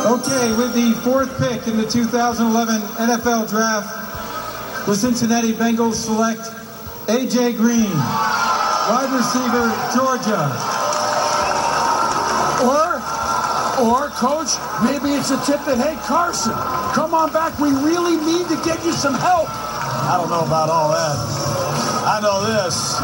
Okay, 0.00 0.56
with 0.56 0.72
the 0.72 0.98
fourth 1.04 1.28
pick 1.38 1.68
in 1.68 1.76
the 1.76 1.84
2011 1.84 2.80
NFL 3.04 3.48
Draft, 3.50 4.86
the 4.86 4.94
Cincinnati 4.94 5.52
Bengals 5.52 5.96
select 5.96 6.40
A.J. 7.10 7.52
Green, 7.52 7.92
wide 8.88 9.12
receiver, 9.12 9.68
Georgia. 9.92 10.48
Or, 12.64 12.96
or, 13.84 14.08
coach, 14.16 14.56
maybe 14.82 15.12
it's 15.14 15.30
a 15.30 15.40
tip 15.44 15.60
that, 15.68 15.76
hey, 15.76 15.96
Carson, 16.06 16.52
come 16.94 17.12
on 17.12 17.30
back. 17.30 17.58
We 17.60 17.68
really 17.68 18.16
need 18.16 18.48
to 18.48 18.56
get 18.64 18.82
you 18.82 18.92
some 18.92 19.14
help. 19.14 19.48
I 19.52 20.16
don't 20.16 20.30
know 20.30 20.46
about 20.46 20.70
all 20.70 20.90
that. 20.90 21.16
I 22.08 22.20
know 22.24 22.40
this. 22.48 22.96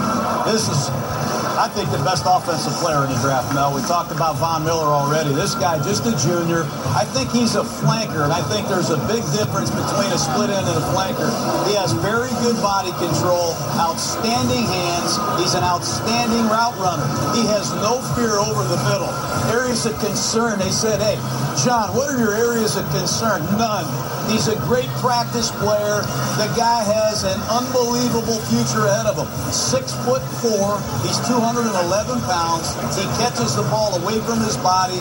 This 0.48 0.68
is 0.68 1.15
I 1.56 1.72
think 1.72 1.88
the 1.88 2.04
best 2.04 2.28
offensive 2.28 2.76
player 2.84 3.08
in 3.08 3.08
the 3.08 3.20
draft, 3.24 3.48
Mel. 3.56 3.72
We 3.72 3.80
talked 3.88 4.12
about 4.12 4.36
Von 4.36 4.60
Miller 4.60 4.92
already. 4.92 5.32
This 5.32 5.56
guy, 5.56 5.80
just 5.80 6.04
a 6.04 6.12
junior. 6.20 6.68
I 6.92 7.08
think 7.16 7.32
he's 7.32 7.56
a 7.56 7.64
flanker, 7.64 8.28
and 8.28 8.32
I 8.32 8.44
think 8.52 8.68
there's 8.68 8.92
a 8.92 9.00
big 9.08 9.24
difference 9.32 9.72
between 9.72 10.12
a 10.12 10.20
split 10.20 10.52
end 10.52 10.68
and 10.68 10.76
a 10.76 10.86
flanker. 10.92 11.32
He 11.64 11.72
has 11.80 11.96
very 12.04 12.28
good 12.44 12.60
body 12.60 12.92
control, 13.00 13.56
outstanding 13.80 14.68
hands. 14.68 15.16
He's 15.40 15.56
an 15.56 15.64
outstanding 15.64 16.44
route 16.52 16.76
runner. 16.76 17.08
He 17.32 17.48
has 17.48 17.72
no 17.80 18.04
fear 18.12 18.36
over 18.36 18.60
the 18.68 18.80
middle. 18.92 19.08
Areas 19.48 19.88
of 19.88 19.96
concern, 19.96 20.60
they 20.60 20.68
said, 20.68 21.00
hey, 21.00 21.16
John, 21.64 21.96
what 21.96 22.12
are 22.12 22.20
your 22.20 22.36
areas 22.36 22.76
of 22.76 22.84
concern? 22.92 23.40
None. 23.56 23.88
He's 24.28 24.48
a 24.48 24.58
great 24.66 24.90
practice 24.98 25.54
player. 25.62 26.02
The 26.36 26.50
guy 26.58 26.82
has 26.82 27.22
an 27.22 27.38
unbelievable 27.46 28.42
future 28.50 28.84
ahead 28.90 29.06
of 29.06 29.16
him. 29.16 29.30
Six 29.54 29.94
foot 30.04 30.20
four. 30.42 30.82
He's 31.06 31.16
211 31.46 32.20
pounds. 32.22 32.74
He 32.96 33.04
catches 33.22 33.54
the 33.54 33.62
ball 33.62 33.94
away 34.02 34.18
from 34.26 34.40
his 34.40 34.56
body. 34.56 34.98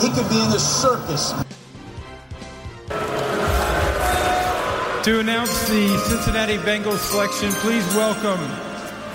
He 0.00 0.08
could 0.14 0.28
be 0.30 0.40
in 0.40 0.48
the 0.48 0.60
circus. 0.60 1.32
To 5.04 5.18
announce 5.18 5.68
the 5.68 5.98
Cincinnati 6.06 6.56
Bengals 6.58 6.98
selection, 6.98 7.50
please 7.50 7.84
welcome 7.96 8.38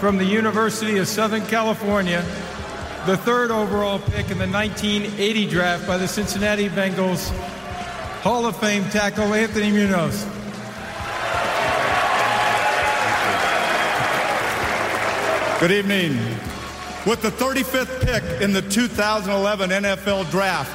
from 0.01 0.17
the 0.17 0.25
University 0.25 0.97
of 0.97 1.07
Southern 1.07 1.45
California, 1.45 2.19
the 3.05 3.15
third 3.15 3.49
overall 3.49 3.99
pick 3.99 4.29
in 4.29 4.37
the 4.37 4.47
1980 4.47 5.47
draft 5.47 5.87
by 5.87 5.95
the 5.95 6.07
Cincinnati 6.07 6.67
Bengals, 6.67 7.29
Hall 8.23 8.45
of 8.45 8.57
Fame 8.57 8.83
tackle 8.89 9.33
Anthony 9.33 9.71
Munoz. 9.71 10.25
Good 15.61 15.71
evening. 15.71 16.19
With 17.05 17.21
the 17.21 17.31
35th 17.31 17.99
pick 17.99 18.41
in 18.41 18.53
the 18.53 18.61
2011 18.61 19.69
NFL 19.71 20.31
Draft, 20.31 20.71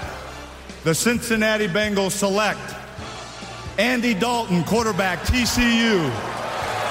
the 0.85 0.95
Cincinnati 0.95 1.67
Bengals 1.67 2.11
select 2.13 2.61
Andy 3.79 4.13
Dalton, 4.13 4.63
quarterback, 4.65 5.21
TCU. 5.21 6.05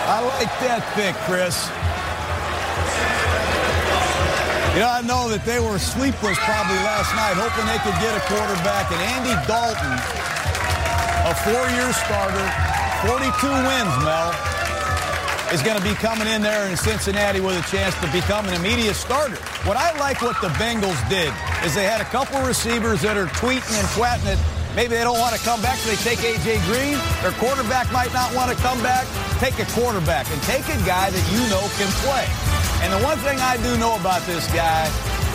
I 0.10 0.26
like 0.26 0.50
that 0.66 0.82
pick, 0.98 1.14
Chris. 1.30 1.70
You 4.74 4.82
know, 4.82 4.90
I 4.90 5.06
know 5.06 5.30
that 5.30 5.46
they 5.46 5.62
were 5.62 5.78
sleepless 5.78 6.42
probably 6.42 6.82
last 6.82 7.14
night, 7.14 7.38
hoping 7.38 7.70
they 7.70 7.78
could 7.86 7.98
get 8.02 8.18
a 8.18 8.24
quarterback. 8.26 8.90
And 8.90 9.02
Andy 9.22 9.38
Dalton, 9.46 9.94
a 11.30 11.34
four-year 11.46 11.94
starter, 11.94 12.48
42 13.06 13.54
wins, 13.70 13.94
Mel, 14.02 14.57
is 15.54 15.62
going 15.64 15.78
to 15.78 15.84
be 15.84 15.94
coming 15.96 16.28
in 16.28 16.42
there 16.42 16.68
in 16.70 16.76
Cincinnati 16.76 17.40
with 17.40 17.56
a 17.56 17.66
chance 17.72 17.96
to 18.02 18.12
become 18.12 18.48
an 18.48 18.54
immediate 18.54 18.96
starter. 18.96 19.36
What 19.64 19.78
I 19.78 19.98
like 20.00 20.22
what 20.22 20.40
the 20.42 20.50
Bengals 20.60 20.98
did 21.10 21.32
is 21.64 21.74
they 21.74 21.86
had 21.86 22.02
a 22.02 22.10
couple 22.12 22.42
receivers 22.42 23.02
that 23.02 23.16
are 23.16 23.28
tweeting 23.40 23.72
and 23.80 23.88
twatting 23.96 24.36
it. 24.36 24.40
Maybe 24.76 24.94
they 24.94 25.04
don't 25.04 25.20
want 25.20 25.36
to 25.36 25.42
come 25.42 25.62
back, 25.62 25.78
so 25.78 25.90
they 25.90 25.98
take 26.04 26.20
A.J. 26.20 26.60
Green. 26.68 27.00
Their 27.24 27.32
quarterback 27.40 27.92
might 27.92 28.14
not 28.14 28.34
want 28.36 28.52
to 28.52 28.58
come 28.62 28.82
back. 28.84 29.08
Take 29.40 29.58
a 29.60 29.66
quarterback 29.72 30.30
and 30.30 30.42
take 30.44 30.68
a 30.68 30.78
guy 30.86 31.10
that 31.10 31.26
you 31.32 31.42
know 31.50 31.64
can 31.80 31.90
play. 32.06 32.28
And 32.84 32.94
the 32.94 33.02
one 33.02 33.18
thing 33.20 33.40
I 33.40 33.58
do 33.58 33.78
know 33.80 33.96
about 33.96 34.22
this 34.28 34.46
guy 34.54 34.86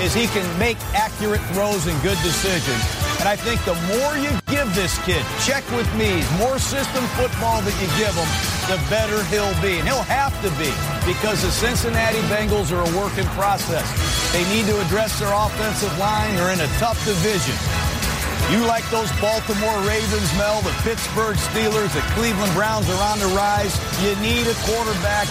is 0.00 0.14
he 0.14 0.26
can 0.28 0.46
make 0.58 0.78
accurate 0.94 1.40
throws 1.56 1.86
and 1.86 1.96
good 2.02 2.18
decisions. 2.22 3.01
And 3.22 3.30
I 3.30 3.38
think 3.38 3.62
the 3.62 3.78
more 3.94 4.18
you 4.18 4.34
give 4.50 4.66
this 4.74 4.98
kid, 5.06 5.22
check 5.46 5.62
with 5.78 5.86
me, 5.94 6.26
more 6.42 6.58
system 6.58 7.06
football 7.14 7.62
that 7.62 7.76
you 7.78 7.86
give 7.94 8.10
him, 8.18 8.26
the 8.66 8.74
better 8.90 9.22
he'll 9.30 9.54
be. 9.62 9.78
And 9.78 9.86
he'll 9.86 10.02
have 10.10 10.34
to 10.42 10.50
be 10.58 10.74
because 11.06 11.38
the 11.38 11.54
Cincinnati 11.54 12.18
Bengals 12.26 12.74
are 12.74 12.82
a 12.82 12.90
work 12.98 13.14
in 13.14 13.26
process. 13.38 13.86
They 14.34 14.42
need 14.50 14.66
to 14.66 14.74
address 14.82 15.22
their 15.22 15.30
offensive 15.30 15.94
line. 16.02 16.34
They're 16.34 16.50
in 16.50 16.66
a 16.66 16.72
tough 16.82 16.98
division. 17.06 17.54
You 18.50 18.66
like 18.66 18.82
those 18.90 19.06
Baltimore 19.22 19.78
Ravens, 19.86 20.26
Mel, 20.34 20.58
the 20.66 20.74
Pittsburgh 20.82 21.38
Steelers, 21.38 21.94
the 21.94 22.02
Cleveland 22.18 22.50
Browns 22.58 22.90
are 22.90 23.02
on 23.06 23.22
the 23.22 23.30
rise. 23.38 23.78
You 24.02 24.18
need 24.18 24.50
a 24.50 24.58
quarterback. 24.66 25.30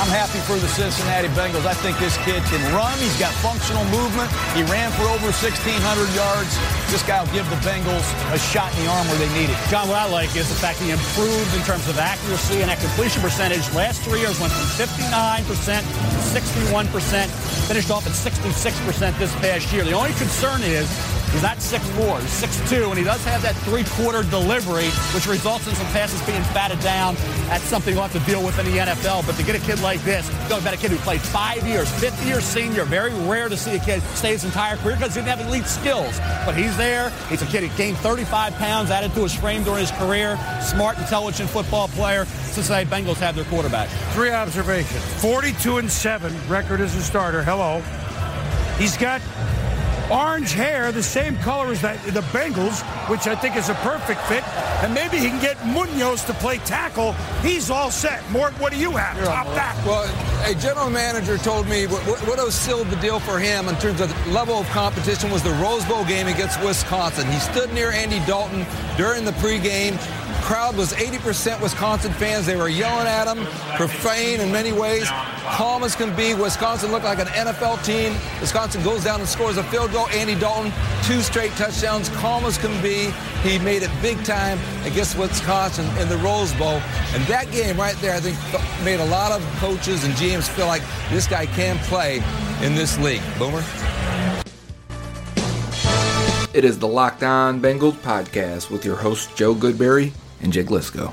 I'm 0.00 0.08
happy 0.12 0.40
for 0.48 0.60
the 0.60 0.68
Cincinnati 0.68 1.28
Bengals. 1.32 1.64
I 1.64 1.72
think 1.80 1.96
this 1.96 2.16
kid 2.28 2.44
can 2.52 2.60
run. 2.76 2.92
He's 3.00 3.16
got 3.20 3.32
functional 3.40 3.84
movement. 3.88 4.28
He 4.52 4.64
ran 4.68 4.92
for 5.00 5.04
over 5.08 5.32
1,600 5.32 5.80
yards. 6.12 6.52
This 6.92 7.02
guy 7.08 7.24
will 7.24 7.32
give 7.32 7.48
the 7.48 7.56
Bengals 7.64 8.04
a 8.34 8.38
shot 8.38 8.68
in 8.76 8.84
the 8.84 8.90
arm 8.90 9.08
where 9.08 9.16
they 9.16 9.32
need 9.32 9.48
it. 9.48 9.56
John, 9.70 9.88
what 9.88 9.96
I 9.96 10.04
like 10.10 10.36
is 10.36 10.46
the 10.50 10.54
fact 10.54 10.78
he 10.78 10.90
improved 10.90 11.56
in 11.56 11.62
terms 11.64 11.88
of 11.88 11.98
accuracy 11.98 12.60
and 12.60 12.68
that 12.68 12.80
completion 12.80 13.22
percentage. 13.22 13.64
Last 13.72 14.02
three 14.02 14.20
years 14.20 14.38
went 14.38 14.52
from 14.52 14.68
59% 14.76 15.48
to 15.48 15.54
61%, 15.56 17.26
finished 17.66 17.90
off 17.90 18.06
at 18.06 18.12
66% 18.12 19.18
this 19.18 19.34
past 19.36 19.72
year. 19.72 19.84
The 19.84 19.92
only 19.92 20.12
concern 20.20 20.60
is 20.60 20.84
He's 21.32 21.42
not 21.42 21.56
6'4", 21.56 22.20
he's 22.20 22.68
6'2", 22.70 22.90
and 22.90 22.98
he 22.98 23.04
does 23.04 23.24
have 23.24 23.40
that 23.40 23.56
three-quarter 23.64 24.22
delivery, 24.24 24.90
which 25.16 25.26
results 25.26 25.66
in 25.66 25.74
some 25.74 25.86
passes 25.86 26.20
being 26.26 26.42
batted 26.52 26.78
down. 26.80 27.14
That's 27.48 27.64
something 27.64 27.94
you'll 27.94 28.02
have 28.02 28.12
to 28.12 28.30
deal 28.30 28.44
with 28.44 28.58
in 28.58 28.66
the 28.66 28.76
NFL. 28.76 29.26
But 29.26 29.36
to 29.36 29.42
get 29.42 29.56
a 29.56 29.64
kid 29.64 29.80
like 29.80 30.02
this, 30.04 30.28
going 30.50 30.60
about 30.60 30.74
a 30.74 30.76
kid 30.76 30.90
who 30.90 30.98
played 30.98 31.22
five 31.22 31.66
years, 31.66 31.90
fifth 31.98 32.22
year 32.26 32.42
senior, 32.42 32.84
very 32.84 33.14
rare 33.24 33.48
to 33.48 33.56
see 33.56 33.76
a 33.76 33.78
kid 33.78 34.02
stay 34.14 34.32
his 34.32 34.44
entire 34.44 34.76
career 34.76 34.96
because 34.96 35.14
he 35.14 35.22
didn't 35.22 35.38
have 35.38 35.48
elite 35.48 35.64
skills. 35.64 36.20
But 36.44 36.54
he's 36.54 36.76
there. 36.82 37.10
He's 37.28 37.42
a 37.42 37.46
kid 37.46 37.62
who 37.62 37.76
gained 37.76 37.96
35 37.98 38.54
pounds, 38.54 38.90
added 38.90 39.14
to 39.14 39.22
his 39.22 39.34
frame 39.34 39.62
during 39.62 39.80
his 39.80 39.92
career. 39.92 40.36
Smart, 40.60 40.98
intelligent 40.98 41.48
football 41.48 41.86
player. 41.88 42.24
Cincinnati 42.24 42.86
Bengals 42.86 43.18
have 43.18 43.36
their 43.36 43.44
quarterback. 43.44 43.88
Three 44.14 44.30
observations. 44.30 45.02
42 45.22 45.78
and 45.78 45.90
7 45.90 46.34
record 46.48 46.80
as 46.80 46.94
a 46.96 47.02
starter. 47.02 47.42
Hello. 47.44 47.82
He's 48.78 48.96
got 48.96 49.20
orange 50.10 50.52
hair, 50.52 50.92
the 50.92 51.02
same 51.02 51.36
color 51.38 51.72
as 51.72 51.80
that, 51.82 52.02
the 52.04 52.20
Bengals, 52.32 52.82
which 53.08 53.26
I 53.26 53.34
think 53.34 53.56
is 53.56 53.68
a 53.68 53.74
perfect 53.74 54.20
fit. 54.22 54.44
And 54.82 54.92
maybe 54.92 55.18
he 55.18 55.28
can 55.28 55.40
get 55.40 55.64
Munoz 55.66 56.24
to 56.24 56.34
play 56.34 56.58
tackle. 56.58 57.12
He's 57.42 57.70
all 57.70 57.90
set. 57.90 58.28
Mort, 58.30 58.52
what 58.54 58.72
do 58.72 58.78
you 58.78 58.90
have? 58.92 59.16
You're 59.16 59.26
Top 59.26 59.46
back. 59.54 59.76
Well, 59.86 60.04
a 60.44 60.54
general 60.54 60.90
manager 60.90 61.38
told 61.38 61.68
me 61.68 61.86
what, 61.86 62.02
what 62.26 62.38
was 62.38 62.54
sealed 62.54 62.88
the 62.88 62.96
deal 62.96 63.20
for 63.20 63.38
him 63.38 63.68
in 63.68 63.76
terms 63.76 64.00
of 64.00 64.10
level 64.28 64.56
of 64.56 64.68
competition 64.70 65.30
was 65.30 65.42
the 65.42 65.52
Rose 65.52 65.84
Bowl 65.84 66.04
game 66.04 66.26
against 66.26 66.62
Wisconsin. 66.64 67.30
He 67.30 67.38
stood 67.38 67.72
near 67.72 67.90
Andy 67.90 68.18
Dalton 68.26 68.66
during 68.96 69.24
the 69.24 69.32
pregame 69.32 69.96
crowd 70.42 70.76
was 70.76 70.92
80% 70.92 71.60
Wisconsin 71.62 72.12
fans. 72.12 72.46
They 72.46 72.56
were 72.56 72.68
yelling 72.68 73.06
at 73.06 73.26
him, 73.26 73.46
profane 73.76 74.40
in 74.40 74.50
many 74.52 74.72
ways. 74.72 75.08
Calm 75.08 75.84
as 75.84 75.94
can 75.94 76.14
be. 76.16 76.34
Wisconsin 76.34 76.90
looked 76.90 77.04
like 77.04 77.18
an 77.18 77.28
NFL 77.28 77.84
team. 77.84 78.12
Wisconsin 78.40 78.82
goes 78.82 79.04
down 79.04 79.20
and 79.20 79.28
scores 79.28 79.56
a 79.56 79.62
field 79.64 79.92
goal. 79.92 80.08
Andy 80.08 80.34
Dalton, 80.34 80.72
two 81.04 81.20
straight 81.20 81.52
touchdowns. 81.52 82.08
Calm 82.10 82.44
as 82.44 82.58
can 82.58 82.82
be. 82.82 83.12
He 83.48 83.58
made 83.60 83.82
it 83.82 83.90
big 84.02 84.22
time 84.24 84.58
against 84.84 85.16
Wisconsin 85.16 85.86
in 85.98 86.08
the 86.08 86.16
Rose 86.18 86.52
Bowl. 86.54 86.80
And 87.14 87.22
that 87.24 87.50
game 87.52 87.78
right 87.78 87.96
there, 87.96 88.14
I 88.14 88.20
think, 88.20 88.36
made 88.84 89.00
a 89.00 89.06
lot 89.06 89.32
of 89.32 89.42
coaches 89.58 90.04
and 90.04 90.12
GMs 90.14 90.48
feel 90.48 90.66
like 90.66 90.82
this 91.10 91.26
guy 91.26 91.46
can 91.46 91.78
play 91.86 92.16
in 92.62 92.74
this 92.74 92.98
league. 92.98 93.22
Boomer? 93.38 93.62
It 96.54 96.64
is 96.64 96.78
the 96.78 96.88
Locked 96.88 97.22
On 97.22 97.60
Bengals 97.60 97.94
podcast 97.94 98.70
with 98.70 98.84
your 98.84 98.96
host, 98.96 99.34
Joe 99.36 99.54
Goodberry 99.54 100.12
and 100.42 100.52
Jake 100.52 100.66
Liscow. 100.68 101.12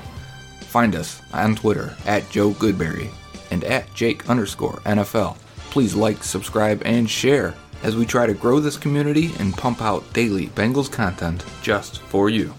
Find 0.62 0.94
us 0.94 1.20
on 1.32 1.56
Twitter 1.56 1.96
at 2.06 2.28
Joe 2.30 2.50
Goodberry 2.50 3.10
and 3.50 3.64
at 3.64 3.92
Jake 3.94 4.28
underscore 4.28 4.80
NFL. 4.84 5.36
Please 5.70 5.94
like, 5.94 6.22
subscribe, 6.22 6.82
and 6.84 7.08
share 7.08 7.54
as 7.82 7.96
we 7.96 8.06
try 8.06 8.26
to 8.26 8.34
grow 8.34 8.60
this 8.60 8.76
community 8.76 9.32
and 9.38 9.56
pump 9.56 9.82
out 9.82 10.10
daily 10.12 10.48
Bengals 10.48 10.90
content 10.90 11.44
just 11.62 12.00
for 12.02 12.28
you. 12.28 12.54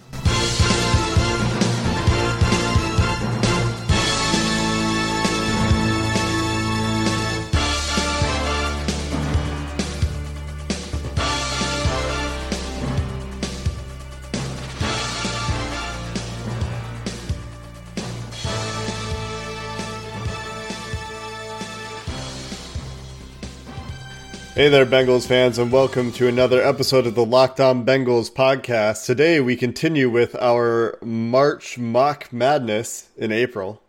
Hey 24.62 24.70
there, 24.70 24.86
Bengals 24.86 25.26
fans, 25.26 25.58
and 25.58 25.72
welcome 25.72 26.12
to 26.12 26.28
another 26.28 26.62
episode 26.62 27.08
of 27.08 27.16
the 27.16 27.26
Locked 27.26 27.60
On 27.60 27.84
Bengals 27.84 28.32
podcast. 28.32 29.08
Today 29.08 29.40
we 29.40 29.56
continue 29.56 30.08
with 30.08 30.36
our 30.36 31.00
March 31.02 31.80
Mock 31.80 32.32
Madness 32.32 33.10
in 33.18 33.32
April, 33.32 33.82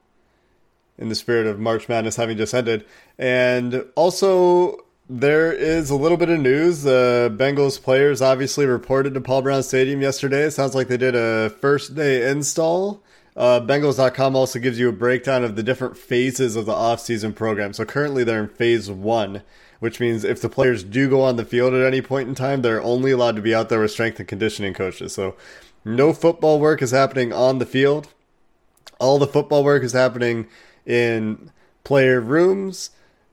in 0.97 1.11
the 1.11 1.15
spirit 1.15 1.47
of 1.47 1.61
March 1.61 1.91
Madness 1.91 2.17
having 2.17 2.39
just 2.39 2.55
ended. 2.55 2.87
And 3.19 3.85
also, 3.97 4.79
there 5.11 5.53
is 5.53 5.91
a 5.91 5.95
little 5.95 6.17
bit 6.17 6.31
of 6.31 6.41
news. 6.41 6.85
The 6.85 7.31
Bengals 7.37 7.79
players 7.79 8.23
obviously 8.23 8.65
reported 8.65 9.13
to 9.13 9.21
Paul 9.21 9.43
Brown 9.43 9.63
Stadium 9.63 10.01
yesterday. 10.01 10.45
It 10.45 10.53
sounds 10.53 10.75
like 10.75 10.89
they 10.89 10.97
did 10.97 11.15
a 11.15 11.51
first 11.51 11.95
day 11.95 12.31
install. 12.31 13.03
Uh, 13.37 13.61
Bengals.com 13.61 14.35
also 14.35 14.59
gives 14.59 14.79
you 14.79 14.89
a 14.89 14.93
breakdown 14.93 15.45
of 15.45 15.55
the 15.55 15.63
different 15.63 15.99
phases 15.99 16.57
of 16.57 16.65
the 16.65 16.73
offseason 16.73 17.35
program. 17.35 17.75
So 17.75 17.85
currently 17.85 18.25
they're 18.25 18.45
in 18.45 18.49
phase 18.49 18.91
one 18.91 19.43
which 19.83 19.99
means 19.99 20.23
if 20.23 20.41
the 20.41 20.49
players 20.49 20.85
do 20.85 21.11
go 21.11 21.23
on 21.23 21.35
the 21.35 21.45
field 21.45 21.75
at 21.75 21.85
any 21.85 22.01
point 22.01 22.29
in 22.29 22.37
time, 22.37 22.63
they're 22.63 22.81
only 22.81 23.11
allowed 23.11 23.35
to 23.35 23.43
be 23.43 23.53
out 23.53 23.69
there 23.69 23.81
with 23.81 23.91
strength 23.91 24.21
and 24.21 24.29
conditioning 24.29 24.73
coaches. 24.73 25.13
So 25.13 25.35
no 25.85 26.13
football 26.13 26.61
work 26.61 26.83
is 26.83 26.93
happening 26.93 27.33
on 27.33 27.59
the 27.59 27.67
field. 27.67 28.07
All 29.01 29.19
the 29.19 29.27
football 29.27 29.65
work 29.65 29.83
is 29.83 29.91
happening 29.93 30.47
in 30.87 31.51
player 31.83 32.21
rooms, 32.21 32.91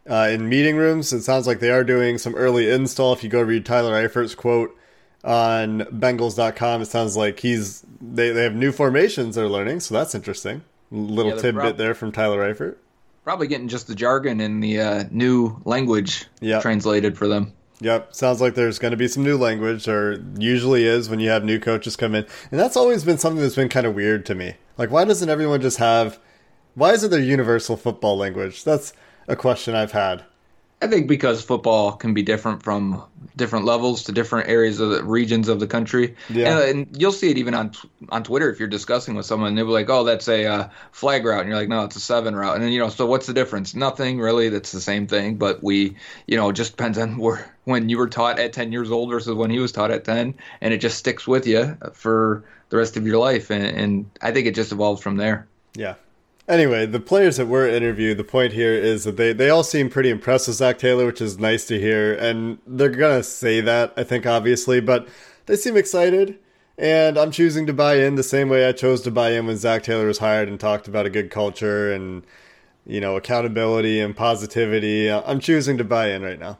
uh, 0.09 0.27
in 0.31 0.49
meeting 0.49 0.75
rooms. 0.75 1.13
It 1.13 1.21
sounds 1.21 1.45
like 1.45 1.59
they 1.59 1.69
are 1.69 1.83
doing 1.83 2.17
some 2.17 2.33
early 2.33 2.67
install. 2.67 3.13
If 3.13 3.23
you 3.23 3.29
go 3.29 3.43
read 3.43 3.63
Tyler 3.63 3.93
Eifert's 3.93 4.33
quote 4.33 4.75
on 5.23 5.81
Bengals.com, 5.81 6.81
it 6.81 6.87
sounds 6.87 7.15
like 7.15 7.41
he's 7.41 7.85
they, 8.01 8.31
they 8.31 8.41
have 8.41 8.55
new 8.55 8.71
formations 8.71 9.35
they're 9.35 9.47
learning, 9.47 9.81
so 9.81 9.93
that's 9.93 10.15
interesting. 10.15 10.63
Little 10.89 11.33
Yeah, 11.33 11.41
tidbit 11.41 11.61
prob- 11.61 11.77
there 11.77 11.93
from 11.93 12.11
Tyler 12.11 12.51
Eifert. 12.51 12.77
Probably 13.23 13.47
getting 13.47 13.67
just 13.67 13.87
the 13.87 13.95
jargon 13.95 14.39
and 14.39 14.63
the 14.63 14.81
uh, 14.81 15.03
new 15.11 15.61
language 15.65 16.25
translated 16.61 17.17
for 17.17 17.27
them. 17.27 17.53
Yep, 17.81 18.13
sounds 18.13 18.41
like 18.41 18.55
there's 18.55 18.79
going 18.79 18.91
to 18.91 18.97
be 18.97 19.07
some 19.07 19.23
new 19.23 19.37
language, 19.37 19.87
or 19.87 20.21
usually 20.37 20.85
is 20.85 21.09
when 21.09 21.19
you 21.21 21.29
have 21.29 21.45
new 21.45 21.59
coaches 21.59 21.95
come 21.95 22.13
in, 22.13 22.25
and 22.51 22.59
that's 22.59 22.75
always 22.75 23.05
been 23.05 23.17
something 23.17 23.41
that's 23.41 23.55
been 23.55 23.69
kind 23.69 23.85
of 23.85 23.95
weird 23.95 24.25
to 24.25 24.35
me. 24.35 24.55
Like, 24.77 24.91
why 24.91 25.05
doesn't 25.05 25.29
everyone 25.29 25.61
just 25.61 25.77
have? 25.77 26.19
Why 26.75 26.91
isn't 26.91 27.09
there 27.09 27.21
universal 27.21 27.77
football 27.77 28.17
language? 28.17 28.63
That's 28.63 28.93
a 29.27 29.35
question 29.35 29.75
I've 29.75 29.93
had. 29.93 30.25
I 30.81 30.87
think 30.87 31.07
because 31.07 31.43
football 31.43 31.93
can 31.93 32.13
be 32.13 32.21
different 32.21 32.63
from 32.63 33.03
different 33.35 33.65
levels 33.65 34.03
to 34.03 34.11
different 34.13 34.47
areas 34.47 34.79
of 34.79 34.91
the 34.91 35.03
regions 35.03 35.49
of 35.49 35.59
the 35.59 35.67
country. 35.67 36.15
Yeah. 36.29 36.59
And, 36.59 36.69
and 36.69 37.01
you'll 37.01 37.11
see 37.11 37.29
it 37.29 37.37
even 37.37 37.53
on 37.53 37.73
on 38.09 38.23
Twitter 38.23 38.49
if 38.49 38.59
you're 38.59 38.69
discussing 38.69 39.15
with 39.15 39.25
someone. 39.25 39.55
They'll 39.55 39.65
be 39.65 39.71
like, 39.71 39.89
"Oh, 39.89 40.05
that's 40.05 40.29
a 40.29 40.45
uh, 40.45 40.69
flag 40.91 41.25
route," 41.25 41.41
and 41.41 41.49
you're 41.49 41.57
like, 41.57 41.67
"No, 41.67 41.83
it's 41.83 41.97
a 41.97 41.99
seven 41.99 42.33
route." 42.33 42.55
And 42.55 42.63
then 42.63 42.71
you 42.71 42.79
know, 42.79 42.89
so 42.89 43.05
what's 43.05 43.27
the 43.27 43.33
difference? 43.33 43.75
Nothing 43.75 44.19
really. 44.19 44.49
That's 44.49 44.71
the 44.71 44.81
same 44.81 45.07
thing. 45.07 45.35
But 45.35 45.61
we, 45.61 45.97
you 46.27 46.37
know, 46.37 46.49
it 46.49 46.53
just 46.53 46.77
depends 46.77 46.97
on 46.97 47.17
where 47.17 47.53
when 47.65 47.89
you 47.89 47.97
were 47.97 48.07
taught 48.07 48.39
at 48.39 48.53
10 48.53 48.71
years 48.71 48.89
old 48.89 49.09
versus 49.09 49.33
when 49.33 49.49
he 49.49 49.59
was 49.59 49.71
taught 49.71 49.91
at 49.91 50.05
10, 50.05 50.35
and 50.61 50.73
it 50.73 50.77
just 50.77 50.97
sticks 50.97 51.27
with 51.27 51.45
you 51.45 51.77
for 51.93 52.43
the 52.69 52.77
rest 52.77 52.97
of 52.97 53.05
your 53.05 53.17
life. 53.17 53.51
And, 53.51 53.63
and 53.65 54.11
I 54.21 54.31
think 54.31 54.47
it 54.47 54.55
just 54.55 54.71
evolves 54.71 55.01
from 55.01 55.17
there. 55.17 55.47
Yeah. 55.75 55.95
Anyway, 56.49 56.87
the 56.87 56.99
players 56.99 57.37
that 57.37 57.45
were 57.45 57.67
interviewed, 57.67 58.17
the 58.17 58.23
point 58.23 58.53
here 58.53 58.73
is 58.73 59.03
that 59.03 59.17
they, 59.17 59.33
they 59.33 59.51
all 59.51 59.63
seem 59.63 59.87
pretty 59.87 60.09
impressed 60.09 60.47
with 60.47 60.57
Zac 60.57 60.79
Taylor, 60.79 61.05
which 61.05 61.21
is 61.21 61.37
nice 61.37 61.67
to 61.67 61.79
hear. 61.79 62.15
And 62.15 62.57
they're 62.65 62.89
going 62.89 63.19
to 63.19 63.23
say 63.23 63.61
that, 63.61 63.93
I 63.95 64.03
think, 64.03 64.25
obviously, 64.25 64.81
but 64.81 65.07
they 65.45 65.55
seem 65.55 65.77
excited. 65.77 66.39
And 66.75 67.19
I'm 67.19 67.29
choosing 67.29 67.67
to 67.67 67.73
buy 67.73 67.97
in 67.97 68.15
the 68.15 68.23
same 68.23 68.49
way 68.49 68.65
I 68.67 68.71
chose 68.71 69.01
to 69.01 69.11
buy 69.11 69.33
in 69.33 69.45
when 69.45 69.57
Zac 69.57 69.83
Taylor 69.83 70.07
was 70.07 70.17
hired 70.17 70.47
and 70.47 70.59
talked 70.59 70.87
about 70.87 71.05
a 71.05 71.11
good 71.11 71.29
culture 71.29 71.93
and, 71.93 72.25
you 72.83 72.99
know, 72.99 73.15
accountability 73.15 73.99
and 73.99 74.15
positivity. 74.15 75.11
I'm 75.11 75.39
choosing 75.39 75.77
to 75.77 75.83
buy 75.83 76.09
in 76.09 76.23
right 76.23 76.39
now. 76.39 76.57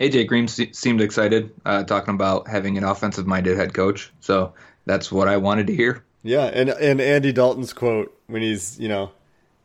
AJ 0.00 0.26
Green 0.26 0.48
se- 0.48 0.72
seemed 0.72 1.00
excited 1.00 1.52
uh, 1.66 1.84
talking 1.84 2.14
about 2.14 2.48
having 2.48 2.76
an 2.78 2.84
offensive 2.84 3.28
minded 3.28 3.56
head 3.56 3.74
coach. 3.74 4.10
So 4.20 4.54
that's 4.86 5.12
what 5.12 5.28
I 5.28 5.36
wanted 5.36 5.68
to 5.68 5.76
hear. 5.76 6.02
Yeah, 6.22 6.46
and 6.46 6.70
and 6.70 7.00
Andy 7.00 7.32
Dalton's 7.32 7.72
quote 7.72 8.18
when 8.26 8.42
he's 8.42 8.78
you 8.78 8.88
know, 8.88 9.10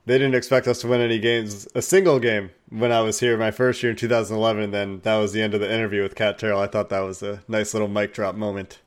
they 0.05 0.17
didn't 0.17 0.35
expect 0.35 0.67
us 0.67 0.81
to 0.81 0.87
win 0.87 1.01
any 1.01 1.19
games, 1.19 1.67
a 1.75 1.81
single 1.81 2.19
game 2.19 2.51
when 2.69 2.91
I 2.91 3.01
was 3.01 3.19
here 3.19 3.37
my 3.37 3.51
first 3.51 3.81
year 3.83 3.91
in 3.91 3.95
2011. 3.97 4.63
And 4.63 4.73
then 4.73 4.99
that 5.03 5.15
was 5.17 5.31
the 5.33 5.41
end 5.41 5.53
of 5.53 5.59
the 5.61 5.71
interview 5.71 6.03
with 6.03 6.15
Cat 6.15 6.37
Terrell. 6.39 6.59
I 6.59 6.67
thought 6.67 6.89
that 6.89 6.99
was 7.01 7.23
a 7.23 7.41
nice 7.47 7.73
little 7.73 7.87
mic 7.87 8.13
drop 8.13 8.35
moment. 8.35 8.79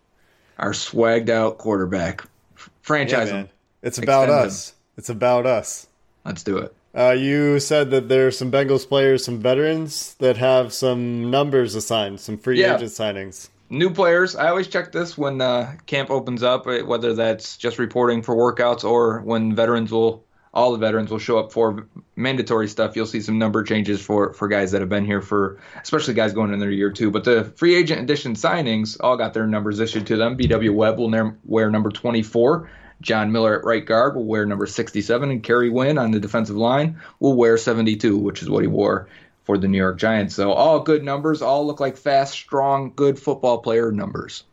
Our 0.59 0.73
swagged 0.73 1.29
out 1.29 1.59
quarterback. 1.59 2.23
Franchise 2.83 3.31
Yeah. 3.31 3.45
It's 3.83 3.99
about 3.99 4.25
Extend 4.25 4.41
him. 4.41 4.47
us. 4.49 4.75
It's 4.97 5.09
about 5.09 5.47
us. 5.47 5.87
Let's 6.25 6.43
do 6.43 6.59
it. 6.59 6.75
Uh, 6.97 7.11
you 7.13 7.61
said 7.61 7.91
that 7.91 8.09
there 8.09 8.27
are 8.27 8.31
some 8.33 8.51
Bengals 8.51 8.89
players, 8.89 9.25
some 9.25 9.39
veterans 9.39 10.15
that 10.19 10.37
have 10.39 10.73
some 10.73 11.31
numbers 11.31 11.75
assigned, 11.77 12.19
some 12.19 12.37
free 12.39 12.61
Yeah. 12.61 12.75
agent 12.75 12.91
signings. 12.91 13.51
New 13.71 13.91
players. 13.91 14.35
I 14.35 14.49
always 14.49 14.67
check 14.67 14.91
this 14.93 15.17
when 15.17 15.41
uh, 15.41 15.75
camp 15.87 16.11
opens 16.11 16.43
up, 16.43 16.67
uh, 16.67 16.79
whether 16.81 17.13
that's 17.15 17.57
just 17.57 17.79
reporting 17.79 18.23
for 18.23 18.35
workouts 18.35 18.83
or 18.83 19.21
when 19.21 19.55
veterans 19.55 19.93
will, 19.93 20.25
all 20.53 20.73
the 20.73 20.79
veterans 20.79 21.11
will 21.11 21.19
show 21.19 21.39
up 21.39 21.53
for 21.53 21.87
mandatory 22.17 22.69
stuff. 22.69 22.97
You'll 22.97 23.07
see 23.07 23.21
some 23.21 23.39
number 23.39 23.63
changes 23.63 24.01
for 24.01 24.33
for 24.33 24.49
guys 24.49 24.73
that 24.73 24.81
have 24.81 24.89
been 24.89 25.05
here 25.05 25.21
for, 25.21 25.61
especially 25.83 26.15
guys 26.15 26.33
going 26.33 26.53
in 26.53 26.59
their 26.59 26.71
year 26.71 26.91
two. 26.91 27.11
But 27.11 27.25
the 27.25 27.45
free 27.57 27.75
agent 27.75 28.01
edition 28.01 28.35
signings 28.35 28.97
all 29.01 29.17
got 29.17 29.35
their 29.35 29.47
numbers 29.47 29.81
issued 29.81 30.07
to 30.09 30.17
them. 30.17 30.37
B.W. 30.37 30.73
Webb 30.73 30.99
will 30.99 31.11
ne- 31.11 31.33
wear 31.45 31.71
number 31.71 31.91
24. 31.91 32.71
John 33.01 33.31
Miller 33.31 33.59
at 33.59 33.65
right 33.65 33.85
guard 33.85 34.17
will 34.17 34.25
wear 34.25 34.45
number 34.45 34.67
67, 34.67 35.31
and 35.31 35.43
Kerry 35.43 35.71
Wynn 35.71 35.99
on 35.99 36.11
the 36.11 36.19
defensive 36.19 36.57
line 36.57 37.01
will 37.21 37.37
wear 37.37 37.57
72, 37.57 38.17
which 38.17 38.43
is 38.43 38.51
what 38.51 38.63
he 38.63 38.69
wore 38.69 39.09
for 39.45 39.57
the 39.57 39.69
New 39.69 39.79
York 39.79 39.99
Giants. 39.99 40.35
So 40.35 40.53
all 40.53 40.81
good 40.81 41.05
numbers, 41.05 41.41
all 41.41 41.67
look 41.67 41.81
like 41.81 41.97
fast, 41.97 42.33
strong, 42.33 42.93
good 42.97 43.19
football 43.19 43.59
player 43.59 43.93
numbers. 43.93 44.45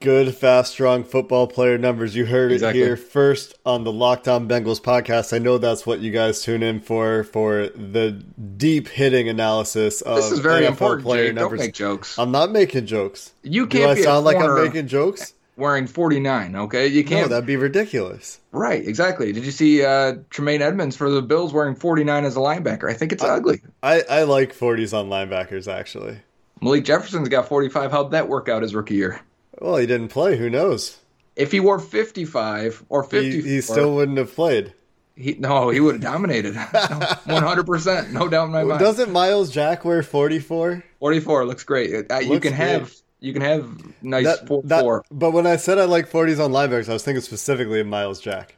Good, 0.00 0.34
fast, 0.34 0.72
strong 0.72 1.04
football 1.04 1.46
player 1.46 1.78
numbers. 1.78 2.14
You 2.16 2.26
heard 2.26 2.52
Exactly. 2.52 2.80
it 2.80 2.84
here 2.84 2.96
first 2.96 3.54
on 3.64 3.84
the 3.84 3.92
Locked 3.92 4.26
On 4.28 4.48
Bengals 4.48 4.80
podcast. 4.80 5.32
I 5.32 5.38
know 5.38 5.58
that's 5.58 5.86
what 5.86 6.00
you 6.00 6.10
guys 6.10 6.42
tune 6.42 6.62
in 6.62 6.80
for 6.80 7.24
for 7.24 7.68
the 7.68 8.10
deep 8.56 8.88
hitting 8.88 9.28
analysis 9.28 10.00
of 10.00 10.16
This 10.16 10.32
is 10.32 10.40
very 10.40 10.64
NFL 10.64 10.68
important, 10.68 11.02
player 11.04 11.24
Jake. 11.28 11.34
Don't 11.36 11.42
numbers. 11.44 11.60
make 11.60 11.74
jokes. 11.74 12.18
I'm 12.18 12.30
not 12.30 12.50
making 12.50 12.86
jokes. 12.86 13.32
You 13.42 13.66
can't 13.66 13.94
Do 13.96 14.00
I 14.00 14.04
sound 14.04 14.24
like 14.24 14.36
I'm 14.36 14.54
making 14.64 14.88
jokes? 14.88 15.34
Wearing 15.56 15.88
49, 15.88 16.54
okay? 16.54 16.86
You 16.86 17.02
can't. 17.02 17.30
that'd 17.30 17.44
be 17.46 17.56
ridiculous. 17.56 18.38
right, 18.52 18.86
exactly. 18.86 19.32
Did 19.32 19.44
you 19.44 19.50
see 19.50 19.84
uh, 19.84 20.14
Tremaine 20.30 20.62
Edmunds 20.62 20.94
for 20.96 21.10
the 21.10 21.20
Bills 21.20 21.52
wearing 21.52 21.74
49 21.74 22.24
as 22.24 22.36
a 22.36 22.38
linebacker? 22.38 22.88
I 22.88 22.94
think 22.94 23.10
it's 23.12 23.24
ugly. 23.24 23.60
I, 23.82 24.02
I 24.08 24.22
like 24.22 24.54
40s 24.56 24.96
on 24.96 25.08
linebackers 25.08 25.66
actually. 25.66 26.18
Malik 26.60 26.84
Jefferson's 26.84 27.28
got 27.28 27.48
45. 27.48 27.90
How'd 27.90 28.10
that 28.12 28.28
work 28.28 28.48
out 28.48 28.62
his 28.62 28.74
rookie 28.74 28.94
year? 28.94 29.20
Well, 29.60 29.76
he 29.76 29.86
didn't 29.86 30.08
play. 30.08 30.36
Who 30.36 30.48
knows? 30.50 30.98
If 31.36 31.52
he 31.52 31.60
wore 31.60 31.78
55 31.78 32.84
or 32.88 33.04
50, 33.04 33.30
He, 33.30 33.42
he 33.42 33.60
still 33.60 33.94
wouldn't 33.94 34.18
have 34.18 34.34
played. 34.34 34.72
he, 35.16 35.34
no, 35.38 35.68
he 35.70 35.80
would 35.80 35.94
have 35.96 36.02
dominated. 36.02 36.54
100%, 36.54 38.10
no 38.10 38.28
doubt 38.28 38.46
in 38.46 38.50
my 38.52 38.64
mind. 38.64 38.80
Doesn't 38.80 39.10
Myles 39.12 39.50
Jack 39.50 39.84
wear 39.84 40.02
44? 40.02 40.82
44 41.00 41.46
looks 41.46 41.64
great. 41.64 42.10
Uh, 42.10 42.18
you 42.18 42.30
Looks 42.30 42.44
can 42.44 42.52
have 42.54 42.92
you 43.20 43.32
can 43.32 43.42
have 43.42 43.68
nice 44.02 44.24
That- 44.24 44.46
four 44.46 44.62
that- 44.64 44.80
four. 44.80 45.04
But 45.10 45.32
when 45.32 45.46
I 45.46 45.56
said 45.56 45.78
I 45.78 45.84
like 45.84 46.08
40s 46.10 46.42
on 46.44 46.52
linebackers, 46.52 46.88
I 46.88 46.92
was 46.92 47.02
thinking 47.04 47.22
specifically 47.22 47.80
of 47.80 47.86
Myles 47.86 48.20
Jack. 48.20 48.54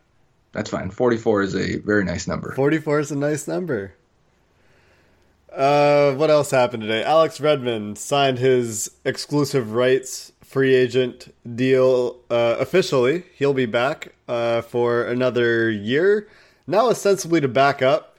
That's 0.52 0.68
fine. 0.68 0.90
44 0.90 1.42
is 1.42 1.54
a 1.54 1.76
very 1.78 2.04
nice 2.04 2.26
number. 2.26 2.52
44 2.54 3.00
is 3.00 3.10
a 3.10 3.16
nice 3.16 3.46
number. 3.48 3.94
Uh, 5.52 6.12
what 6.14 6.30
else 6.30 6.50
happened 6.50 6.82
today? 6.82 7.02
Alex 7.02 7.40
Redmond 7.40 7.98
signed 7.98 8.38
his 8.38 8.90
exclusive 9.04 9.72
rights 9.72 10.32
free 10.50 10.74
agent 10.74 11.32
deal 11.54 12.16
uh, 12.28 12.56
officially. 12.58 13.22
He'll 13.36 13.54
be 13.54 13.66
back 13.66 14.12
uh, 14.26 14.62
for 14.62 15.04
another 15.04 15.70
year. 15.70 16.26
Now, 16.66 16.90
ostensibly 16.90 17.40
to 17.40 17.46
back 17.46 17.82
up 17.82 18.18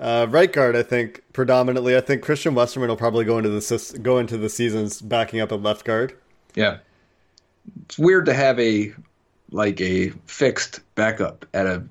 uh, 0.00 0.26
right 0.30 0.52
guard. 0.52 0.74
I 0.74 0.82
think 0.82 1.22
predominantly. 1.32 1.96
I 1.96 2.00
think 2.00 2.24
Christian 2.24 2.56
Westerman 2.56 2.88
will 2.88 2.96
probably 2.96 3.24
go 3.24 3.38
into 3.38 3.50
the 3.50 3.98
go 4.02 4.18
into 4.18 4.36
the 4.36 4.48
seasons 4.48 5.00
backing 5.00 5.40
up 5.40 5.52
at 5.52 5.62
left 5.62 5.84
guard. 5.84 6.16
Yeah. 6.56 6.78
It's 7.84 7.98
weird 7.98 8.26
to 8.26 8.34
have 8.34 8.58
a 8.58 8.92
like 9.52 9.80
a 9.80 10.10
fixed 10.26 10.80
backup 10.96 11.46
at 11.54 11.66
a 11.68 11.84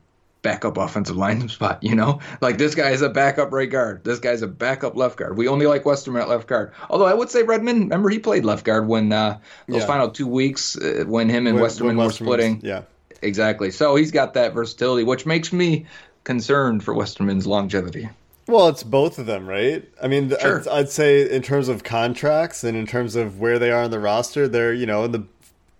backup 0.43 0.77
offensive 0.77 1.15
line 1.17 1.49
spot, 1.49 1.81
you 1.81 1.95
know? 1.95 2.19
Like 2.41 2.59
this 2.59 2.75
guy 2.75 2.91
is 2.91 3.01
a 3.01 3.09
backup 3.09 3.51
right 3.51 3.69
guard. 3.69 4.03
This 4.03 4.19
guy's 4.19 4.43
a 4.43 4.47
backup 4.47 4.95
left 4.95 5.17
guard. 5.17 5.35
We 5.37 5.47
only 5.47 5.65
like 5.65 5.85
Westerman 5.85 6.21
at 6.21 6.29
left 6.29 6.47
guard. 6.47 6.71
Although 6.91 7.07
I 7.07 7.13
would 7.15 7.31
say 7.31 7.41
Redmond, 7.43 7.79
remember 7.81 8.09
he 8.09 8.19
played 8.19 8.45
left 8.45 8.63
guard 8.63 8.87
when 8.87 9.11
uh 9.11 9.39
those 9.67 9.81
Yeah. 9.81 9.87
final 9.87 10.09
2 10.11 10.27
weeks 10.27 10.77
uh, 10.77 11.05
when 11.07 11.29
him 11.29 11.47
and 11.47 11.55
When- 11.55 11.63
Westerman 11.63 11.97
when 11.97 12.05
were 12.05 12.11
splitting. 12.13 12.61
Yeah. 12.63 12.83
Exactly. 13.23 13.71
So 13.71 13.95
he's 13.95 14.11
got 14.11 14.35
that 14.35 14.53
versatility, 14.53 15.03
which 15.03 15.25
makes 15.25 15.51
me 15.51 15.85
concerned 16.25 16.83
for 16.83 16.93
Westerman's 16.93 17.47
longevity. 17.47 18.09
Well, 18.45 18.67
it's 18.67 18.83
both 18.83 19.19
of 19.19 19.25
them, 19.25 19.47
right? 19.47 19.87
I 20.01 20.09
mean, 20.09 20.29
Sure. 20.41 20.59
I'd, 20.59 20.67
I'd 20.67 20.89
say 20.89 21.29
in 21.29 21.41
terms 21.41 21.69
of 21.69 21.85
contracts 21.85 22.65
and 22.65 22.75
in 22.77 22.85
terms 22.85 23.15
of 23.15 23.39
where 23.39 23.57
they 23.57 23.71
are 23.71 23.83
on 23.83 23.91
the 23.91 23.99
roster, 23.99 24.49
they're 24.49 24.73
you 24.73 24.85
know 24.85 25.05
in 25.05 25.13
the 25.13 25.23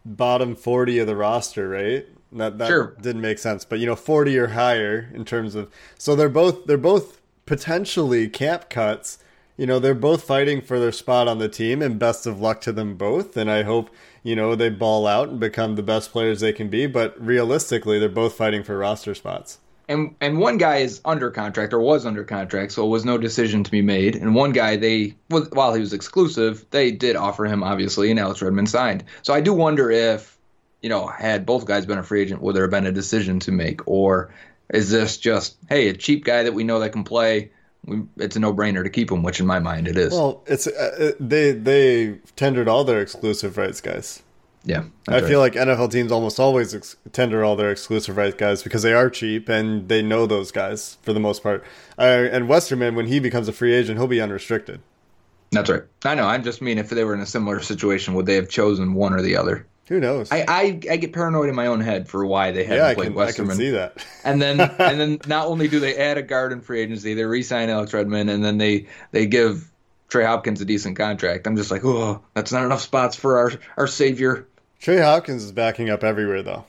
bottom 0.05 0.55
forty 0.55 1.00
of 1.00 1.08
the 1.08 1.15
roster, 1.17 1.67
right? 1.67 2.08
That 2.36 2.58
that 2.58 2.68
Sure. 2.68 2.96
didn't 3.02 3.22
make 3.22 3.40
sense, 3.40 3.66
but 3.66 3.80
you 3.80 3.86
know 3.86 3.96
forty 3.96 4.38
or 4.38 4.48
higher 4.48 5.10
in 5.13 5.25
terms 5.25 5.56
of 5.56 5.70
so 5.98 6.16
they're 6.16 6.30
both 6.30 6.66
they're 6.66 6.78
both 6.78 7.22
potentially 7.46 8.28
camp 8.28 8.70
cuts 8.70 9.18
you 9.58 9.68
know, 9.68 9.80
they're 9.80 9.94
both 9.94 10.24
fighting 10.24 10.62
for 10.62 10.80
their 10.80 10.92
spot 10.92 11.28
on 11.28 11.38
the 11.38 11.48
team, 11.48 11.82
and 11.82 12.00
best 12.00 12.25
of 12.25 12.42
luck 12.42 12.62
to 12.62 12.72
them 12.72 12.96
both. 12.96 13.38
And 13.38 13.52
I 13.52 13.63
hope, 13.63 13.90
you 14.24 14.36
know, 14.36 14.56
they 14.56 14.70
ball 14.70 15.06
out 15.06 15.30
and 15.30 15.40
become 15.40 15.75
the 15.75 15.84
best 15.84 16.12
players 16.12 16.40
they 16.40 16.54
can 16.54 16.70
be. 16.70 16.88
But 16.88 17.16
realistically, 17.24 18.00
they're 18.00 18.10
both 18.10 18.34
fighting 18.34 18.63
for 18.63 18.78
roster 18.78 19.13
spots. 19.13 19.60
And 19.90 20.16
and 20.22 20.40
one 20.40 20.58
guy 20.58 20.78
is 20.78 21.02
under 21.04 21.30
contract 21.30 21.74
or 21.74 21.80
was 21.80 22.06
under 22.06 22.24
contract, 22.24 22.72
so 22.72 22.86
it 22.86 22.90
was 22.90 23.04
no 23.04 23.18
decision 23.18 23.63
to 23.66 23.70
be 23.70 23.82
made. 23.82 24.16
And 24.16 24.34
one 24.34 24.54
guy, 24.54 24.75
they 24.78 25.13
while 25.28 25.74
he 25.74 25.82
was 25.82 25.94
exclusive, 25.94 26.66
they 26.72 26.90
did 26.90 27.16
offer 27.16 27.46
him 27.46 27.63
obviously, 27.63 28.10
and 28.10 28.20
Alex 28.20 28.42
Redmond 28.42 28.70
signed. 28.70 29.04
So 29.24 29.34
I 29.34 29.42
do 29.42 29.54
wonder 29.54 29.92
if, 29.92 30.33
you 30.84 30.90
know, 30.90 31.08
had 31.08 31.46
both 31.46 31.66
guys 31.66 31.86
been 31.86 31.98
a 31.98 32.04
free 32.04 32.22
agent, 32.22 32.42
would 32.42 32.56
there 32.56 32.63
have 32.63 32.72
been 32.72 32.86
a 32.86 32.92
decision 32.92 33.40
to 33.40 33.52
make, 33.52 33.88
or 33.88 34.32
is 34.70 34.92
this 34.92 35.18
just 35.18 35.56
hey, 35.70 35.88
a 35.88 35.94
cheap 35.94 36.25
guy 36.25 36.44
that 36.44 36.54
we 36.54 36.63
know 36.63 36.80
that 36.82 36.92
can 36.92 37.06
play? 37.06 37.52
We, 37.86 38.04
it's 38.18 38.36
a 38.36 38.40
no-brainer 38.40 38.84
to 38.84 38.90
keep 38.90 39.10
him, 39.10 39.24
which 39.24 39.40
in 39.40 39.48
my 39.48 39.60
mind 39.60 39.88
it 39.88 39.98
is. 39.98 40.12
Well, 40.12 40.44
it's 40.46 40.68
uh, 40.68 41.13
they 41.20 41.54
they 41.54 42.20
tendered 42.36 42.68
all 42.68 42.84
their 42.84 43.02
exclusive 43.02 43.58
rights 43.58 43.82
guys. 43.82 44.22
Yeah, 44.66 44.84
I 45.10 45.16
right. 45.16 45.24
feel 45.25 45.40
like 45.40 45.54
NFL 45.54 45.92
teams 45.92 46.12
almost 46.12 46.40
always 46.40 46.75
ex- 46.75 46.96
tender 47.12 47.44
all 47.44 47.56
their 47.56 47.72
exclusive 47.72 48.16
rights 48.16 48.36
guys 48.36 48.62
because 48.63 48.82
they 48.82 48.94
are 48.94 49.10
cheap 49.10 49.50
and 49.50 49.90
they 49.90 50.02
know 50.02 50.25
those 50.25 50.52
guys 50.52 50.98
for 51.02 51.12
the 51.12 51.20
most 51.20 51.44
part. 51.44 51.63
Uh, 51.98 52.28
and 52.32 52.48
Westerman, 52.48 52.96
when 52.96 53.08
he 53.08 53.20
becomes 53.20 53.50
a 53.50 53.54
free 53.54 53.74
agent, 53.74 54.00
he'll 54.00 54.08
be 54.08 54.22
unrestricted. 54.22 54.82
That's 55.52 55.70
right. 55.70 55.84
I 56.06 56.16
know. 56.16 56.25
I 56.25 56.38
just 56.40 56.62
mean 56.62 56.78
if 56.78 56.90
they 56.90 57.04
were 57.04 57.13
in 57.13 57.20
a 57.20 57.25
similar 57.25 57.60
situation, 57.62 58.13
would 58.13 58.25
they 58.25 58.36
have 58.36 58.50
chosen 58.50 58.94
one 58.94 59.13
or 59.13 59.22
the 59.22 59.36
other? 59.36 59.68
Who 59.90 60.00
knows? 60.00 60.32
I, 60.32 60.46
I, 60.48 60.80
I 60.90 60.98
get 60.98 61.12
paranoid 61.12 61.50
in 61.50 61.56
my 61.56 61.68
own 61.68 61.82
head 61.82 62.08
for 62.08 62.25
why 62.25 62.52
they 62.52 62.63
haven't 62.63 62.78
yeah, 62.78 62.94
played 62.94 63.08
can, 63.08 63.16
Westerman. 63.16 63.52
I 63.52 63.54
can 63.54 63.60
see 63.60 63.70
that. 63.72 64.06
and 64.24 64.42
then 64.42 64.60
and 64.80 65.00
then 65.00 65.20
not 65.28 65.48
only 65.48 65.68
do 65.68 65.80
they 65.80 65.98
add 65.98 66.18
a 66.18 66.22
guard 66.22 66.54
in 66.54 66.62
free 66.62 66.82
agency, 66.82 67.13
they 67.13 67.25
re-sign 67.25 67.70
Alex 67.70 67.94
Redmond, 67.94 68.30
and 68.30 68.44
then 68.44 68.58
they 68.58 68.88
they 69.12 69.25
give 69.25 69.70
Trey 70.08 70.24
Hopkins 70.24 70.62
a 70.62 70.66
decent 70.66 70.98
contract. 70.98 71.48
I'm 71.48 71.58
just 71.58 71.70
like, 71.72 71.84
oh, 71.84 72.24
that's 72.34 72.52
not 72.52 72.63
enough 72.63 72.82
spots 72.82 73.16
for 73.16 73.38
our 73.38 73.52
our 73.78 73.88
savior. 73.88 74.48
Trey 74.80 75.00
Hopkins 75.00 75.44
is 75.44 75.52
backing 75.52 75.90
up 75.90 76.04
everywhere, 76.04 76.44
though. 76.44 76.66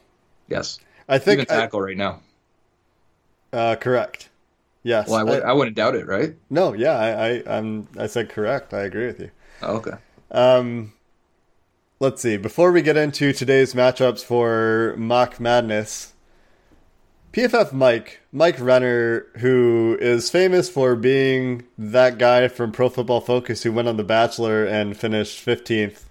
Yes, 0.48 0.80
I 1.08 1.18
think 1.18 1.34
even 1.34 1.46
tackle 1.46 1.80
I, 1.80 1.84
right 1.84 1.96
now. 1.96 2.20
Uh, 3.52 3.76
correct. 3.76 4.28
Yes. 4.82 5.08
Well, 5.08 5.16
I 5.16 5.20
w- 5.20 5.40
I, 5.40 5.50
I 5.50 5.52
wouldn't 5.52 5.76
doubt 5.76 5.94
it, 5.94 6.06
right? 6.06 6.34
No, 6.50 6.74
yeah, 6.74 6.92
I, 6.92 7.28
I, 7.28 7.56
I'm, 7.56 7.88
I 7.96 8.06
said 8.06 8.28
correct. 8.28 8.74
I 8.74 8.82
agree 8.82 9.06
with 9.06 9.20
you. 9.20 9.30
Oh, 9.62 9.76
okay. 9.76 9.92
Um, 10.30 10.92
let's 12.04 12.20
see. 12.20 12.36
Before 12.36 12.70
we 12.70 12.82
get 12.82 12.98
into 12.98 13.32
today's 13.32 13.72
matchups 13.72 14.22
for 14.22 14.94
Mock 14.98 15.40
Madness, 15.40 16.12
PFF 17.32 17.72
Mike, 17.72 18.20
Mike 18.30 18.60
Renner, 18.60 19.26
who 19.38 19.96
is 20.00 20.28
famous 20.28 20.68
for 20.68 20.96
being 20.96 21.64
that 21.78 22.18
guy 22.18 22.48
from 22.48 22.72
Pro 22.72 22.90
Football 22.90 23.22
Focus 23.22 23.62
who 23.62 23.72
went 23.72 23.88
on 23.88 23.96
The 23.96 24.04
Bachelor 24.04 24.66
and 24.66 24.94
finished 24.94 25.44
15th 25.44 25.80
is, 25.80 26.02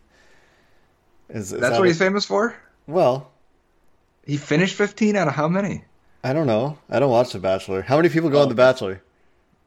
is 1.29 1.49
That's 1.51 1.61
that 1.61 1.71
what 1.73 1.83
a, 1.83 1.87
he's 1.87 1.99
famous 1.99 2.25
for? 2.25 2.55
Well, 2.87 3.31
he 4.25 4.37
finished 4.37 4.75
15 4.75 5.15
out 5.15 5.27
of 5.27 5.35
how 5.35 5.47
many? 5.47 5.85
I 6.23 6.33
don't 6.33 6.47
know. 6.47 6.79
I 6.89 6.97
don't 6.97 7.11
watch 7.11 7.33
The 7.33 7.39
Bachelor. 7.39 7.83
How 7.83 7.97
many 7.97 8.09
people 8.09 8.31
go 8.31 8.39
oh. 8.39 8.43
on 8.43 8.49
The 8.49 8.55
Bachelor? 8.55 9.03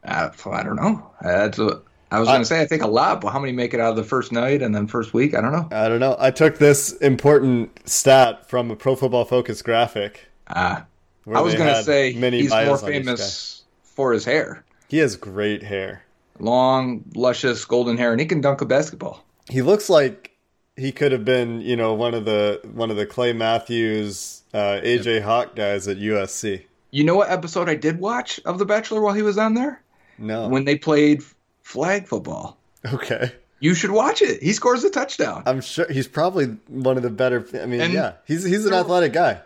Uh, 0.04 0.30
I 0.50 0.62
don't 0.64 0.76
know. 0.76 1.09
That's 1.23 1.61
a, 1.61 1.83
I 2.11 2.21
was 2.21 2.29
going 2.29 2.41
to 2.41 2.47
say 2.47 2.61
I 2.61 2.67
think 2.67 2.83
a 2.83 2.87
lot, 2.87 3.21
but 3.21 3.31
how 3.31 3.41
many 3.41 3.53
make 3.53 3.75
it 3.75 3.81
out 3.81 3.91
of 3.91 3.97
the 3.97 4.05
first 4.05 4.31
night 4.31 4.63
and 4.63 4.75
then 4.75 4.87
first 4.87 5.13
week? 5.13 5.35
I 5.35 5.41
don't 5.41 5.53
know. 5.53 5.69
I 5.73 5.89
don't 5.89 5.99
know. 5.99 6.17
I 6.19 6.31
took 6.31 6.59
this 6.59 6.93
important 6.93 7.89
stat 7.89 8.49
from 8.49 8.71
a 8.71 8.77
Pro 8.77 8.95
Football 8.95 9.25
Focus 9.25 9.61
graphic. 9.61 10.29
Ah, 10.49 10.87
I 11.33 11.41
was 11.41 11.55
going 11.55 11.75
to 11.75 11.83
say 11.83 12.13
he's 12.13 12.51
more 12.51 12.79
famous 12.79 13.65
for 13.83 14.13
his 14.13 14.25
hair. 14.25 14.65
He 14.89 14.99
has 14.99 15.17
great 15.17 15.65
hair, 15.65 16.05
long, 16.39 17.03
luscious, 17.15 17.65
golden 17.65 17.97
hair, 17.97 18.13
and 18.13 18.21
he 18.21 18.27
can 18.27 18.41
dunk 18.41 18.61
a 18.61 18.67
basketball. 18.67 19.25
He 19.49 19.63
looks 19.63 19.91
like 19.91 20.31
he 20.77 20.93
could 20.93 21.11
have 21.11 21.25
been, 21.25 21.61
you 21.61 21.75
know, 21.75 21.93
one 21.95 22.15
of 22.15 22.25
the 22.25 22.61
one 22.73 22.93
of 22.93 22.97
the 22.97 23.07
Clay 23.07 23.33
Matthews, 23.33 24.43
uh, 24.55 24.81
AJ 24.83 25.23
Hawk 25.23 25.57
guys 25.57 25.89
at 25.89 25.97
USC. 25.97 26.63
You 26.93 27.03
know 27.03 27.17
what 27.17 27.31
episode 27.31 27.69
I 27.69 27.75
did 27.75 27.99
watch 27.99 28.41
of 28.45 28.59
The 28.59 28.65
Bachelor 28.65 29.01
while 29.01 29.15
he 29.15 29.23
was 29.23 29.39
on 29.39 29.55
there? 29.55 29.83
No. 30.19 30.49
When 30.49 30.65
they 30.65 30.79
played 30.79 31.23
flag 31.66 32.06
football. 32.06 32.56
Okay. 32.92 33.32
You 33.58 33.75
should 33.75 33.90
watch 33.90 34.23
it. 34.23 34.40
He 34.40 34.52
scores 34.52 34.85
a 34.85 34.90
touchdown. 34.90 35.42
I'm 35.46 35.61
sure 35.61 35.90
he's 35.90 36.06
probably 36.06 36.58
one 36.68 36.96
of 36.96 37.02
the 37.02 37.11
better. 37.11 37.44
I 37.61 37.66
mean, 37.66 37.80
and 37.80 37.92
yeah, 37.92 38.12
he's 38.25 38.44
he's 38.44 38.66
an 38.66 38.73
athletic 38.73 39.12
guy. 39.12 39.40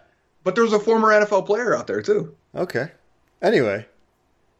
But 0.44 0.54
there's 0.54 0.74
a 0.74 0.78
former 0.78 1.08
NFL 1.08 1.46
player 1.46 1.74
out 1.74 1.86
there 1.86 2.02
too. 2.02 2.34
Okay. 2.54 2.90
Anyway, 3.40 3.86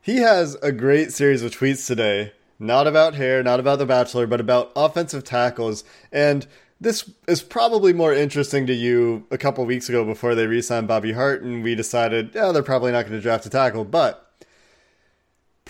he 0.01 0.19
has 0.19 0.55
a 0.63 0.73
great 0.73 1.13
series 1.13 1.43
of 1.43 1.53
tweets 1.53 1.87
today 1.87 2.33
not 2.59 2.87
about 2.87 3.15
hair, 3.15 3.43
not 3.43 3.61
about 3.61 3.79
The 3.79 3.87
Bachelor, 3.87 4.27
but 4.27 4.41
about 4.41 4.73
offensive 4.77 5.25
tackles. 5.25 5.83
And 6.13 6.47
this 6.81 7.11
is 7.27 7.43
probably 7.43 7.93
more 7.93 8.15
interesting 8.15 8.67
to 8.69 8.75
you 8.75 9.27
a 9.31 9.39
couple 9.39 9.65
weeks 9.67 9.89
ago 9.89 10.05
before 10.05 10.35
they 10.35 10.47
re 10.47 10.63
signed 10.63 10.89
Bobby 10.89 11.13
Hart, 11.13 11.43
and 11.43 11.63
we 11.63 11.75
decided, 11.75 12.31
yeah, 12.35 12.53
they're 12.53 12.63
probably 12.63 12.93
not 12.93 13.07
going 13.07 13.19
to 13.19 13.21
draft 13.21 13.47
a 13.47 13.51
tackle. 13.51 13.85
But 13.85 14.30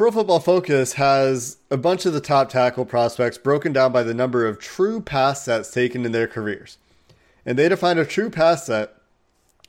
Pro 0.01 0.11
Football 0.11 0.41
Focus 0.41 0.95
has 0.95 1.59
a 1.71 1.77
bunch 1.77 2.07
of 2.07 2.15
the 2.15 2.23
top 2.23 2.49
tackle 2.49 2.87
prospects 2.87 3.37
broken 3.37 3.71
down 3.71 3.93
by 3.93 4.03
the 4.03 4.15
number 4.15 4.47
of 4.47 4.59
true 4.59 4.99
pass 4.99 5.45
sets 5.45 5.71
taken 5.71 6.07
in 6.07 6.13
their 6.13 6.27
careers. 6.27 6.79
And 7.45 7.59
they 7.59 7.69
define 7.69 7.99
a 7.99 8.07
true 8.07 8.31
pass 8.31 8.65
set 8.65 8.95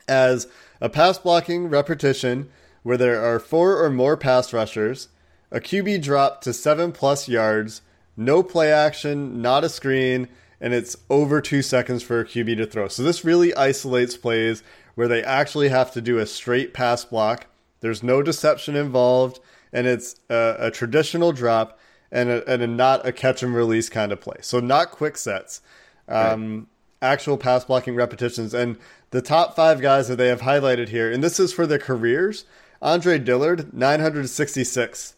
as 0.07 0.47
a 0.79 0.87
pass 0.87 1.17
blocking 1.17 1.67
repetition 1.67 2.49
where 2.81 2.95
there 2.95 3.21
are 3.21 3.39
four 3.39 3.83
or 3.83 3.89
more 3.89 4.15
pass 4.15 4.53
rushers 4.53 5.09
a 5.51 5.59
QB 5.59 6.01
drop 6.01 6.39
to 6.43 6.53
seven 6.53 6.93
plus 6.93 7.27
yards, 7.27 7.81
no 8.15 8.41
play 8.41 8.71
action, 8.71 9.41
not 9.41 9.65
a 9.65 9.69
screen, 9.69 10.29
and 10.61 10.73
it's 10.73 10.95
over 11.09 11.41
two 11.41 11.61
seconds 11.61 12.03
for 12.03 12.21
a 12.21 12.25
QB 12.25 12.55
to 12.55 12.65
throw. 12.65 12.87
So 12.87 13.03
this 13.03 13.25
really 13.25 13.53
isolates 13.53 14.15
plays 14.15 14.63
where 14.95 15.09
they 15.09 15.25
actually 15.25 15.67
have 15.67 15.91
to 15.91 15.99
do 15.99 16.19
a 16.19 16.25
straight 16.25 16.73
pass 16.73 17.03
block. 17.03 17.47
There's 17.81 18.01
no 18.01 18.21
deception 18.21 18.77
involved, 18.77 19.41
and 19.73 19.87
it's 19.87 20.15
a, 20.29 20.55
a 20.59 20.71
traditional 20.71 21.31
drop 21.31 21.79
and 22.11 22.29
a, 22.29 22.47
and 22.51 22.61
a 22.61 22.67
not 22.67 23.05
a 23.05 23.11
catch 23.11 23.41
and 23.41 23.55
release 23.55 23.89
kind 23.89 24.11
of 24.11 24.19
play. 24.19 24.37
So 24.41 24.59
not 24.59 24.91
quick 24.91 25.17
sets, 25.17 25.61
um, 26.07 26.67
right. 27.01 27.13
actual 27.13 27.37
pass 27.37 27.65
blocking 27.65 27.95
repetitions. 27.95 28.53
And 28.53 28.77
the 29.11 29.21
top 29.21 29.55
five 29.55 29.81
guys 29.81 30.07
that 30.07 30.17
they 30.17 30.27
have 30.27 30.41
highlighted 30.41 30.89
here, 30.89 31.11
and 31.11 31.23
this 31.23 31.39
is 31.39 31.53
for 31.53 31.65
their 31.65 31.79
careers. 31.79 32.45
Andre 32.81 33.19
Dillard, 33.19 33.73
966 33.73 35.15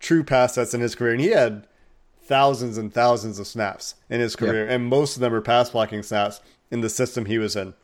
true 0.00 0.24
pass 0.24 0.54
sets 0.54 0.74
in 0.74 0.80
his 0.80 0.94
career, 0.94 1.12
and 1.12 1.20
he 1.20 1.28
had 1.28 1.66
thousands 2.22 2.78
and 2.78 2.92
thousands 2.92 3.38
of 3.38 3.46
snaps 3.46 3.94
in 4.08 4.20
his 4.20 4.36
career, 4.36 4.66
and 4.66 4.86
most 4.86 5.16
of 5.16 5.20
them 5.20 5.32
were 5.32 5.40
pass 5.40 5.70
blocking 5.70 6.02
snaps 6.02 6.40
in 6.70 6.80
the 6.80 6.88
system 6.88 7.26
he 7.26 7.38
was 7.38 7.56
in. 7.56 7.74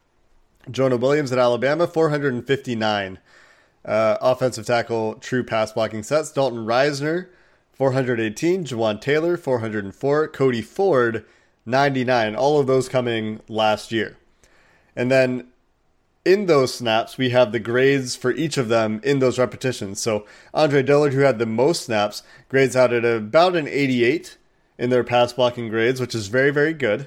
Jonah 0.70 0.96
Williams 0.96 1.32
at 1.32 1.38
Alabama, 1.38 1.86
459 1.86 3.18
uh, 3.86 4.18
offensive 4.20 4.66
tackle 4.66 5.14
true 5.14 5.44
pass 5.44 5.72
blocking 5.72 6.02
sets. 6.02 6.32
Dalton 6.32 6.66
Risner, 6.66 7.28
418. 7.72 8.64
Jawaan 8.64 9.00
Taylor, 9.00 9.36
404. 9.36 10.28
Cody 10.28 10.62
Ford, 10.62 11.24
99. 11.64 12.34
All 12.34 12.58
of 12.58 12.66
those 12.66 12.88
coming 12.88 13.40
last 13.48 13.92
year. 13.92 14.16
And 14.96 15.10
then 15.10 15.46
in 16.24 16.46
those 16.46 16.74
snaps, 16.74 17.16
we 17.16 17.30
have 17.30 17.52
the 17.52 17.60
grades 17.60 18.16
for 18.16 18.32
each 18.32 18.58
of 18.58 18.68
them 18.68 19.00
in 19.04 19.20
those 19.20 19.38
repetitions. 19.38 20.00
So 20.00 20.26
Andre 20.52 20.82
Dillard, 20.82 21.12
who 21.12 21.20
had 21.20 21.38
the 21.38 21.46
most 21.46 21.84
snaps, 21.84 22.24
grades 22.48 22.74
out 22.74 22.92
at 22.92 23.04
about 23.04 23.54
an 23.54 23.68
88 23.68 24.36
in 24.76 24.90
their 24.90 25.04
pass 25.04 25.32
blocking 25.32 25.68
grades, 25.68 26.00
which 26.00 26.14
is 26.14 26.26
very, 26.26 26.50
very 26.50 26.72
good. 26.72 27.06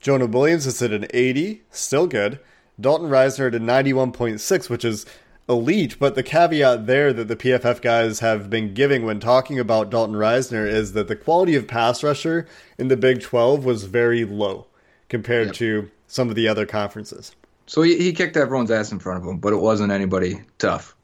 Jonah 0.00 0.26
Williams 0.26 0.66
is 0.66 0.80
at 0.80 0.92
an 0.92 1.06
80, 1.12 1.62
still 1.70 2.06
good. 2.06 2.38
Dalton 2.80 3.10
Risner 3.10 3.48
at 3.48 3.54
a 3.54 3.60
91.6, 3.60 4.70
which 4.70 4.84
is 4.84 5.04
elite. 5.48 5.98
But 5.98 6.14
the 6.14 6.22
caveat 6.22 6.86
there 6.86 7.12
that 7.12 7.28
the 7.28 7.36
PFF 7.36 7.80
guys 7.80 8.20
have 8.20 8.50
been 8.50 8.74
giving 8.74 9.04
when 9.04 9.20
talking 9.20 9.58
about 9.58 9.90
Dalton 9.90 10.16
Risner 10.16 10.66
is 10.66 10.92
that 10.92 11.08
the 11.08 11.16
quality 11.16 11.54
of 11.54 11.66
pass 11.66 12.02
rusher 12.02 12.46
in 12.76 12.88
the 12.88 12.96
Big 12.96 13.22
12 13.22 13.64
was 13.64 13.84
very 13.84 14.24
low 14.24 14.66
compared 15.08 15.48
yep. 15.48 15.56
to 15.56 15.90
some 16.06 16.28
of 16.28 16.34
the 16.34 16.48
other 16.48 16.66
conferences. 16.66 17.34
So 17.66 17.82
he, 17.82 17.98
he 17.98 18.12
kicked 18.12 18.36
everyone's 18.36 18.70
ass 18.70 18.92
in 18.92 18.98
front 18.98 19.22
of 19.22 19.28
him, 19.28 19.38
but 19.38 19.52
it 19.52 19.56
wasn't 19.56 19.92
anybody 19.92 20.40
tough. 20.58 20.94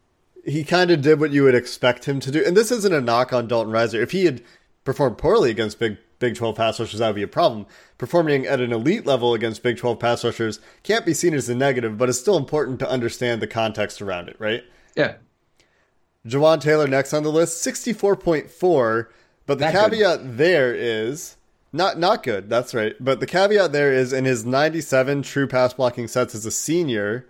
He 0.44 0.64
kind 0.64 0.90
of 0.90 1.02
did 1.02 1.20
what 1.20 1.30
you 1.30 1.44
would 1.44 1.54
expect 1.54 2.04
him 2.04 2.20
to 2.20 2.30
do. 2.30 2.42
And 2.44 2.56
this 2.56 2.70
isn't 2.70 2.92
a 2.92 3.00
knock 3.00 3.32
on 3.32 3.48
Dalton 3.48 3.72
Risner. 3.72 4.02
If 4.02 4.12
he 4.12 4.26
had 4.26 4.42
performed 4.84 5.18
poorly 5.18 5.50
against 5.50 5.78
Big 5.78 5.96
Big 6.24 6.34
12 6.34 6.56
pass 6.56 6.80
rushers, 6.80 7.00
that 7.00 7.08
would 7.08 7.16
be 7.16 7.22
a 7.22 7.28
problem. 7.28 7.66
Performing 7.98 8.46
at 8.46 8.58
an 8.58 8.72
elite 8.72 9.04
level 9.04 9.34
against 9.34 9.62
Big 9.62 9.76
12 9.76 9.98
pass 9.98 10.24
rushers 10.24 10.58
can't 10.82 11.04
be 11.04 11.12
seen 11.12 11.34
as 11.34 11.50
a 11.50 11.54
negative, 11.54 11.98
but 11.98 12.08
it's 12.08 12.18
still 12.18 12.38
important 12.38 12.78
to 12.78 12.88
understand 12.88 13.42
the 13.42 13.46
context 13.46 14.00
around 14.00 14.30
it, 14.30 14.36
right? 14.38 14.64
Yeah. 14.96 15.16
Jawaan 16.26 16.62
Taylor 16.62 16.88
next 16.88 17.12
on 17.12 17.24
the 17.24 17.30
list, 17.30 17.62
64.4. 17.66 19.08
But 19.44 19.58
the 19.58 19.70
caveat 19.70 20.22
good. 20.22 20.38
there 20.38 20.74
is 20.74 21.36
not 21.74 21.98
not 21.98 22.22
good. 22.22 22.48
That's 22.48 22.72
right. 22.72 22.94
But 22.98 23.20
the 23.20 23.26
caveat 23.26 23.72
there 23.72 23.92
is 23.92 24.14
in 24.14 24.24
his 24.24 24.46
97 24.46 25.20
true 25.20 25.46
pass 25.46 25.74
blocking 25.74 26.08
sets 26.08 26.34
as 26.34 26.46
a 26.46 26.50
senior, 26.50 27.26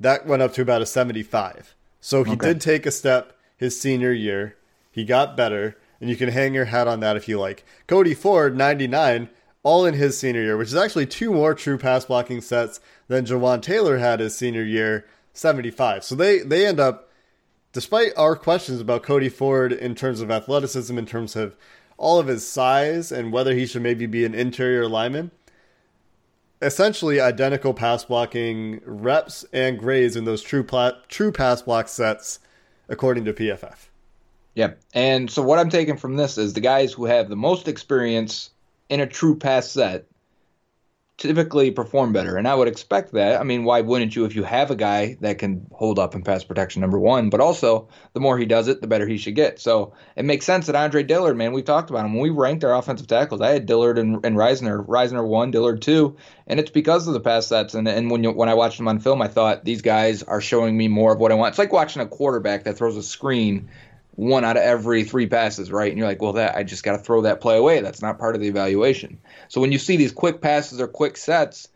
that 0.00 0.26
went 0.26 0.42
up 0.42 0.52
to 0.54 0.62
about 0.62 0.82
a 0.82 0.86
75. 0.86 1.76
So 2.00 2.24
he 2.24 2.32
okay. 2.32 2.48
did 2.48 2.60
take 2.60 2.86
a 2.86 2.90
step 2.90 3.38
his 3.56 3.80
senior 3.80 4.12
year. 4.12 4.56
He 4.90 5.04
got 5.04 5.36
better. 5.36 5.76
And 6.00 6.08
you 6.08 6.16
can 6.16 6.28
hang 6.28 6.54
your 6.54 6.66
hat 6.66 6.88
on 6.88 7.00
that 7.00 7.16
if 7.16 7.28
you 7.28 7.38
like. 7.38 7.64
Cody 7.86 8.14
Ford, 8.14 8.56
99, 8.56 9.28
all 9.62 9.84
in 9.84 9.94
his 9.94 10.18
senior 10.18 10.42
year, 10.42 10.56
which 10.56 10.68
is 10.68 10.76
actually 10.76 11.06
two 11.06 11.32
more 11.32 11.54
true 11.54 11.78
pass 11.78 12.04
blocking 12.04 12.40
sets 12.40 12.80
than 13.08 13.24
Jawaan 13.24 13.62
Taylor 13.62 13.98
had 13.98 14.20
his 14.20 14.36
senior 14.36 14.64
year, 14.64 15.06
75. 15.32 16.04
So 16.04 16.14
they, 16.14 16.38
they 16.38 16.66
end 16.66 16.80
up, 16.80 17.10
despite 17.72 18.12
our 18.16 18.36
questions 18.36 18.80
about 18.80 19.02
Cody 19.02 19.28
Ford 19.28 19.72
in 19.72 19.94
terms 19.94 20.20
of 20.20 20.30
athleticism, 20.30 20.96
in 20.96 21.06
terms 21.06 21.36
of 21.36 21.56
all 21.96 22.18
of 22.18 22.28
his 22.28 22.46
size 22.46 23.10
and 23.10 23.32
whether 23.32 23.54
he 23.54 23.66
should 23.66 23.82
maybe 23.82 24.06
be 24.06 24.24
an 24.24 24.34
interior 24.34 24.88
lineman, 24.88 25.32
essentially 26.62 27.20
identical 27.20 27.74
pass 27.74 28.04
blocking 28.04 28.80
reps 28.84 29.44
and 29.52 29.78
grades 29.78 30.16
in 30.16 30.24
those 30.24 30.42
true 30.42 30.62
pla- 30.62 30.92
true 31.08 31.32
pass 31.32 31.62
block 31.62 31.88
sets, 31.88 32.38
according 32.88 33.24
to 33.24 33.32
PFF. 33.32 33.87
Yeah, 34.58 34.72
and 34.92 35.30
so 35.30 35.40
what 35.40 35.60
I'm 35.60 35.70
taking 35.70 35.98
from 35.98 36.16
this 36.16 36.36
is 36.36 36.52
the 36.52 36.60
guys 36.60 36.92
who 36.92 37.04
have 37.04 37.28
the 37.28 37.36
most 37.36 37.68
experience 37.68 38.50
in 38.88 38.98
a 38.98 39.06
true 39.06 39.36
pass 39.36 39.70
set 39.70 40.08
typically 41.16 41.70
perform 41.70 42.12
better. 42.12 42.36
And 42.36 42.48
I 42.48 42.56
would 42.56 42.66
expect 42.66 43.12
that. 43.12 43.40
I 43.40 43.44
mean, 43.44 43.62
why 43.62 43.82
wouldn't 43.82 44.16
you 44.16 44.24
if 44.24 44.34
you 44.34 44.42
have 44.42 44.72
a 44.72 44.76
guy 44.76 45.16
that 45.20 45.38
can 45.38 45.64
hold 45.72 46.00
up 46.00 46.16
in 46.16 46.22
pass 46.22 46.42
protection, 46.42 46.80
number 46.80 46.98
one, 46.98 47.30
but 47.30 47.40
also 47.40 47.88
the 48.14 48.20
more 48.20 48.36
he 48.36 48.46
does 48.46 48.66
it, 48.66 48.80
the 48.80 48.88
better 48.88 49.06
he 49.06 49.16
should 49.16 49.36
get. 49.36 49.60
So 49.60 49.94
it 50.16 50.24
makes 50.24 50.44
sense 50.44 50.66
that 50.66 50.74
Andre 50.74 51.04
Dillard, 51.04 51.36
man, 51.36 51.52
we 51.52 51.62
talked 51.62 51.90
about 51.90 52.04
him. 52.04 52.14
When 52.14 52.22
we 52.22 52.30
ranked 52.30 52.64
our 52.64 52.74
offensive 52.74 53.06
tackles, 53.06 53.40
I 53.40 53.50
had 53.50 53.66
Dillard 53.66 53.96
and, 53.96 54.24
and 54.26 54.36
Risner, 54.36 54.84
Risner 54.84 55.24
one, 55.24 55.52
Dillard 55.52 55.82
two, 55.82 56.16
and 56.48 56.58
it's 56.58 56.70
because 56.70 57.06
of 57.06 57.14
the 57.14 57.20
pass 57.20 57.46
sets. 57.46 57.74
And, 57.74 57.86
and 57.86 58.10
when 58.10 58.24
you, 58.24 58.32
when 58.32 58.48
I 58.48 58.54
watched 58.54 58.78
them 58.78 58.88
on 58.88 58.98
film, 58.98 59.22
I 59.22 59.28
thought 59.28 59.64
these 59.64 59.82
guys 59.82 60.24
are 60.24 60.40
showing 60.40 60.76
me 60.76 60.88
more 60.88 61.12
of 61.12 61.20
what 61.20 61.30
I 61.30 61.36
want. 61.36 61.50
It's 61.50 61.58
like 61.58 61.72
watching 61.72 62.02
a 62.02 62.06
quarterback 62.06 62.64
that 62.64 62.76
throws 62.76 62.96
a 62.96 63.04
screen 63.04 63.68
one 64.18 64.44
out 64.44 64.56
of 64.56 64.64
every 64.64 65.04
three 65.04 65.28
passes, 65.28 65.70
right? 65.70 65.92
And 65.92 65.96
you're 65.96 66.08
like, 66.08 66.20
well, 66.20 66.32
that 66.32 66.56
I 66.56 66.64
just 66.64 66.82
got 66.82 66.96
to 66.96 66.98
throw 66.98 67.22
that 67.22 67.40
play 67.40 67.56
away. 67.56 67.80
That's 67.80 68.02
not 68.02 68.18
part 68.18 68.34
of 68.34 68.40
the 68.40 68.48
evaluation. 68.48 69.20
So 69.46 69.60
when 69.60 69.70
you 69.70 69.78
see 69.78 69.96
these 69.96 70.10
quick 70.10 70.40
passes 70.40 70.80
or 70.80 70.88
quick 70.88 71.16
sets, 71.16 71.68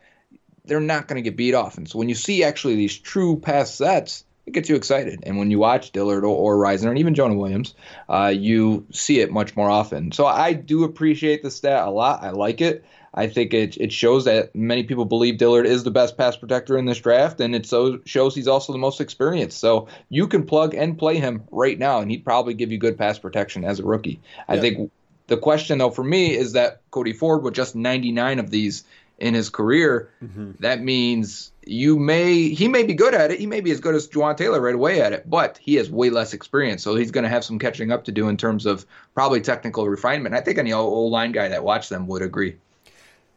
they're 0.64 0.80
not 0.80 1.06
going 1.06 1.22
to 1.22 1.30
get 1.30 1.36
beat 1.36 1.54
off. 1.54 1.78
And 1.78 1.88
so 1.88 2.00
when 2.00 2.08
you 2.08 2.16
see 2.16 2.42
actually 2.42 2.74
these 2.74 2.98
true 2.98 3.38
pass 3.38 3.72
sets, 3.72 4.24
it 4.46 4.54
gets 4.54 4.68
you 4.68 4.74
excited. 4.74 5.20
And 5.22 5.38
when 5.38 5.52
you 5.52 5.60
watch 5.60 5.92
Dillard 5.92 6.24
or, 6.24 6.36
or 6.36 6.56
Risner 6.56 6.88
and 6.88 6.98
even 6.98 7.14
Jonah 7.14 7.36
Williams, 7.36 7.76
uh, 8.08 8.32
you 8.36 8.88
see 8.90 9.20
it 9.20 9.30
much 9.30 9.54
more 9.54 9.70
often. 9.70 10.10
So 10.10 10.26
I 10.26 10.52
do 10.52 10.82
appreciate 10.82 11.44
the 11.44 11.50
stat 11.50 11.86
a 11.86 11.90
lot. 11.92 12.24
I 12.24 12.30
like 12.30 12.60
it. 12.60 12.84
I 13.14 13.26
think 13.26 13.52
it 13.52 13.76
it 13.76 13.92
shows 13.92 14.24
that 14.24 14.54
many 14.54 14.84
people 14.84 15.04
believe 15.04 15.36
Dillard 15.38 15.66
is 15.66 15.84
the 15.84 15.90
best 15.90 16.16
pass 16.16 16.36
protector 16.36 16.78
in 16.78 16.86
this 16.86 16.98
draft, 16.98 17.40
and 17.40 17.54
it 17.54 17.66
so 17.66 18.00
shows 18.04 18.34
he's 18.34 18.48
also 18.48 18.72
the 18.72 18.78
most 18.78 19.00
experienced. 19.00 19.58
So 19.58 19.88
you 20.08 20.26
can 20.26 20.44
plug 20.44 20.74
and 20.74 20.98
play 20.98 21.18
him 21.18 21.42
right 21.50 21.78
now, 21.78 22.00
and 22.00 22.10
he'd 22.10 22.24
probably 22.24 22.54
give 22.54 22.72
you 22.72 22.78
good 22.78 22.96
pass 22.96 23.18
protection 23.18 23.64
as 23.64 23.80
a 23.80 23.84
rookie. 23.84 24.20
I 24.48 24.58
think 24.58 24.90
the 25.26 25.36
question 25.36 25.78
though 25.78 25.90
for 25.90 26.04
me 26.04 26.34
is 26.34 26.52
that 26.52 26.80
Cody 26.90 27.12
Ford 27.12 27.42
with 27.42 27.54
just 27.54 27.74
99 27.74 28.38
of 28.38 28.50
these 28.50 28.84
in 29.18 29.34
his 29.34 29.50
career, 29.50 30.08
Mm-hmm. 30.24 30.52
that 30.60 30.82
means 30.82 31.52
you 31.64 31.98
may 31.98 32.48
he 32.48 32.66
may 32.66 32.82
be 32.82 32.94
good 32.94 33.14
at 33.14 33.30
it. 33.30 33.38
He 33.38 33.46
may 33.46 33.60
be 33.60 33.70
as 33.70 33.78
good 33.78 33.94
as 33.94 34.08
Jawaan 34.08 34.36
Taylor 34.36 34.60
right 34.60 34.74
away 34.74 35.00
at 35.00 35.12
it, 35.12 35.28
but 35.28 35.58
he 35.58 35.74
has 35.74 35.90
way 35.90 36.10
less 36.10 36.32
experience, 36.32 36.82
so 36.82 36.96
he's 36.96 37.10
going 37.10 37.24
to 37.24 37.30
have 37.30 37.44
some 37.44 37.58
catching 37.58 37.92
up 37.92 38.04
to 38.04 38.12
do 38.12 38.28
in 38.28 38.36
terms 38.36 38.66
of 38.66 38.86
probably 39.14 39.40
technical 39.40 39.88
refinement. 39.88 40.34
I 40.34 40.40
think 40.40 40.58
any 40.58 40.72
old 40.72 41.12
line 41.12 41.32
guy 41.32 41.48
that 41.48 41.62
watched 41.62 41.90
them 41.90 42.06
would 42.08 42.22
agree. 42.22 42.56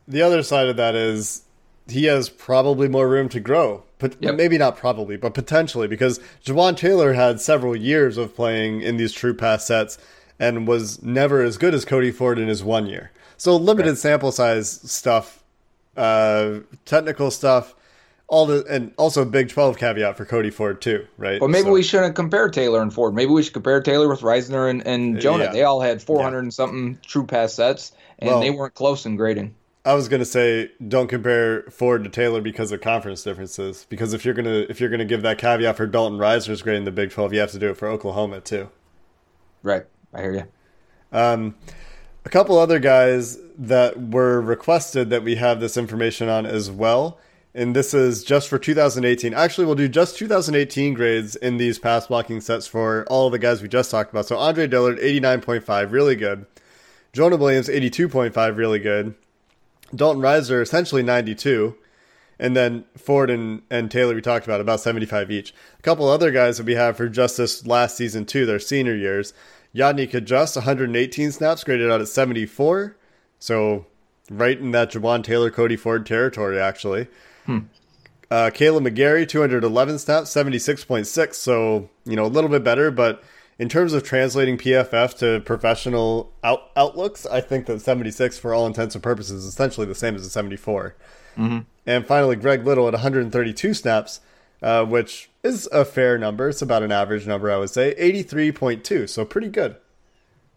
The 0.08 0.22
other 0.22 0.44
side 0.44 0.68
of 0.68 0.78
that 0.78 0.96
is 0.96 1.44
he 1.88 2.06
has 2.06 2.30
probably 2.30 2.88
more 2.88 3.08
room 3.10 3.30
to 3.30 3.40
grow. 3.40 3.84
But 3.98 4.22
maybe 4.22 4.58
not 4.58 4.76
probably, 4.76 5.16
but 5.16 5.34
potentially 5.34 5.88
because 5.88 6.20
Jawaan 6.46 6.76
Taylor 6.76 7.14
had 7.14 7.40
several 7.40 7.76
years 7.76 8.18
of 8.18 8.36
playing 8.36 8.82
in 8.82 8.98
these 8.98 9.14
true 9.14 9.34
pass 9.34 9.66
sets 9.66 9.98
and 10.38 10.68
was 10.68 11.02
never 11.02 11.42
as 11.42 11.58
good 11.58 11.74
as 11.74 11.86
Cody 11.86 12.12
Ford 12.12 12.38
in 12.38 12.50
his 12.50 12.62
one 12.62 12.88
year. 12.88 13.12
So 13.38 13.56
limited 13.56 13.98
sample 13.98 14.34
size 14.34 14.70
stuff, 14.70 15.42
uh, 15.96 16.60
technical 16.84 17.32
stuff, 17.32 17.74
all 18.28 18.46
the 18.46 18.66
and 18.70 18.92
also 18.98 19.24
Big 19.24 19.48
Twelve 19.50 19.78
caveat 19.78 20.18
for 20.18 20.26
Cody 20.26 20.50
Ford 20.50 20.82
too, 20.82 21.08
right? 21.18 21.40
But 21.40 21.50
maybe 21.50 21.66
So- 21.68 21.72
we 21.72 21.82
shouldn't 21.84 22.16
compare 22.16 22.50
Taylor 22.50 22.82
and 22.82 22.94
Ford. 22.94 23.16
Maybe 23.16 23.32
we 23.32 23.44
should 23.44 23.54
compare 23.54 23.82
Taylor 23.82 24.10
with 24.10 24.22
Risner 24.22 24.70
and, 24.70 24.86
and 24.86 25.22
Jonah. 25.22 25.46
Yeah. 25.46 25.52
They 25.54 25.64
all 25.64 25.80
had 25.80 26.02
400 26.02 26.40
and 26.40 26.54
something 26.54 27.00
true 27.06 27.26
pass 27.26 27.54
sets, 27.54 27.94
and 28.20 28.30
Well- 28.30 28.42
they 28.42 28.50
weren't 28.50 28.74
close 28.74 29.06
in 29.06 29.16
grading. 29.16 29.56
I 29.86 29.94
was 29.94 30.10
gonna 30.10 30.26
say 30.26 30.72
don't 30.86 31.08
compare 31.08 31.62
Ford 31.70 32.04
to 32.04 32.10
Taylor 32.10 32.42
because 32.42 32.72
of 32.72 32.82
conference 32.82 33.24
differences. 33.24 33.86
Because 33.88 34.14
if 34.14 34.26
you're 34.26 34.34
gonna 34.34 34.66
if 34.68 34.80
you're 34.82 34.90
gonna 34.90 35.06
give 35.06 35.22
that 35.22 35.38
caveat 35.38 35.78
for 35.78 35.86
Dalton 35.86 36.18
Reisner's 36.18 36.64
grade 36.64 36.78
in 36.78 36.86
the 36.86 36.92
Big 36.92 37.12
Twelve, 37.12 37.34
you 37.34 37.40
have 37.40 37.52
to 37.52 37.60
do 37.60 37.70
it 37.70 37.78
for 37.78 37.88
Oklahoma 37.88 38.42
too. 38.42 38.70
Right, 39.62 39.86
I 40.12 40.22
hear 40.22 40.34
you. 40.34 41.18
Um, 41.18 41.56
a 42.26 42.30
couple 42.30 42.58
other 42.58 42.80
guys 42.80 43.38
that 43.58 44.10
were 44.10 44.42
requested 44.42 45.12
that 45.12 45.24
we 45.24 45.36
have 45.36 45.60
this 45.60 45.78
information 45.78 46.30
on 46.30 46.48
as 46.48 46.72
well, 46.72 47.20
and 47.54 47.76
this 47.76 47.94
is 47.94 48.24
just 48.24 48.50
for 48.50 48.58
2018. 48.58 49.36
Actually, 49.36 49.68
we'll 49.68 49.76
do 49.76 49.88
just 49.88 50.18
2018 50.18 50.96
grades 50.96 51.36
in 51.36 51.58
these 51.58 51.78
pass 51.78 52.08
blocking 52.08 52.42
sets 52.42 52.66
for 52.66 53.06
all 53.08 53.30
the 53.30 53.40
guys 53.40 53.62
we 53.62 53.68
just 53.68 53.92
talked 53.92 54.10
about. 54.10 54.26
So 54.26 54.38
Andre 54.38 54.66
Dillard, 54.66 54.98
89.5, 54.98 55.92
really 55.92 56.16
good. 56.16 56.48
Jonah 57.14 57.38
Williams, 57.38 57.70
82.5, 57.70 58.58
really 58.58 58.80
good. 58.80 59.16
Dalton 59.94 60.22
Risner, 60.22 60.62
essentially 60.62 61.04
92. 61.04 61.76
And 62.38 62.56
then 62.56 62.86
Ford 62.98 63.30
and, 63.30 63.62
and 63.70 63.90
Taylor, 63.90 64.16
we 64.16 64.22
talked 64.22 64.46
about, 64.46 64.60
about 64.60 64.82
75 64.82 65.32
each. 65.32 65.54
A 65.80 65.82
couple 65.82 66.08
other 66.10 66.32
guys 66.32 66.58
that 66.58 66.66
we 66.66 66.76
have 66.76 66.98
for 66.98 67.08
just 67.08 67.38
this 67.38 67.66
last 67.66 67.96
season, 67.96 68.26
too, 68.26 68.46
their 68.46 68.60
senior 68.60 68.96
years. 68.96 69.34
Yodny 69.74 70.10
Cajuste, 70.10 70.58
118 70.58 71.32
snaps, 71.32 71.64
graded 71.64 71.90
out 71.92 72.02
at 72.02 72.08
74. 72.08 72.98
So 73.40 73.86
right 74.30 74.60
in 74.60 74.72
that 74.72 74.92
Jawaan 74.92 75.24
Taylor, 75.24 75.52
Cody 75.52 75.76
Ford 75.76 76.06
territory, 76.06 76.60
actually. 76.60 77.08
Uh, 78.32 78.50
Kaleb 78.50 78.88
McGary, 78.88 79.28
211 79.28 80.00
snaps, 80.00 80.34
76.6. 80.34 81.36
So, 81.36 81.90
you 82.06 82.16
know, 82.16 82.26
a 82.26 82.28
little 82.28 82.50
bit 82.50 82.64
better, 82.64 82.90
but 82.92 83.24
in 83.58 83.70
terms 83.70 83.94
of 83.94 84.04
translating 84.04 84.58
PFF 84.58 85.18
to 85.20 85.40
professional 85.46 86.32
out- 86.44 86.70
outlooks, 86.76 87.26
I 87.26 87.42
think 87.42 87.66
that 87.68 87.80
76, 87.82 88.38
for 88.38 88.54
all 88.54 88.68
intents 88.68 88.96
and 88.96 89.04
purposes, 89.04 89.44
is 89.44 89.46
essentially 89.46 89.88
the 89.88 89.96
same 89.96 90.16
as 90.16 90.26
a 90.26 90.30
74. 90.30 90.96
Mhm. 91.38 91.66
And 91.86 92.06
finally, 92.06 92.36
Greg 92.36 92.66
Little 92.66 92.88
at 92.88 92.94
132 92.94 93.74
snaps, 93.74 94.20
uh, 94.62 94.84
which 94.86 95.30
is 95.44 95.68
a 95.72 95.86
fair 95.86 96.18
number. 96.18 96.50
It's 96.50 96.62
about 96.62 96.84
an 96.84 96.92
average 96.92 97.28
number, 97.28 97.52
I 97.52 97.58
would 97.58 97.70
say. 97.70 97.94
83.2, 97.98 99.08
so 99.08 99.24
pretty 99.26 99.50
good. 99.50 99.76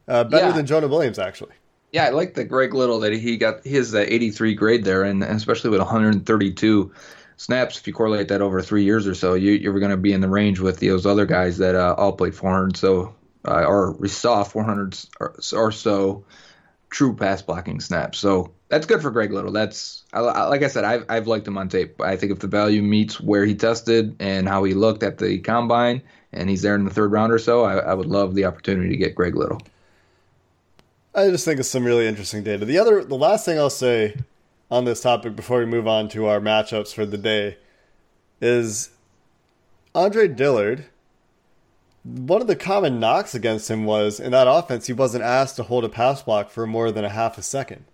Uh, 0.06 0.24
better 0.24 0.46
Yeah. 0.46 0.52
than 0.52 0.66
Jonah 0.66 0.88
Williams, 0.88 1.18
actually. 1.18 1.52
Yeah, 1.92 2.04
I 2.06 2.10
like 2.10 2.34
the 2.34 2.44
Greg 2.44 2.74
Little 2.74 3.00
that 3.00 3.12
he 3.12 3.36
got 3.36 3.64
his 3.64 3.94
uh, 3.94 4.04
83 4.08 4.54
grade 4.54 4.84
there, 4.84 5.02
and 5.04 5.22
especially 5.22 5.70
with 5.70 5.80
132 5.80 6.90
snaps. 7.38 7.78
If 7.78 7.86
you 7.86 7.94
correlate 7.94 8.28
that 8.28 8.42
over 8.42 8.60
three 8.60 8.84
years 8.84 9.06
or 9.06 9.14
so, 9.14 9.32
you, 9.32 9.52
you're 9.52 9.78
going 9.80 9.90
to 9.90 9.96
be 9.96 10.12
in 10.12 10.20
the 10.20 10.28
range 10.28 10.60
with 10.60 10.80
those 10.80 11.06
other 11.06 11.24
guys 11.24 11.56
that 11.58 11.74
uh, 11.74 11.94
all 11.96 12.12
played 12.12 12.34
400 12.34 12.76
so 12.76 13.14
uh, 13.46 13.64
or 13.64 13.92
we 13.92 14.08
saw 14.08 14.44
400 14.44 14.98
or, 15.20 15.34
or 15.54 15.72
so 15.72 16.24
true 16.90 17.14
pass 17.14 17.40
blocking 17.40 17.80
snaps. 17.80 18.18
So 18.18 18.52
that's 18.68 18.84
good 18.86 19.00
for 19.00 19.10
Greg 19.10 19.32
Little. 19.32 19.52
That's 19.52 20.04
I, 20.12 20.20
I- 20.20 20.44
like 20.48 20.62
I 20.62 20.68
said, 20.68 20.84
I've 20.84 21.06
I've 21.08 21.26
liked 21.26 21.46
him 21.48 21.56
on 21.56 21.68
tape. 21.68 22.00
I 22.00 22.16
think 22.16 22.32
if 22.32 22.40
the 22.40 22.46
value 22.48 22.82
meets 22.82 23.20
where 23.20 23.44
he 23.46 23.54
tested 23.54 24.16
and 24.20 24.46
how 24.48 24.64
he 24.64 24.74
looked 24.74 25.02
at 25.02 25.18
the 25.18 25.38
combine, 25.38 26.02
and 26.32 26.50
he's 26.50 26.62
there 26.62 26.74
in 26.74 26.84
the 26.84 26.90
third 26.90 27.12
round 27.12 27.32
or 27.32 27.38
so, 27.38 27.64
I, 27.64 27.76
I 27.78 27.94
would 27.94 28.06
love 28.06 28.34
the 28.34 28.44
opportunity 28.44 28.90
to 28.90 28.96
get 28.96 29.14
Greg 29.14 29.34
Little. 29.36 29.62
I 31.14 31.30
just 31.30 31.44
think 31.44 31.58
it's 31.58 31.68
some 31.70 31.84
really 31.84 32.06
interesting 32.06 32.42
data. 32.44 32.64
The 32.64 32.78
other, 32.78 33.02
the 33.02 33.16
last 33.16 33.44
thing 33.44 33.58
I'll 33.58 33.70
say 33.70 34.14
on 34.70 34.84
this 34.84 35.00
topic 35.00 35.34
before 35.34 35.58
we 35.60 35.66
move 35.66 35.86
on 35.88 36.08
to 36.10 36.26
our 36.26 36.40
matchups 36.40 36.92
for 36.94 37.06
the 37.06 37.18
day 37.18 37.56
is 38.40 38.90
Andre 39.94 40.28
Dillard. 40.28 40.84
One 42.04 42.40
of 42.40 42.46
the 42.46 42.56
common 42.56 43.00
knocks 43.00 43.34
against 43.34 43.70
him 43.70 43.84
was 43.84 44.20
in 44.20 44.32
that 44.32 44.46
offense, 44.48 44.86
he 44.86 44.92
wasn't 44.92 45.24
asked 45.24 45.56
to 45.56 45.64
hold 45.64 45.84
a 45.84 45.88
pass 45.88 46.22
block 46.22 46.50
for 46.50 46.66
more 46.66 46.90
than 46.90 47.04
a 47.04 47.08
half 47.10 47.38
a 47.38 47.42
second. 47.42 47.84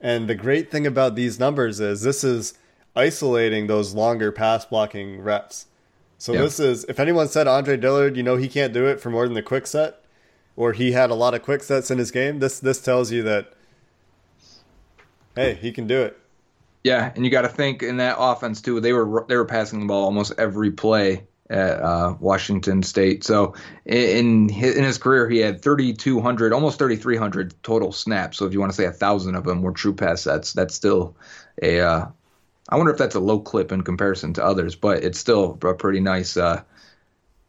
And 0.00 0.28
the 0.28 0.34
great 0.34 0.70
thing 0.70 0.86
about 0.86 1.14
these 1.14 1.38
numbers 1.38 1.78
is 1.78 2.02
this 2.02 2.24
is 2.24 2.54
isolating 2.96 3.66
those 3.66 3.94
longer 3.94 4.32
pass 4.32 4.64
blocking 4.64 5.20
reps. 5.20 5.66
So 6.18 6.32
Yeah. 6.32 6.42
this 6.42 6.60
is 6.60 6.84
if 6.88 6.98
anyone 7.00 7.28
said 7.28 7.46
Andre 7.48 7.76
Dillard, 7.76 8.16
you 8.16 8.22
know 8.22 8.36
he 8.36 8.48
can't 8.48 8.72
do 8.72 8.86
it 8.86 9.00
for 9.00 9.10
more 9.10 9.26
than 9.26 9.34
the 9.34 9.42
quick 9.42 9.66
set, 9.66 10.00
or 10.56 10.72
he 10.72 10.92
had 10.92 11.10
a 11.10 11.14
lot 11.14 11.34
of 11.34 11.42
quick 11.42 11.62
sets 11.62 11.90
in 11.90 11.98
his 11.98 12.10
game. 12.10 12.38
This 12.38 12.58
this 12.58 12.80
tells 12.80 13.10
you 13.12 13.22
that 13.24 13.52
hey, 15.34 15.54
he 15.54 15.72
can 15.72 15.86
do 15.86 16.02
it. 16.02 16.18
Yeah, 16.84 17.12
and 17.14 17.24
you 17.24 17.30
got 17.30 17.42
to 17.42 17.48
think 17.48 17.82
in 17.82 17.98
that 17.98 18.16
offense 18.18 18.60
too. 18.60 18.80
They 18.80 18.92
were 18.92 19.24
they 19.28 19.36
were 19.36 19.44
passing 19.44 19.80
the 19.80 19.86
ball 19.86 20.04
almost 20.04 20.32
every 20.38 20.72
play 20.72 21.24
at 21.52 21.80
uh, 21.80 22.16
Washington 22.18 22.82
State. 22.82 23.22
So 23.24 23.54
in 23.84 24.48
his, 24.48 24.74
in 24.74 24.84
his 24.84 24.98
career, 24.98 25.28
he 25.28 25.38
had 25.38 25.62
3,200, 25.62 26.52
almost 26.52 26.78
3,300 26.78 27.54
total 27.62 27.92
snaps. 27.92 28.38
So 28.38 28.46
if 28.46 28.52
you 28.52 28.60
want 28.60 28.72
to 28.72 28.76
say 28.76 28.86
a 28.86 28.92
thousand 28.92 29.34
of 29.34 29.44
them 29.44 29.62
were 29.62 29.72
true 29.72 29.92
pass 29.94 30.22
sets, 30.22 30.52
that's 30.52 30.74
still 30.74 31.16
a. 31.60 31.80
Uh, 31.80 32.06
I 32.68 32.76
wonder 32.76 32.92
if 32.92 32.98
that's 32.98 33.16
a 33.16 33.20
low 33.20 33.38
clip 33.38 33.70
in 33.70 33.82
comparison 33.82 34.32
to 34.34 34.44
others, 34.44 34.76
but 34.76 35.04
it's 35.04 35.18
still 35.18 35.58
a 35.62 35.74
pretty 35.74 36.00
nice, 36.00 36.36
uh, 36.36 36.62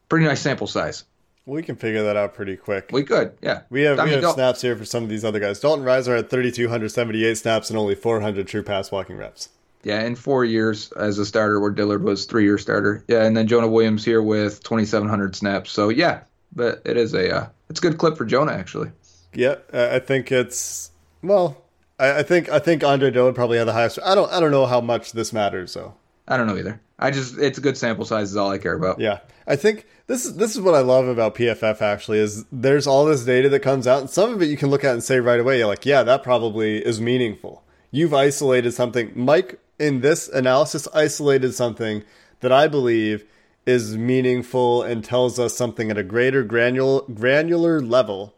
pretty 0.08 0.26
nice 0.26 0.40
sample 0.40 0.66
size. 0.66 1.04
We 1.46 1.62
can 1.62 1.76
figure 1.76 2.02
that 2.04 2.16
out 2.16 2.32
pretty 2.32 2.56
quick. 2.56 2.88
We 2.90 3.02
could, 3.02 3.36
yeah. 3.42 3.62
We 3.68 3.82
have 3.82 3.98
I 3.98 4.04
we 4.04 4.12
have 4.12 4.22
Dal- 4.22 4.34
snaps 4.34 4.62
here 4.62 4.76
for 4.76 4.84
some 4.86 5.02
of 5.02 5.10
these 5.10 5.24
other 5.24 5.40
guys. 5.40 5.60
Dalton 5.60 5.84
Risner 5.84 6.16
had 6.16 6.30
3,278 6.30 7.36
snaps 7.36 7.68
and 7.68 7.78
only 7.78 7.94
400 7.94 8.46
true 8.46 8.62
pass 8.62 8.90
walking 8.90 9.16
reps. 9.16 9.50
Yeah, 9.82 10.00
in 10.02 10.16
four 10.16 10.46
years 10.46 10.90
as 10.92 11.18
a 11.18 11.26
starter, 11.26 11.60
where 11.60 11.70
Dillard 11.70 12.02
was 12.02 12.24
three 12.24 12.44
year 12.44 12.56
starter. 12.56 13.04
Yeah, 13.08 13.24
and 13.24 13.36
then 13.36 13.46
Jonah 13.46 13.68
Williams 13.68 14.02
here 14.04 14.22
with 14.22 14.62
2,700 14.62 15.36
snaps. 15.36 15.70
So 15.70 15.90
yeah, 15.90 16.20
but 16.56 16.80
it 16.86 16.96
is 16.96 17.12
a 17.12 17.34
uh, 17.36 17.48
it's 17.68 17.80
a 17.80 17.82
good 17.82 17.98
clip 17.98 18.16
for 18.16 18.24
Jonah 18.24 18.52
actually. 18.52 18.90
Yeah, 19.34 19.56
I 19.72 19.96
I 19.96 19.98
think 19.98 20.32
it's 20.32 20.90
well. 21.22 21.58
I, 21.98 22.20
I 22.20 22.22
think 22.22 22.48
I 22.48 22.58
think 22.58 22.82
Andre 22.82 23.10
Dillard 23.10 23.34
probably 23.34 23.58
had 23.58 23.68
the 23.68 23.74
highest. 23.74 23.98
I 24.02 24.14
don't 24.14 24.32
I 24.32 24.40
don't 24.40 24.50
know 24.50 24.64
how 24.64 24.80
much 24.80 25.12
this 25.12 25.34
matters 25.34 25.74
though. 25.74 25.94
I 26.26 26.38
don't 26.38 26.46
know 26.46 26.56
either. 26.56 26.80
I 26.98 27.10
just 27.10 27.38
it's 27.38 27.58
a 27.58 27.60
good 27.60 27.76
sample 27.76 28.04
size 28.04 28.30
is 28.30 28.36
all 28.36 28.50
I 28.50 28.58
care 28.58 28.74
about. 28.74 29.00
Yeah, 29.00 29.20
I 29.46 29.56
think 29.56 29.86
this 30.06 30.24
is 30.24 30.36
this 30.36 30.54
is 30.54 30.60
what 30.60 30.74
I 30.74 30.80
love 30.80 31.06
about 31.08 31.34
PFF. 31.34 31.82
Actually, 31.82 32.18
is 32.18 32.44
there's 32.52 32.86
all 32.86 33.04
this 33.04 33.24
data 33.24 33.48
that 33.48 33.60
comes 33.60 33.86
out, 33.86 34.00
and 34.00 34.10
some 34.10 34.32
of 34.32 34.42
it 34.42 34.48
you 34.48 34.56
can 34.56 34.70
look 34.70 34.84
at 34.84 34.92
and 34.92 35.02
say 35.02 35.18
right 35.20 35.40
away, 35.40 35.58
you're 35.58 35.66
like, 35.66 35.86
yeah, 35.86 36.02
that 36.02 36.22
probably 36.22 36.84
is 36.84 37.00
meaningful. 37.00 37.64
You've 37.90 38.14
isolated 38.14 38.72
something. 38.72 39.12
Mike 39.14 39.58
in 39.78 40.00
this 40.00 40.28
analysis 40.28 40.86
isolated 40.94 41.52
something 41.52 42.04
that 42.40 42.52
I 42.52 42.68
believe 42.68 43.24
is 43.66 43.96
meaningful 43.96 44.82
and 44.82 45.02
tells 45.02 45.38
us 45.38 45.56
something 45.56 45.90
at 45.90 45.98
a 45.98 46.02
greater 46.02 46.44
granular 46.44 47.02
granular 47.12 47.80
level. 47.80 48.34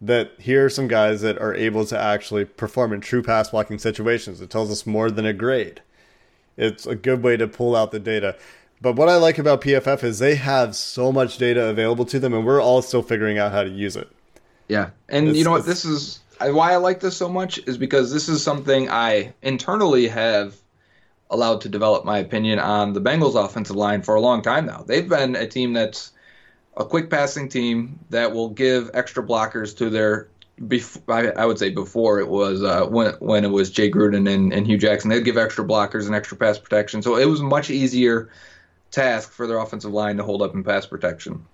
That 0.00 0.32
here 0.40 0.66
are 0.66 0.68
some 0.68 0.88
guys 0.88 1.20
that 1.20 1.38
are 1.38 1.54
able 1.54 1.86
to 1.86 1.96
actually 1.98 2.44
perform 2.44 2.92
in 2.92 3.00
true 3.00 3.22
pass 3.22 3.50
blocking 3.50 3.78
situations. 3.78 4.40
It 4.40 4.50
tells 4.50 4.70
us 4.70 4.84
more 4.84 5.12
than 5.12 5.24
a 5.24 5.32
grade. 5.32 5.80
It's 6.56 6.86
a 6.86 6.94
good 6.94 7.22
way 7.22 7.36
to 7.36 7.48
pull 7.48 7.74
out 7.74 7.90
the 7.90 7.98
data. 8.00 8.36
But 8.80 8.96
what 8.96 9.08
I 9.08 9.16
like 9.16 9.38
about 9.38 9.60
PFF 9.60 10.02
is 10.02 10.18
they 10.18 10.34
have 10.34 10.74
so 10.74 11.12
much 11.12 11.38
data 11.38 11.66
available 11.66 12.04
to 12.06 12.18
them, 12.18 12.34
and 12.34 12.44
we're 12.44 12.60
all 12.60 12.82
still 12.82 13.02
figuring 13.02 13.38
out 13.38 13.52
how 13.52 13.62
to 13.62 13.70
use 13.70 13.96
it. 13.96 14.08
Yeah, 14.68 14.90
and 15.08 15.26
It's- 15.28 15.38
you 15.38 15.44
know 15.44 15.52
what? 15.52 15.66
This 15.66 15.84
is 15.84 16.20
why 16.40 16.72
I 16.72 16.76
like 16.76 17.00
this 17.00 17.16
so 17.16 17.28
much 17.28 17.58
is 17.66 17.78
because 17.78 18.12
this 18.12 18.28
is 18.28 18.42
something 18.42 18.88
I 18.90 19.34
internally 19.42 20.08
have 20.08 20.56
allowed 21.30 21.60
to 21.62 21.68
develop 21.68 22.04
my 22.04 22.18
opinion 22.18 22.58
on 22.58 22.92
the 22.92 23.00
Bengals 23.00 23.42
offensive 23.42 23.76
line 23.76 24.02
for 24.02 24.16
a 24.16 24.20
long 24.20 24.42
time 24.42 24.66
now. 24.66 24.84
They've 24.86 25.08
been 25.08 25.36
a 25.36 25.46
team 25.46 25.72
that's 25.72 26.10
a 26.76 26.84
quick 26.84 27.08
passing 27.08 27.48
team 27.48 28.00
that 28.10 28.32
will 28.32 28.48
give 28.48 28.90
extra 28.94 29.22
blockers 29.22 29.76
to 29.78 29.88
their. 29.90 30.28
Bef- 30.60 31.34
I, 31.36 31.44
would 31.46 31.58
say 31.58 31.70
before 31.70 32.20
it 32.20 32.28
was 32.28 32.62
uh, 32.62 32.86
when 32.86 33.14
when 33.14 33.44
it 33.44 33.50
was 33.50 33.70
Jay 33.70 33.90
Gruden 33.90 34.32
and, 34.32 34.52
and 34.52 34.66
Hue 34.66 34.78
Jackson, 34.78 35.10
they'd 35.10 35.24
give 35.24 35.38
extra 35.38 35.64
blockers 35.64 36.06
and 36.06 36.14
extra 36.14 36.36
pass 36.36 36.58
protection. 36.58 37.02
So 37.02 37.16
it 37.16 37.24
was 37.24 37.40
a 37.40 37.44
much 37.44 37.70
easier 37.70 38.30
task 38.90 39.32
for 39.32 39.46
their 39.46 39.58
offensive 39.58 39.92
line 39.92 40.18
to 40.18 40.22
hold 40.22 40.42
up 40.42 40.54
in 40.54 40.62
pass 40.62 40.86
protection 40.86 41.46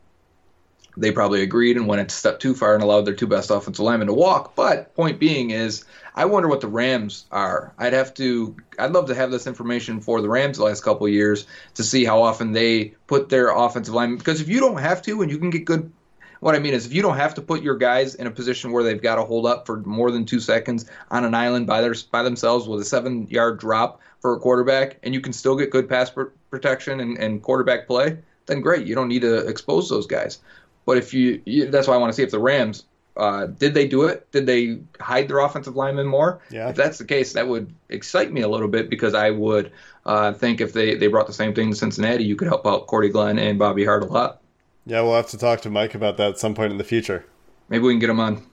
they 0.99 1.13
probably 1.13 1.43
agreed 1.43 1.77
and 1.77 1.87
went 1.87 2.11
a 2.11 2.13
step 2.13 2.41
too 2.41 2.55
far 2.55 2.75
and 2.75 2.83
allowed 2.83 3.05
their 3.05 3.15
two 3.15 3.27
best 3.27 3.51
offensive 3.51 3.85
linemen 3.85 4.09
to 4.09 4.15
walk. 4.15 4.55
But 4.57 4.95
point 4.95 5.19
being 5.19 5.51
is, 5.51 5.85
I 6.15 6.25
wonder 6.25 6.49
what 6.49 6.61
the 6.61 6.69
Rams 6.69 7.27
are. 7.31 7.73
I'd 7.79 7.93
have 7.93 8.13
to, 8.15 8.57
I'd 8.79 8.93
love 8.93 9.07
to 9.07 9.15
have 9.15 9.31
this 9.31 9.47
information 9.47 10.01
for 10.01 10.21
the 10.21 10.29
Rams 10.29 10.59
the 10.59 10.65
last 10.65 10.83
couple 10.83 11.09
years 11.09 11.47
to 11.75 11.85
see 11.85 12.05
how 12.05 12.23
often 12.23 12.53
they 12.53 12.95
put 13.07 13.29
their 13.29 13.51
offensive 13.51 13.95
linemen. 13.95 14.19
Because 14.19 14.41
if 14.41 14.49
you 14.49 14.59
don't 14.59 14.79
have 14.79 15.01
to, 15.03 15.23
and 15.23 15.31
you 15.31 15.39
can 15.39 15.51
get 15.51 15.65
good. 15.65 15.93
What 16.41 16.55
I 16.55 16.59
mean 16.59 16.75
is, 16.75 16.87
if 16.87 16.93
you 16.93 17.03
don't 17.03 17.17
have 17.17 17.35
to 17.35 17.43
put 17.43 17.63
your 17.63 17.77
guys 17.77 18.15
in 18.15 18.27
a 18.27 18.31
position 18.31 18.73
where 18.73 18.83
they've 18.85 19.01
got 19.01 19.17
to 19.17 19.25
hold 19.25 19.47
up 19.47 19.67
for 19.67 19.79
more 19.81 20.11
than 20.11 20.25
two 20.25 20.41
seconds 20.41 20.91
on 21.11 21.25
an 21.25 21.35
island 21.35 21.67
by 21.67 21.81
their 21.81 21.95
by 22.11 22.23
themselves 22.23 22.69
with 22.69 22.81
a 22.81 22.85
seven 22.85 23.27
yard 23.29 23.59
drop 23.59 24.01
for 24.21 24.35
a 24.35 24.39
quarterback, 24.39 24.99
and 25.03 25.15
you 25.15 25.21
can 25.21 25.33
still 25.33 25.57
get 25.57 25.71
good 25.71 25.89
pass 25.89 26.11
pr- 26.11 26.25
protection 26.51 27.01
and, 27.01 27.19
and 27.19 27.43
quarterback 27.43 27.87
play, 27.87 28.19
then 28.47 28.61
great. 28.61 28.87
You 28.87 28.95
don't 28.95 29.09
need 29.09 29.23
to 29.23 29.47
expose 29.47 29.89
those 29.89 30.07
guys. 30.07 30.41
But 30.87 30.99
if 30.99 31.13
you, 31.13 31.43
you 31.45 31.71
that's 31.71 31.87
why 31.87 31.95
I 31.95 31.99
want 31.99 32.13
to 32.13 32.17
see 32.17 32.23
if 32.23 32.31
the 32.31 32.39
Rams 32.39 32.85
uh, 33.19 33.47
did 33.47 33.75
they 33.75 33.87
do 33.87 34.05
it? 34.05 34.31
Did 34.31 34.47
they 34.47 34.79
hide 35.01 35.29
their 35.29 35.41
offensive 35.41 35.75
linemen 35.75 36.07
more? 36.07 36.41
Yeah. 36.51 36.69
If 36.69 36.77
that's 36.77 36.99
the 36.99 37.05
case, 37.05 37.33
that 37.33 37.49
would 37.49 37.75
excite 37.89 38.33
me 38.33 38.43
a 38.43 38.49
little 38.49 38.69
bit 38.69 38.89
because 38.89 39.13
I 39.13 39.31
would 39.31 39.73
uh, 40.07 40.33
think 40.33 40.61
if 40.61 40.73
they, 40.73 40.95
they 40.95 41.09
brought 41.09 41.27
the 41.27 41.33
same 41.33 41.53
thing 41.53 41.71
to 41.71 41.77
Cincinnati, 41.77 42.25
you 42.25 42.37
could 42.37 42.47
help 42.47 42.67
out 42.67 42.87
Cordy 42.87 43.09
Glenn 43.09 43.39
and 43.39 43.59
Bobby 43.59 43.85
Hart 43.85 44.05
a 44.05 44.07
lot. 44.07 44.41
Yeah, 44.89 45.03
we'll 45.03 45.17
have 45.17 45.29
to 45.29 45.39
talk 45.39 45.61
to 45.61 45.71
Mike 45.71 45.95
about 45.95 46.17
that 46.17 46.31
at 46.31 46.39
some 46.39 46.55
point 46.55 46.73
in 46.73 46.79
the 46.79 46.85
future. 46.85 47.27
Maybe 47.69 47.85
we 47.85 47.93
can 47.93 47.99
get 47.99 48.09
him 48.09 48.21
on. 48.21 48.47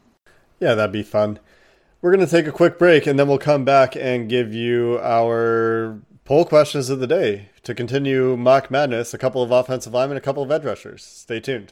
Yeah, 0.59 0.75
that'd 0.75 0.91
be 0.91 1.01
fun. 1.01 1.39
We're 2.01 2.13
going 2.13 2.25
to 2.25 2.31
take 2.31 2.45
a 2.45 2.51
quick 2.51 2.77
break 2.77 3.07
and 3.07 3.17
then 3.17 3.29
we'll 3.29 3.37
come 3.37 3.63
back 3.63 3.95
and 3.95 4.29
give 4.29 4.53
you 4.53 4.99
our 5.01 5.97
poll 6.25 6.43
questions 6.43 6.89
of 6.89 6.99
the 6.99 7.07
day 7.07 7.51
to 7.63 7.73
continue 7.73 8.35
mock 8.35 8.69
madness. 8.69 9.13
A 9.13 9.17
couple 9.17 9.41
of 9.41 9.51
offensive 9.51 9.93
linemen, 9.93 10.17
a 10.17 10.21
couple 10.21 10.43
of 10.43 10.51
edge 10.51 10.65
rushers. 10.65 11.05
Stay 11.05 11.39
tuned. 11.39 11.71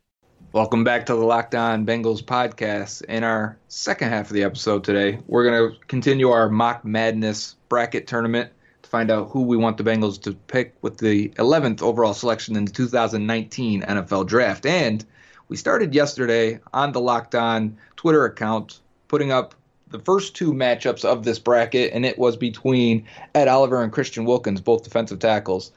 Welcome 0.53 0.83
back 0.83 1.05
to 1.05 1.15
the 1.15 1.23
Locked 1.23 1.55
On 1.55 1.85
Bengals 1.85 2.21
podcast. 2.21 3.05
In 3.05 3.23
our 3.23 3.57
second 3.69 4.09
half 4.09 4.27
of 4.27 4.33
the 4.33 4.43
episode 4.43 4.83
today, 4.83 5.17
we're 5.27 5.45
going 5.45 5.71
to 5.71 5.79
continue 5.85 6.29
our 6.29 6.49
mock 6.49 6.83
madness 6.83 7.55
bracket 7.69 8.05
tournament 8.05 8.51
to 8.81 8.89
find 8.89 9.09
out 9.09 9.29
who 9.29 9.43
we 9.43 9.55
want 9.55 9.77
the 9.77 9.85
Bengals 9.85 10.21
to 10.23 10.33
pick 10.33 10.75
with 10.81 10.97
the 10.97 11.29
11th 11.29 11.81
overall 11.81 12.13
selection 12.13 12.57
in 12.57 12.65
the 12.65 12.71
2019 12.73 13.83
NFL 13.83 14.27
Draft. 14.27 14.65
And 14.65 15.05
we 15.47 15.55
started 15.55 15.95
yesterday 15.95 16.59
on 16.73 16.91
the 16.91 16.99
Locked 16.99 17.33
On 17.33 17.77
Twitter 17.95 18.25
account 18.25 18.81
putting 19.07 19.31
up 19.31 19.55
the 19.87 19.99
first 19.99 20.35
two 20.35 20.51
matchups 20.51 21.05
of 21.05 21.23
this 21.23 21.39
bracket, 21.39 21.93
and 21.93 22.05
it 22.05 22.19
was 22.19 22.35
between 22.35 23.07
Ed 23.33 23.47
Oliver 23.47 23.81
and 23.81 23.93
Christian 23.93 24.25
Wilkins, 24.25 24.59
both 24.59 24.83
defensive 24.83 25.19
tackles. 25.19 25.71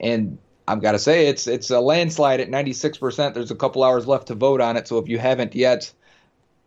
And 0.00 0.36
I've 0.68 0.82
got 0.82 0.92
to 0.92 0.98
say 0.98 1.28
it's 1.28 1.46
it's 1.46 1.70
a 1.70 1.80
landslide 1.80 2.40
at 2.40 2.50
96%. 2.50 3.34
There's 3.34 3.50
a 3.50 3.56
couple 3.56 3.82
hours 3.82 4.06
left 4.06 4.26
to 4.28 4.34
vote 4.34 4.60
on 4.60 4.76
it, 4.76 4.86
so 4.86 4.98
if 4.98 5.08
you 5.08 5.18
haven't 5.18 5.54
yet, 5.54 5.90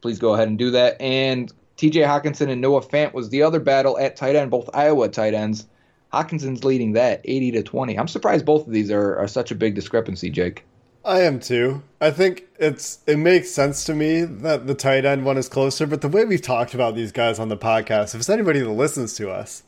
please 0.01 0.17
go 0.17 0.33
ahead 0.33 0.47
and 0.47 0.57
do 0.57 0.71
that. 0.71 0.99
And 0.99 1.53
TJ 1.77 2.05
Hockenson 2.05 2.49
and 2.49 2.61
Noah 2.61 2.81
Fant 2.81 3.13
was 3.13 3.29
the 3.29 3.43
other 3.43 3.59
battle 3.59 3.97
at 3.99 4.15
tight 4.15 4.35
end, 4.35 4.49
both 4.49 4.69
Iowa 4.73 5.07
tight 5.07 5.33
ends. 5.33 5.67
Hockenson's 6.11 6.63
leading 6.63 6.93
that 6.93 7.21
80 7.23 7.51
to 7.51 7.63
20. 7.63 7.97
I'm 7.97 8.07
surprised 8.07 8.45
both 8.45 8.67
of 8.67 8.73
these 8.73 8.91
are, 8.91 9.15
are 9.17 9.27
such 9.27 9.51
a 9.51 9.55
big 9.55 9.75
discrepancy, 9.75 10.29
Jake. 10.29 10.65
I 11.05 11.21
am 11.21 11.39
too. 11.39 11.83
I 11.99 12.11
think 12.11 12.47
it's 12.59 12.99
it 13.07 13.17
makes 13.17 13.49
sense 13.51 13.83
to 13.85 13.95
me 13.95 14.21
that 14.21 14.67
the 14.67 14.75
tight 14.75 15.05
end 15.05 15.25
one 15.25 15.37
is 15.37 15.47
closer, 15.47 15.87
but 15.87 16.01
the 16.01 16.07
way 16.07 16.25
we've 16.25 16.41
talked 16.41 16.73
about 16.73 16.95
these 16.95 17.11
guys 17.11 17.39
on 17.39 17.49
the 17.49 17.57
podcast, 17.57 18.13
if 18.13 18.21
it's 18.21 18.29
anybody 18.29 18.59
that 18.59 18.69
listens 18.69 19.13
to 19.15 19.31
us, 19.31 19.63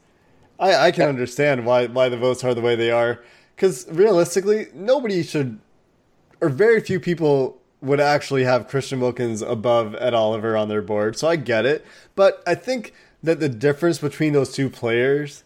I, 0.60 0.76
I 0.76 0.92
can 0.92 1.10
understand 1.10 1.66
why 1.66 1.88
why 1.88 2.10
the 2.10 2.18
votes 2.18 2.44
are 2.44 2.54
the 2.54 2.62
way 2.62 2.76
they 2.76 2.92
are. 2.92 3.24
Because 3.56 3.88
realistically, 3.90 4.68
nobody 4.74 5.24
should, 5.24 5.60
or 6.42 6.50
very 6.50 6.80
few 6.82 7.00
people 7.00 7.60
would 7.82 8.00
actually 8.00 8.44
have 8.46 8.68
Christian 8.68 9.00
Wilkins 9.00 9.42
above 9.42 9.96
Ed 10.00 10.14
Oliver 10.14 10.56
on 10.58 10.70
their 10.70 10.82
board. 10.82 11.18
So 11.18 11.28
I 11.28 11.36
get 11.36 11.66
it, 11.66 11.86
but 12.16 12.42
I 12.48 12.56
think 12.56 12.94
that 13.22 13.40
the 13.40 13.50
difference 13.50 14.00
between 14.00 14.34
those 14.34 14.54
two 14.54 14.70
players 14.70 15.44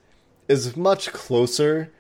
is 0.48 0.76
much 0.78 1.12
closer 1.12 1.91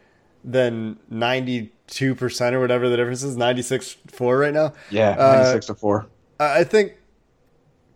than 0.43 0.97
ninety 1.09 1.71
two 1.87 2.15
percent 2.15 2.55
or 2.55 2.59
whatever 2.59 2.87
the 2.87 2.95
difference 2.97 3.23
is. 3.23 3.35
Ninety 3.35 3.61
six 3.61 3.97
four 4.07 4.37
right 4.37 4.53
now. 4.53 4.73
Yeah, 4.89 5.11
Uh, 5.11 5.37
96 5.43 5.65
to 5.67 5.75
4. 5.75 6.05
I 6.39 6.59
I 6.59 6.63
think 6.63 6.93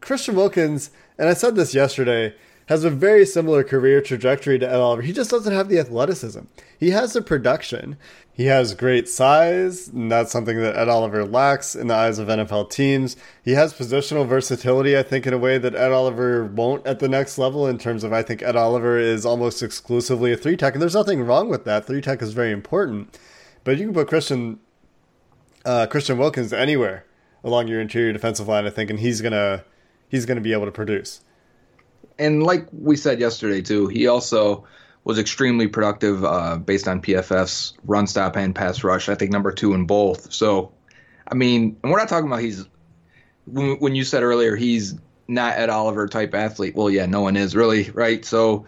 Christian 0.02 0.36
Wilkins, 0.36 0.90
and 1.18 1.30
I 1.30 1.34
said 1.34 1.56
this 1.56 1.74
yesterday, 1.74 2.34
has 2.68 2.84
a 2.84 2.90
very 2.90 3.26
similar 3.26 3.64
career 3.64 4.02
trajectory 4.02 4.58
to 4.60 4.68
Ed 4.68 4.76
Oliver. 4.76 5.02
He 5.02 5.14
just 5.14 5.30
doesn't 5.30 5.54
have 5.54 5.70
the 5.70 5.80
athleticism. 5.80 6.42
He 6.78 6.92
has 6.92 7.14
the 7.14 7.22
production. 7.22 7.98
He 8.34 8.46
has 8.46 8.74
great 8.74 9.10
size, 9.10 9.90
and 9.90 10.12
that's 10.12 10.32
something 10.32 10.58
that 10.60 10.76
Ed 10.76 10.88
Oliver 10.88 11.26
lacks 11.26 11.76
in 11.76 11.88
the 11.88 11.96
eyes 11.96 12.18
of 12.18 12.28
NFL 12.28 12.70
teams. 12.70 13.18
He 13.44 13.52
has 13.52 13.74
positional 13.74 14.26
versatility, 14.26 14.98
I 14.98 15.04
think, 15.04 15.28
in 15.28 15.34
a 15.34 15.38
way 15.38 15.58
that 15.58 15.76
Ed 15.76 15.92
Oliver 15.92 16.46
won't 16.46 16.86
at 16.88 17.00
the 17.00 17.10
next 17.10 17.38
level, 17.38 17.68
in 17.68 17.78
terms 17.78 18.04
of 18.04 18.14
I 18.14 18.24
think 18.24 18.42
Ed 18.42 18.56
Oliver 18.56 18.98
is 18.98 19.26
almost 19.26 19.62
exclusively 19.62 20.32
a 20.32 20.38
three 20.38 20.56
tech, 20.56 20.74
and 20.74 20.82
there's 20.82 20.96
nothing 20.96 21.22
wrong 21.22 21.50
with 21.50 21.66
that. 21.66 21.86
Three 21.86 22.02
tech 22.02 22.22
is 22.22 22.34
very 22.34 22.52
important. 22.52 23.18
But 23.64 23.78
you 23.78 23.86
can 23.86 23.94
put 23.94 24.08
Christian 24.08 24.60
uh, 25.66 25.88
Christian 25.88 26.18
Wilkins 26.18 26.54
anywhere 26.54 27.06
along 27.44 27.68
your 27.68 27.82
interior 27.82 28.14
defensive 28.14 28.48
line, 28.48 28.66
I 28.66 28.70
think, 28.70 28.90
and 28.90 29.00
he's 29.00 29.22
gonna 29.22 29.66
he's 30.08 30.26
gonna 30.26 30.42
be 30.42 30.54
able 30.54 30.66
to 30.66 30.72
produce. 30.72 31.22
And 32.22 32.44
like 32.44 32.68
we 32.72 32.96
said 32.96 33.20
yesterday 33.20 33.62
too, 33.62 33.88
he 33.88 34.08
also 34.08 34.66
was 35.04 35.18
extremely 35.18 35.68
productive 35.68 36.24
uh, 36.24 36.58
based 36.58 36.88
on 36.88 37.02
PFF's 37.02 37.74
run 37.84 38.08
stop 38.08 38.36
and 38.36 38.54
pass 38.54 38.84
rush. 38.84 39.10
I 39.10 39.16
think 39.16 39.32
number 39.32 39.52
two 39.52 39.74
in 39.74 39.86
both. 39.86 40.32
So 40.32 40.72
I 41.28 41.36
mean, 41.36 41.78
and 41.82 41.92
we're 41.92 42.00
not 42.00 42.10
talking 42.10 42.28
about 42.28 42.42
he's 42.42 42.66
when, 43.46 43.78
when 43.80 43.96
you 43.96 44.04
said 44.04 44.24
earlier 44.24 44.56
he's 44.56 44.96
not 45.28 45.58
Ed 45.58 45.70
Oliver 45.70 46.08
type 46.08 46.36
athlete. 46.36 46.76
Well, 46.76 46.90
yeah, 46.90 47.06
no 47.06 47.22
one 47.22 47.36
is 47.36 47.56
really, 47.56 47.90
right? 47.92 48.24
So 48.24 48.66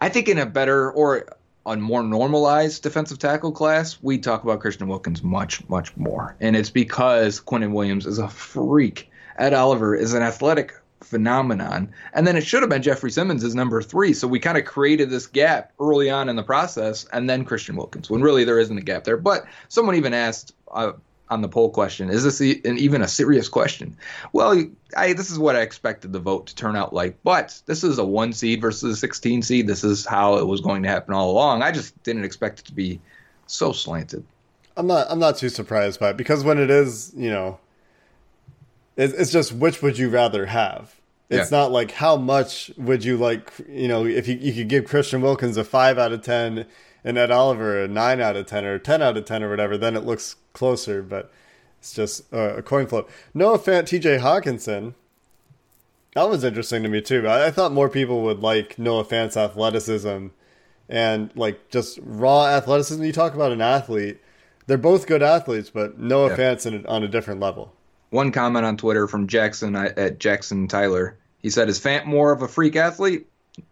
I 0.00 0.08
think 0.08 0.28
in 0.28 0.38
a 0.38 0.46
better 0.46 0.90
or 0.92 1.26
a 1.66 1.76
more 1.76 2.02
normalized 2.02 2.82
defensive 2.82 3.18
tackle 3.18 3.52
class, 3.52 3.98
we 4.02 4.18
talk 4.18 4.44
about 4.44 4.60
Christian 4.60 4.86
Wilkins 4.86 5.22
much, 5.22 5.66
much 5.68 5.96
more. 5.96 6.36
And 6.40 6.56
it's 6.56 6.70
because 6.70 7.40
Quinnen 7.40 7.72
Williams 7.72 8.06
is 8.06 8.18
a 8.18 8.28
freak. 8.28 9.10
Ed 9.38 9.54
Oliver 9.54 9.94
is 9.94 10.14
an 10.14 10.22
athletic 10.22 10.74
phenomenon. 11.02 11.92
And 12.12 12.26
then 12.26 12.36
it 12.36 12.46
should 12.46 12.62
have 12.62 12.70
been 12.70 12.82
Jeffrey 12.82 13.10
Simmons 13.10 13.44
as 13.44 13.54
number 13.54 13.82
three. 13.82 14.12
So 14.12 14.26
we 14.26 14.38
kind 14.38 14.58
of 14.58 14.64
created 14.64 15.10
this 15.10 15.26
gap 15.26 15.72
early 15.80 16.10
on 16.10 16.28
in 16.28 16.36
the 16.36 16.42
process, 16.42 17.06
and 17.12 17.28
then 17.28 17.44
Christian 17.44 17.76
Wilkins, 17.76 18.10
when 18.10 18.22
really 18.22 18.44
there 18.44 18.58
isn't 18.58 18.76
a 18.76 18.82
gap 18.82 19.04
there. 19.04 19.16
But 19.16 19.44
someone 19.68 19.94
even 19.96 20.14
asked 20.14 20.54
uh, 20.72 20.92
on 21.30 21.42
the 21.42 21.48
poll 21.48 21.70
question, 21.70 22.10
is 22.10 22.24
this 22.24 22.40
an, 22.40 22.78
even 22.78 23.02
a 23.02 23.08
serious 23.08 23.48
question? 23.48 23.96
Well, 24.32 24.64
I, 24.96 25.12
this 25.12 25.30
is 25.30 25.38
what 25.38 25.56
I 25.56 25.60
expected 25.60 26.12
the 26.12 26.20
vote 26.20 26.46
to 26.48 26.54
turn 26.54 26.76
out 26.76 26.92
like. 26.92 27.18
But 27.22 27.60
this 27.66 27.84
is 27.84 27.98
a 27.98 28.04
one 28.04 28.32
seed 28.32 28.60
versus 28.60 28.96
a 28.96 28.96
16 28.96 29.42
seed. 29.42 29.66
This 29.66 29.84
is 29.84 30.06
how 30.06 30.38
it 30.38 30.46
was 30.46 30.60
going 30.60 30.82
to 30.82 30.88
happen 30.88 31.14
all 31.14 31.30
along. 31.30 31.62
I 31.62 31.72
just 31.72 32.00
didn't 32.02 32.24
expect 32.24 32.60
it 32.60 32.66
to 32.66 32.72
be 32.72 33.00
so 33.46 33.72
slanted. 33.72 34.24
I'm 34.76 34.88
not. 34.88 35.06
I'm 35.08 35.20
not 35.20 35.36
too 35.36 35.50
surprised 35.50 36.00
by 36.00 36.10
it 36.10 36.16
because 36.16 36.42
when 36.42 36.58
it 36.58 36.68
is, 36.68 37.12
you 37.16 37.30
know, 37.30 37.60
it's 38.96 39.32
just 39.32 39.52
which 39.52 39.82
would 39.82 39.98
you 39.98 40.08
rather 40.08 40.46
have? 40.46 40.94
It's 41.30 41.50
yeah. 41.50 41.58
not 41.58 41.72
like 41.72 41.92
how 41.92 42.16
much 42.16 42.70
would 42.76 43.04
you 43.04 43.16
like, 43.16 43.50
you 43.68 43.88
know, 43.88 44.04
if 44.04 44.28
you, 44.28 44.36
you 44.36 44.52
could 44.52 44.68
give 44.68 44.84
Christian 44.84 45.22
Wilkins 45.22 45.56
a 45.56 45.64
five 45.64 45.98
out 45.98 46.12
of 46.12 46.22
10 46.22 46.66
and 47.02 47.18
Ed 47.18 47.30
Oliver 47.30 47.82
a 47.82 47.88
nine 47.88 48.20
out 48.20 48.36
of 48.36 48.46
10 48.46 48.64
or 48.64 48.78
10 48.78 49.02
out 49.02 49.16
of 49.16 49.24
10 49.24 49.42
or 49.42 49.50
whatever, 49.50 49.78
then 49.78 49.96
it 49.96 50.04
looks 50.04 50.36
closer, 50.52 51.02
but 51.02 51.32
it's 51.80 51.94
just 51.94 52.30
a, 52.32 52.58
a 52.58 52.62
coin 52.62 52.86
flip. 52.86 53.10
Noah 53.32 53.58
Fant, 53.58 53.84
TJ 53.84 54.20
Hockenson. 54.20 54.94
that 56.14 56.28
was 56.28 56.44
interesting 56.44 56.82
to 56.82 56.88
me 56.88 57.00
too. 57.00 57.26
I, 57.26 57.46
I 57.46 57.50
thought 57.50 57.72
more 57.72 57.88
people 57.88 58.22
would 58.22 58.40
like 58.40 58.78
Noah 58.78 59.04
Fant's 59.04 59.36
athleticism 59.36 60.28
and 60.90 61.30
like 61.34 61.70
just 61.70 61.98
raw 62.02 62.46
athleticism. 62.46 63.02
You 63.02 63.12
talk 63.12 63.34
about 63.34 63.52
an 63.52 63.62
athlete, 63.62 64.20
they're 64.66 64.78
both 64.78 65.06
good 65.06 65.22
athletes, 65.22 65.70
but 65.70 65.98
Noah 65.98 66.30
yeah. 66.30 66.36
Fant's 66.36 66.66
in, 66.66 66.86
on 66.86 67.02
a 67.02 67.08
different 67.08 67.40
level 67.40 67.73
one 68.14 68.30
comment 68.30 68.64
on 68.64 68.76
Twitter 68.76 69.08
from 69.08 69.26
Jackson 69.26 69.74
at 69.74 70.18
Jackson 70.18 70.68
Tyler. 70.68 71.18
He 71.42 71.50
said, 71.50 71.68
"Is 71.68 71.80
Fant 71.80 72.06
more 72.06 72.32
of 72.32 72.42
a 72.42 72.48
freak 72.48 72.76
athlete? 72.76 73.26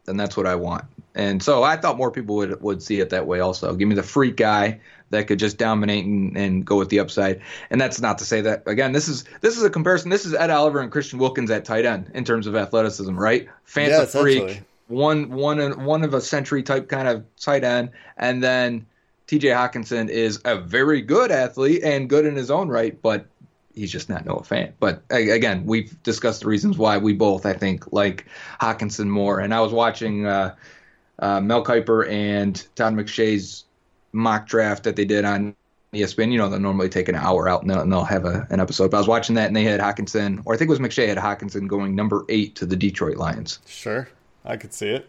Then 0.05 0.17
that's 0.17 0.37
what 0.37 0.47
I 0.47 0.57
want." 0.57 0.85
And 1.15 1.43
so 1.43 1.63
I 1.63 1.77
thought 1.77 1.97
more 1.97 2.11
people 2.11 2.37
would 2.37 2.61
would 2.61 2.83
see 2.83 3.01
it 3.01 3.11
that 3.11 3.27
way 3.27 3.39
also. 3.39 3.73
Give 3.75 3.89
me 3.89 3.95
the 3.95 4.03
freak 4.03 4.37
guy 4.37 4.81
that 5.11 5.29
could 5.29 5.39
just 5.39 5.59
dominate 5.59 6.05
and, 6.05 6.37
and 6.37 6.65
go 6.65 6.77
with 6.77 6.89
the 6.89 6.99
upside. 6.99 7.41
And 7.71 7.81
that's 7.81 8.01
not 8.01 8.19
to 8.19 8.25
say 8.25 8.41
that 8.41 8.65
again. 8.67 8.93
This 8.93 9.09
is 9.09 9.25
this 9.43 9.57
is 9.57 9.63
a 9.63 9.71
comparison. 9.71 10.11
This 10.11 10.27
is 10.27 10.35
Ed 10.35 10.51
Oliver 10.51 10.81
and 10.81 10.91
Christian 10.91 11.21
Wilkins 11.21 11.51
at 11.51 11.65
tight 11.65 11.87
end 11.87 12.11
in 12.13 12.25
terms 12.25 12.49
of 12.49 12.57
athleticism, 12.57 13.15
right? 13.15 13.49
Fant's 13.65 13.91
yeah, 13.91 14.03
a 14.03 14.07
freak, 14.07 14.63
one 14.89 15.31
one 15.31 15.85
one 15.85 16.03
of 16.03 16.15
a 16.15 16.21
century 16.21 16.65
type 16.65 16.89
kind 16.89 17.07
of 17.07 17.25
tight 17.37 17.63
end, 17.63 17.91
and 18.17 18.43
then 18.43 18.87
T.J. 19.29 19.49
Hockenson 19.49 20.09
is 20.09 20.41
a 20.45 20.59
very 20.59 21.01
good 21.01 21.31
athlete 21.31 21.83
and 21.85 22.09
good 22.09 22.27
in 22.27 22.35
his 22.35 22.51
own 22.51 22.69
right, 22.69 23.01
but 23.01 23.27
he's 23.75 23.93
just 23.93 24.09
not 24.09 24.25
Noah 24.25 24.43
Fant. 24.43 24.73
But 24.81 25.03
again, 25.11 25.65
we've 25.65 26.01
discussed 26.03 26.43
the 26.43 26.49
reasons 26.49 26.79
why 26.79 26.99
we 26.99 27.13
both, 27.13 27.47
I 27.47 27.53
think, 27.53 27.93
like 27.93 28.27
Hockenson 28.61 29.07
more. 29.07 29.41
And 29.41 29.55
I 29.55 29.61
was 29.61 29.73
watching 29.73 30.27
uh, 30.27 30.55
uh, 31.19 31.41
Mel 31.41 31.65
Kiper 31.65 32.09
and 32.11 32.65
Todd 32.75 32.95
McShay's 32.95 33.65
mock 34.13 34.47
draft 34.47 34.85
that 34.85 34.97
they 34.97 35.05
did 35.05 35.25
on 35.25 35.55
ESPN. 35.93 36.33
You 36.33 36.39
know, 36.39 36.49
they'll 36.49 36.61
normally 36.61 36.89
take 36.89 37.09
an 37.09 37.15
hour 37.15 37.49
out 37.49 37.63
and 37.63 37.71
they'll, 37.71 37.81
and 37.81 37.93
they'll 37.93 38.05
have 38.05 38.25
a, 38.25 38.47
an 38.51 38.61
episode. 38.61 38.91
But 38.91 38.99
I 38.99 39.01
was 39.01 39.09
watching 39.09 39.37
that 39.37 39.47
and 39.47 39.57
they 39.57 39.65
had 39.65 39.81
Hockenson, 39.81 40.43
or 40.45 40.55
I 40.55 40.57
think 40.57 40.69
it 40.69 40.79
was 40.79 40.79
McShay 40.79 41.09
had 41.09 41.19
Hockenson 41.19 41.67
going 41.67 41.95
number 41.95 42.25
eight 42.29 42.57
to 42.57 42.67
the 42.67 42.77
Detroit 42.77 43.17
Lions. 43.17 43.59
Sure, 43.67 44.09
I 44.45 44.57
could 44.57 44.75
see 44.75 44.91
it. 44.91 45.09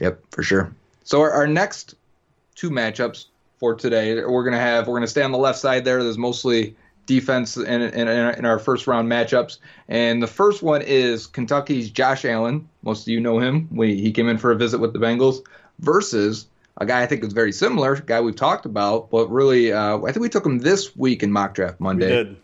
Yep, 0.00 0.20
for 0.30 0.42
sure. 0.42 0.72
So 1.04 1.20
our, 1.20 1.30
our 1.30 1.46
next 1.46 1.94
two 2.54 2.70
matchups 2.70 3.26
for 3.58 3.74
today, 3.74 4.22
we're 4.24 4.44
gonna 4.44 4.58
have 4.58 4.88
we're 4.88 4.96
gonna 4.96 5.06
stay 5.06 5.22
on 5.22 5.32
the 5.32 5.38
left 5.38 5.58
side 5.58 5.84
there. 5.84 6.02
There's 6.02 6.18
mostly 6.18 6.76
defense 7.06 7.56
in, 7.56 7.82
in, 7.82 8.08
in, 8.08 8.44
our 8.44 8.58
first 8.58 8.86
round 8.86 9.10
matchups. 9.10 9.58
And 9.88 10.22
the 10.22 10.26
first 10.26 10.62
one 10.62 10.82
is 10.82 11.26
Kentucky's 11.26 11.90
Josh 11.90 12.24
Allen. 12.24 12.68
Most 12.82 13.02
of 13.02 13.08
you 13.08 13.20
know 13.20 13.38
him. 13.38 13.68
We, 13.70 14.00
he 14.00 14.12
came 14.12 14.28
in 14.28 14.38
for 14.38 14.50
a 14.50 14.56
visit 14.56 14.78
with 14.78 14.92
the 14.92 14.98
Bengals 14.98 15.38
versus 15.78 16.46
a 16.78 16.86
guy 16.86 17.02
I 17.02 17.06
think 17.06 17.24
is 17.24 17.32
very 17.32 17.52
similar, 17.52 17.96
guy 17.96 18.20
we've 18.20 18.36
talked 18.36 18.66
about, 18.66 19.10
but 19.10 19.28
really, 19.30 19.72
uh, 19.72 19.98
I 20.02 20.12
think 20.12 20.22
we 20.22 20.28
took 20.28 20.44
him 20.44 20.58
this 20.58 20.94
week 20.94 21.22
in 21.22 21.32
mock 21.32 21.54
draft 21.54 21.80
Monday. 21.80 22.36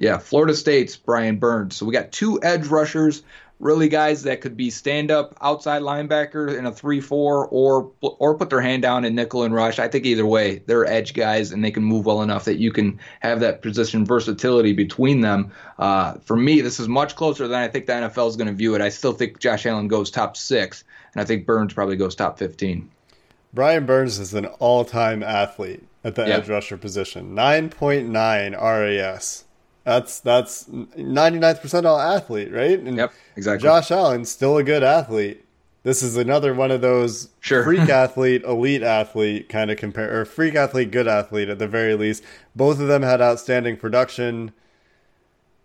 Yeah, 0.00 0.18
Florida 0.18 0.54
State's 0.54 0.96
Brian 0.96 1.38
Burns. 1.38 1.76
So 1.76 1.86
we 1.86 1.92
got 1.92 2.10
two 2.10 2.40
edge 2.42 2.66
rushers 2.66 3.22
really 3.60 3.88
guys 3.88 4.22
that 4.22 4.40
could 4.40 4.56
be 4.56 4.70
stand 4.70 5.10
up 5.10 5.36
outside 5.42 5.82
linebacker 5.82 6.56
in 6.56 6.66
a 6.66 6.72
3-4 6.72 7.12
or 7.12 7.92
or 8.00 8.34
put 8.34 8.50
their 8.50 8.60
hand 8.60 8.82
down 8.82 9.04
in 9.04 9.14
nickel 9.14 9.42
and 9.42 9.54
rush. 9.54 9.78
I 9.78 9.86
think 9.86 10.06
either 10.06 10.26
way, 10.26 10.62
they're 10.66 10.86
edge 10.86 11.14
guys 11.14 11.52
and 11.52 11.62
they 11.62 11.70
can 11.70 11.84
move 11.84 12.06
well 12.06 12.22
enough 12.22 12.46
that 12.46 12.56
you 12.56 12.72
can 12.72 12.98
have 13.20 13.40
that 13.40 13.62
position 13.62 14.04
versatility 14.04 14.72
between 14.72 15.20
them. 15.20 15.52
Uh, 15.78 16.14
for 16.24 16.36
me, 16.36 16.62
this 16.62 16.80
is 16.80 16.88
much 16.88 17.14
closer 17.14 17.46
than 17.46 17.60
I 17.60 17.68
think 17.68 17.86
the 17.86 17.92
NFL 17.92 18.28
is 18.30 18.36
going 18.36 18.48
to 18.48 18.54
view 18.54 18.74
it. 18.74 18.80
I 18.80 18.88
still 18.88 19.12
think 19.12 19.38
Josh 19.38 19.66
Allen 19.66 19.88
goes 19.88 20.10
top 20.10 20.36
6 20.36 20.84
and 21.12 21.20
I 21.20 21.24
think 21.24 21.46
Burns 21.46 21.74
probably 21.74 21.96
goes 21.96 22.14
top 22.14 22.38
15. 22.38 22.90
Brian 23.52 23.84
Burns 23.84 24.18
is 24.18 24.32
an 24.32 24.46
all-time 24.46 25.22
athlete 25.22 25.84
at 26.04 26.14
the 26.14 26.24
edge 26.24 26.48
rusher 26.48 26.78
position. 26.78 27.34
9.9 27.34 28.52
RAS. 28.60 29.44
That's 29.84 30.20
that's 30.20 30.64
99th 30.64 31.60
percentile 31.60 32.02
athlete, 32.02 32.52
right? 32.52 32.78
And 32.78 32.96
yep, 32.96 33.12
exactly. 33.36 33.66
Josh 33.66 33.90
Allen 33.90 34.24
still 34.24 34.58
a 34.58 34.64
good 34.64 34.82
athlete. 34.82 35.44
This 35.82 36.02
is 36.02 36.16
another 36.16 36.52
one 36.52 36.70
of 36.70 36.82
those 36.82 37.30
sure. 37.40 37.64
freak 37.64 37.80
athlete, 37.88 38.42
elite 38.44 38.82
athlete 38.82 39.48
kind 39.48 39.70
of 39.70 39.78
compare 39.78 40.20
or 40.20 40.24
freak 40.26 40.54
athlete, 40.54 40.90
good 40.90 41.08
athlete 41.08 41.48
at 41.48 41.58
the 41.58 41.68
very 41.68 41.94
least. 41.94 42.22
Both 42.54 42.80
of 42.80 42.88
them 42.88 43.02
had 43.02 43.22
outstanding 43.22 43.78
production. 43.78 44.52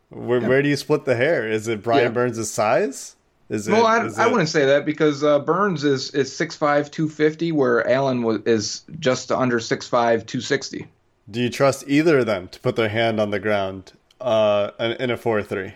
Where, 0.10 0.40
yep. 0.40 0.48
where 0.48 0.62
do 0.62 0.70
you 0.70 0.78
split 0.78 1.04
the 1.04 1.16
hair? 1.16 1.50
Is 1.50 1.68
it 1.68 1.84
Brian 1.84 2.14
Burns' 2.14 2.50
size? 2.50 3.16
Is 3.50 3.70
well, 3.70 3.86
I, 3.86 4.10
I 4.18 4.28
wouldn't 4.28 4.50
say 4.50 4.66
that 4.66 4.86
because 4.86 5.24
uh, 5.24 5.40
Burns 5.40 5.84
is 5.84 6.10
is 6.12 6.32
6'5", 6.32 6.90
250, 6.90 7.52
where 7.52 7.88
Allen 7.88 8.24
was, 8.24 8.42
is 8.46 8.84
just 9.00 9.32
under 9.32 9.60
6'5", 9.60 9.90
260. 9.90 10.88
Do 11.30 11.42
you 11.42 11.50
trust 11.50 11.84
either 11.88 12.20
of 12.20 12.26
them 12.26 12.48
to 12.48 12.60
put 12.60 12.76
their 12.76 12.90
hand 12.90 13.20
on 13.20 13.30
the 13.30 13.40
ground 13.40 13.94
uh, 14.22 14.72
in 15.00 15.12
a 15.12 15.18
four 15.18 15.42
three. 15.44 15.74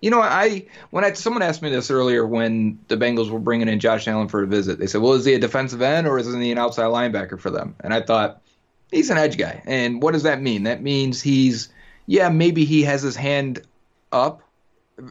You 0.00 0.10
know, 0.10 0.20
I 0.20 0.66
when 0.90 1.04
I 1.04 1.12
someone 1.12 1.42
asked 1.42 1.62
me 1.62 1.70
this 1.70 1.90
earlier 1.90 2.26
when 2.26 2.78
the 2.88 2.96
Bengals 2.96 3.30
were 3.30 3.38
bringing 3.38 3.68
in 3.68 3.78
Josh 3.78 4.08
Allen 4.08 4.28
for 4.28 4.42
a 4.42 4.46
visit, 4.46 4.78
they 4.78 4.86
said, 4.86 5.00
"Well, 5.00 5.12
is 5.12 5.24
he 5.24 5.34
a 5.34 5.38
defensive 5.38 5.80
end 5.80 6.06
or 6.06 6.18
is 6.18 6.32
he 6.32 6.50
an 6.50 6.58
outside 6.58 6.86
linebacker 6.86 7.38
for 7.38 7.50
them?" 7.50 7.76
And 7.80 7.94
I 7.94 8.02
thought 8.02 8.42
he's 8.90 9.10
an 9.10 9.18
edge 9.18 9.38
guy. 9.38 9.62
And 9.64 10.02
what 10.02 10.12
does 10.12 10.24
that 10.24 10.42
mean? 10.42 10.64
That 10.64 10.82
means 10.82 11.22
he's 11.22 11.68
yeah, 12.06 12.28
maybe 12.30 12.64
he 12.64 12.82
has 12.82 13.02
his 13.02 13.16
hand 13.16 13.62
up 14.10 14.42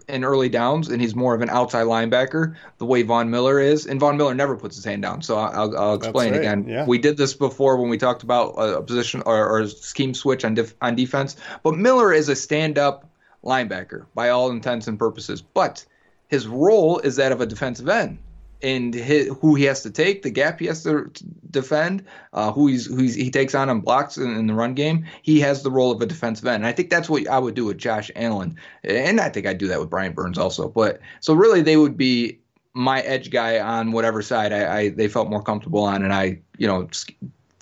in 0.07 0.23
early 0.23 0.49
downs, 0.49 0.89
and 0.89 1.01
he's 1.01 1.15
more 1.15 1.33
of 1.33 1.41
an 1.41 1.49
outside 1.49 1.85
linebacker, 1.85 2.55
the 2.77 2.85
way 2.85 3.01
Von 3.01 3.29
Miller 3.29 3.59
is. 3.59 3.87
And 3.87 3.99
Von 3.99 4.17
Miller 4.17 4.33
never 4.33 4.55
puts 4.55 4.75
his 4.75 4.85
hand 4.85 5.01
down. 5.01 5.21
So 5.21 5.37
I'll, 5.37 5.77
I'll 5.77 5.95
explain 5.95 6.31
right. 6.31 6.39
again. 6.39 6.67
Yeah. 6.67 6.85
We 6.85 6.97
did 6.97 7.17
this 7.17 7.33
before 7.33 7.77
when 7.77 7.89
we 7.89 7.97
talked 7.97 8.23
about 8.23 8.51
a 8.51 8.81
position 8.81 9.23
or, 9.25 9.47
or 9.47 9.61
a 9.61 9.67
scheme 9.67 10.13
switch 10.13 10.45
on 10.45 10.53
def, 10.53 10.75
on 10.81 10.95
defense. 10.95 11.35
But 11.63 11.75
Miller 11.75 12.13
is 12.13 12.29
a 12.29 12.35
stand 12.35 12.77
up 12.77 13.09
linebacker 13.43 14.05
by 14.13 14.29
all 14.29 14.51
intents 14.51 14.87
and 14.87 14.99
purposes. 14.99 15.41
But 15.41 15.85
his 16.27 16.47
role 16.47 16.99
is 16.99 17.15
that 17.17 17.31
of 17.31 17.41
a 17.41 17.45
defensive 17.45 17.89
end 17.89 18.19
and 18.63 18.93
his, 18.93 19.35
who 19.41 19.55
he 19.55 19.63
has 19.65 19.83
to 19.83 19.91
take, 19.91 20.21
the 20.21 20.29
gap 20.29 20.59
he 20.59 20.67
has 20.67 20.83
to 20.83 21.11
defend, 21.49 22.05
uh, 22.33 22.51
who 22.51 22.67
he's 22.67 22.85
who 22.85 22.97
he's, 22.97 23.15
he 23.15 23.31
takes 23.31 23.55
on 23.55 23.69
and 23.69 23.83
blocks 23.83 24.17
in, 24.17 24.35
in, 24.35 24.47
the 24.47 24.53
run 24.53 24.73
game. 24.73 25.05
He 25.21 25.39
has 25.41 25.63
the 25.63 25.71
role 25.71 25.91
of 25.91 26.01
a 26.01 26.05
defensive 26.05 26.45
end, 26.45 26.63
and 26.63 26.67
I 26.67 26.71
think 26.71 26.89
that's 26.89 27.09
what 27.09 27.27
I 27.27 27.39
would 27.39 27.55
do 27.55 27.65
with 27.65 27.77
Josh 27.77 28.11
Allen, 28.15 28.57
and 28.83 29.19
I 29.19 29.29
think 29.29 29.45
I'd 29.45 29.57
do 29.57 29.67
that 29.67 29.79
with 29.79 29.89
Brian 29.89 30.13
Burns 30.13 30.37
also. 30.37 30.67
But 30.67 30.99
so 31.19 31.33
really, 31.33 31.61
they 31.61 31.77
would 31.77 31.97
be 31.97 32.39
my 32.73 33.01
edge 33.01 33.31
guy 33.31 33.59
on 33.59 33.91
whatever 33.91 34.21
side 34.21 34.53
I, 34.53 34.77
I 34.77 34.89
they 34.89 35.07
felt 35.07 35.29
more 35.29 35.43
comfortable 35.43 35.83
on, 35.83 36.03
and 36.03 36.13
I 36.13 36.39
you 36.57 36.67
know 36.67 36.87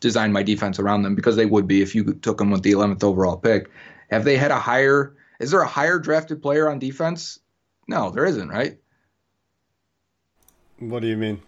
designed 0.01 0.33
my 0.33 0.43
defense 0.43 0.79
around 0.79 1.03
them 1.03 1.15
because 1.15 1.35
they 1.35 1.45
would 1.45 1.67
be 1.67 1.81
if 1.81 1.93
you 1.93 2.13
took 2.13 2.37
them 2.37 2.51
with 2.51 2.63
the 2.63 2.71
11th 2.71 3.03
overall 3.03 3.37
pick. 3.37 3.69
Have 4.09 4.23
they 4.23 4.37
had 4.37 4.51
a 4.51 4.59
higher? 4.59 5.15
Is 5.39 5.51
there 5.51 5.61
a 5.61 5.67
higher 5.67 5.99
drafted 5.99 6.41
player 6.41 6.69
on 6.69 6.79
defense? 6.79 7.39
No, 7.87 8.09
there 8.09 8.25
isn't, 8.25 8.49
right? 8.49 8.77
What 10.79 11.01
do 11.01 11.07
you 11.07 11.17
mean? 11.17 11.41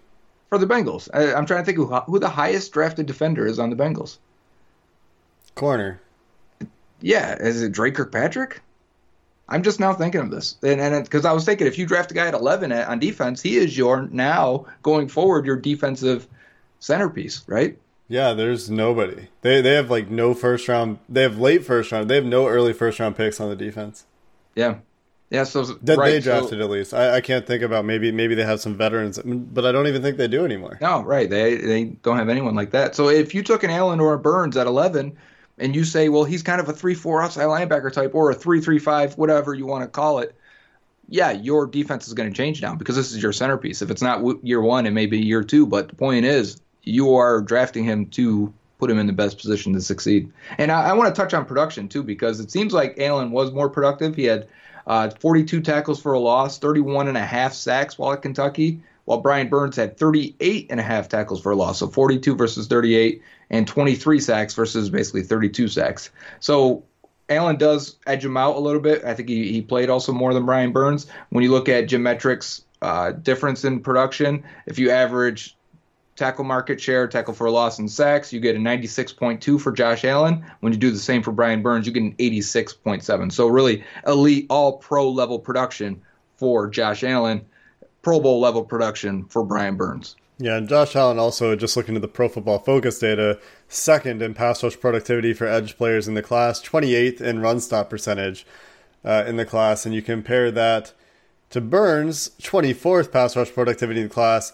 For 0.49 0.57
the 0.57 0.67
Bengals, 0.67 1.07
I, 1.13 1.37
am 1.37 1.45
trying 1.45 1.61
to 1.61 1.65
think 1.65 1.77
who, 1.77 1.85
who 1.85 2.19
the 2.19 2.29
highest 2.29 2.73
drafted 2.73 3.05
defender 3.05 3.47
is 3.47 3.57
on 3.57 3.69
the 3.69 3.75
Bengals. 3.75 4.17
Corner. 5.55 6.01
Yeah, 6.99 7.35
is 7.35 7.61
it 7.61 7.71
Dre 7.71 7.91
Kirkpatrick? 7.91 8.61
I'm 9.47 9.63
just 9.63 9.79
now 9.79 9.93
thinking 9.93 10.21
of 10.21 10.31
this, 10.31 10.55
and 10.63 10.79
and 10.79 11.03
because 11.03 11.25
I 11.25 11.33
was 11.33 11.43
thinking 11.43 11.67
if 11.67 11.77
you 11.77 11.85
draft 11.85 12.11
a 12.11 12.13
guy 12.13 12.27
at 12.27 12.33
11 12.33 12.71
on 12.71 12.99
defense, 12.99 13.41
he 13.41 13.57
is 13.57 13.77
your 13.77 14.07
now 14.11 14.65
going 14.81 15.09
forward 15.09 15.45
your 15.45 15.57
defensive 15.57 16.27
centerpiece, 16.79 17.43
right? 17.47 17.77
Yeah, 18.07 18.33
there's 18.33 18.69
nobody. 18.69 19.27
They 19.41 19.61
they 19.61 19.73
have 19.73 19.89
like 19.89 20.09
no 20.09 20.33
first 20.33 20.67
round. 20.67 20.99
They 21.09 21.23
have 21.23 21.37
late 21.37 21.65
first 21.65 21.91
round. 21.91 22.09
They 22.09 22.15
have 22.15 22.25
no 22.25 22.47
early 22.47 22.71
first 22.71 22.99
round 22.99 23.17
picks 23.17 23.41
on 23.41 23.49
the 23.49 23.55
defense. 23.55 24.05
Yeah, 24.55 24.75
yeah. 25.31 25.45
So 25.45 25.63
that 25.63 25.97
right, 25.97 26.11
they 26.11 26.19
drafted 26.19 26.59
so, 26.59 26.63
at 26.63 26.69
least. 26.69 26.93
I, 26.93 27.15
I 27.15 27.21
can't 27.21 27.47
think 27.47 27.63
about 27.63 27.85
maybe 27.85 28.11
maybe 28.11 28.35
they 28.35 28.43
have 28.43 28.59
some 28.59 28.75
veterans, 28.75 29.17
but 29.23 29.65
I 29.65 29.71
don't 29.71 29.87
even 29.87 30.01
think 30.01 30.17
they 30.17 30.27
do 30.27 30.43
anymore. 30.45 30.77
No, 30.81 31.01
right. 31.03 31.29
They 31.29 31.55
they 31.55 31.85
don't 31.85 32.17
have 32.17 32.29
anyone 32.29 32.53
like 32.53 32.71
that. 32.71 32.95
So 32.95 33.09
if 33.09 33.33
you 33.33 33.41
took 33.41 33.63
an 33.63 33.69
Allen 33.69 34.01
or 34.01 34.13
a 34.13 34.19
Burns 34.19 34.57
at 34.57 34.67
11, 34.67 35.17
and 35.57 35.75
you 35.75 35.85
say, 35.85 36.09
well, 36.09 36.25
he's 36.25 36.43
kind 36.43 36.59
of 36.59 36.67
a 36.67 36.73
three 36.73 36.95
four 36.95 37.23
outside 37.23 37.45
linebacker 37.45 37.91
type 37.93 38.13
or 38.13 38.29
a 38.29 38.35
three 38.35 38.59
three 38.59 38.79
five, 38.79 39.17
whatever 39.17 39.53
you 39.53 39.65
want 39.65 39.83
to 39.83 39.87
call 39.87 40.19
it. 40.19 40.35
Yeah, 41.07 41.31
your 41.31 41.65
defense 41.65 42.07
is 42.07 42.13
going 42.13 42.29
to 42.29 42.35
change 42.35 42.61
now 42.61 42.75
because 42.75 42.97
this 42.97 43.13
is 43.13 43.23
your 43.23 43.33
centerpiece. 43.33 43.81
If 43.81 43.89
it's 43.89 44.01
not 44.01 44.21
year 44.43 44.61
one, 44.61 44.85
it 44.85 44.91
may 44.91 45.05
be 45.05 45.19
year 45.19 45.43
two. 45.43 45.65
But 45.65 45.87
the 45.89 45.95
point 45.95 46.25
is, 46.25 46.61
you 46.83 47.15
are 47.15 47.41
drafting 47.41 47.85
him 47.85 48.07
to 48.07 48.53
put 48.79 48.89
him 48.89 48.97
in 48.97 49.07
the 49.07 49.13
best 49.13 49.37
position 49.37 49.71
to 49.73 49.81
succeed. 49.81 50.31
And 50.57 50.71
I, 50.71 50.89
I 50.89 50.93
want 50.93 51.13
to 51.13 51.21
touch 51.21 51.33
on 51.33 51.45
production 51.45 51.87
too 51.87 52.03
because 52.03 52.39
it 52.39 52.51
seems 52.51 52.73
like 52.73 52.95
Allen 52.97 53.31
was 53.31 53.51
more 53.51 53.69
productive. 53.69 54.15
He 54.15 54.25
had 54.25 54.47
uh, 54.87 55.09
42 55.09 55.61
tackles 55.61 56.01
for 56.01 56.13
a 56.13 56.19
loss, 56.19 56.59
31 56.59 57.07
and 57.07 57.17
a 57.17 57.25
half 57.25 57.53
sacks 57.53 57.97
while 57.97 58.13
at 58.13 58.21
Kentucky, 58.21 58.81
while 59.05 59.19
Brian 59.19 59.49
Burns 59.49 59.75
had 59.75 59.97
38 59.97 60.67
and 60.69 60.79
a 60.79 60.83
half 60.83 61.09
tackles 61.09 61.41
for 61.41 61.51
a 61.51 61.55
loss, 61.55 61.79
so 61.79 61.87
42 61.87 62.35
versus 62.35 62.67
38, 62.67 63.21
and 63.49 63.67
23 63.67 64.19
sacks 64.19 64.53
versus 64.53 64.89
basically 64.89 65.23
32 65.23 65.67
sacks. 65.67 66.09
So 66.39 66.83
Allen 67.29 67.57
does 67.57 67.97
edge 68.05 68.25
him 68.25 68.37
out 68.37 68.55
a 68.55 68.59
little 68.59 68.81
bit. 68.81 69.03
I 69.03 69.13
think 69.13 69.29
he, 69.29 69.51
he 69.51 69.61
played 69.61 69.89
also 69.89 70.11
more 70.11 70.33
than 70.33 70.45
Brian 70.45 70.71
Burns. 70.71 71.07
When 71.29 71.43
you 71.43 71.51
look 71.51 71.69
at 71.69 71.87
Jim 71.87 72.03
Metrics' 72.03 72.63
uh, 72.81 73.11
difference 73.11 73.63
in 73.63 73.79
production, 73.79 74.43
if 74.65 74.77
you 74.77 74.91
average 74.91 75.55
tackle 76.15 76.43
market 76.43 76.79
share, 76.79 77.07
tackle 77.07 77.33
for 77.33 77.47
a 77.47 77.51
loss, 77.51 77.79
and 77.79 77.89
sacks, 77.89 78.31
you 78.31 78.39
get 78.39 78.55
a 78.55 78.59
96.2 78.59 79.59
for 79.59 79.71
Josh 79.71 80.05
Allen. 80.05 80.45
When 80.59 80.73
you 80.73 80.79
do 80.79 80.91
the 80.91 80.99
same 80.99 81.23
for 81.23 81.31
Brian 81.31 81.61
Burns, 81.61 81.87
you 81.87 81.93
get 81.93 82.03
an 82.03 82.15
86.7. 82.17 83.31
So 83.31 83.47
really 83.47 83.83
elite, 84.05 84.45
all 84.49 84.77
pro 84.77 85.09
level 85.09 85.39
production 85.39 86.01
for 86.35 86.67
Josh 86.67 87.03
Allen, 87.03 87.45
Pro 88.01 88.19
Bowl 88.19 88.39
level 88.39 88.63
production 88.63 89.25
for 89.25 89.43
Brian 89.43 89.75
Burns. 89.75 90.15
Yeah, 90.39 90.57
and 90.57 90.67
Josh 90.67 90.95
Allen 90.95 91.19
also, 91.19 91.55
just 91.55 91.77
looking 91.77 91.95
at 91.95 92.01
the 92.01 92.07
Pro 92.07 92.27
Football 92.27 92.57
Focus 92.57 92.97
data, 92.97 93.39
second 93.67 94.23
in 94.23 94.33
pass 94.33 94.63
rush 94.63 94.79
productivity 94.79 95.33
for 95.33 95.45
edge 95.45 95.77
players 95.77 96.07
in 96.07 96.15
the 96.15 96.23
class, 96.23 96.59
28th 96.59 97.21
in 97.21 97.41
run 97.41 97.59
stop 97.59 97.91
percentage 97.91 98.45
uh, 99.05 99.23
in 99.27 99.35
the 99.35 99.45
class. 99.45 99.85
And 99.85 99.93
you 99.93 100.01
compare 100.01 100.49
that 100.49 100.93
to 101.51 101.61
Burns, 101.61 102.31
24th 102.41 103.11
pass 103.11 103.35
rush 103.35 103.53
productivity 103.53 104.01
in 104.01 104.07
the 104.07 104.13
class, 104.13 104.53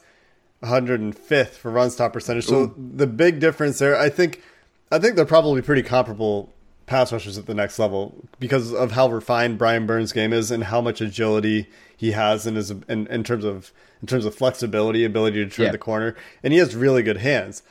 105th 0.63 1.49
for 1.49 1.71
run 1.71 1.89
stop 1.89 2.13
percentage. 2.13 2.45
So 2.45 2.55
Ooh. 2.55 2.75
the 2.77 3.07
big 3.07 3.39
difference 3.39 3.79
there, 3.79 3.97
I 3.97 4.09
think, 4.09 4.41
I 4.91 4.99
think 4.99 5.15
they're 5.15 5.25
probably 5.25 5.61
pretty 5.61 5.83
comparable 5.83 6.53
pass 6.87 7.11
rushers 7.11 7.37
at 7.37 7.45
the 7.45 7.53
next 7.53 7.77
level 7.77 8.15
because 8.39 8.73
of 8.73 8.91
how 8.91 9.09
refined 9.09 9.57
Brian 9.57 9.85
Burns' 9.85 10.13
game 10.13 10.33
is 10.33 10.49
and 10.49 10.63
how 10.63 10.81
much 10.81 11.01
agility 11.01 11.67
he 11.95 12.11
has 12.13 12.47
in 12.47 12.55
his 12.55 12.71
in, 12.71 13.05
in 13.07 13.23
terms 13.23 13.45
of 13.45 13.71
in 14.01 14.07
terms 14.07 14.25
of 14.25 14.33
flexibility, 14.33 15.03
ability 15.03 15.43
to 15.43 15.49
turn 15.49 15.65
yeah. 15.65 15.71
the 15.71 15.77
corner, 15.77 16.15
and 16.41 16.53
he 16.53 16.59
has 16.59 16.75
really 16.75 17.03
good 17.03 17.17
hands. 17.17 17.61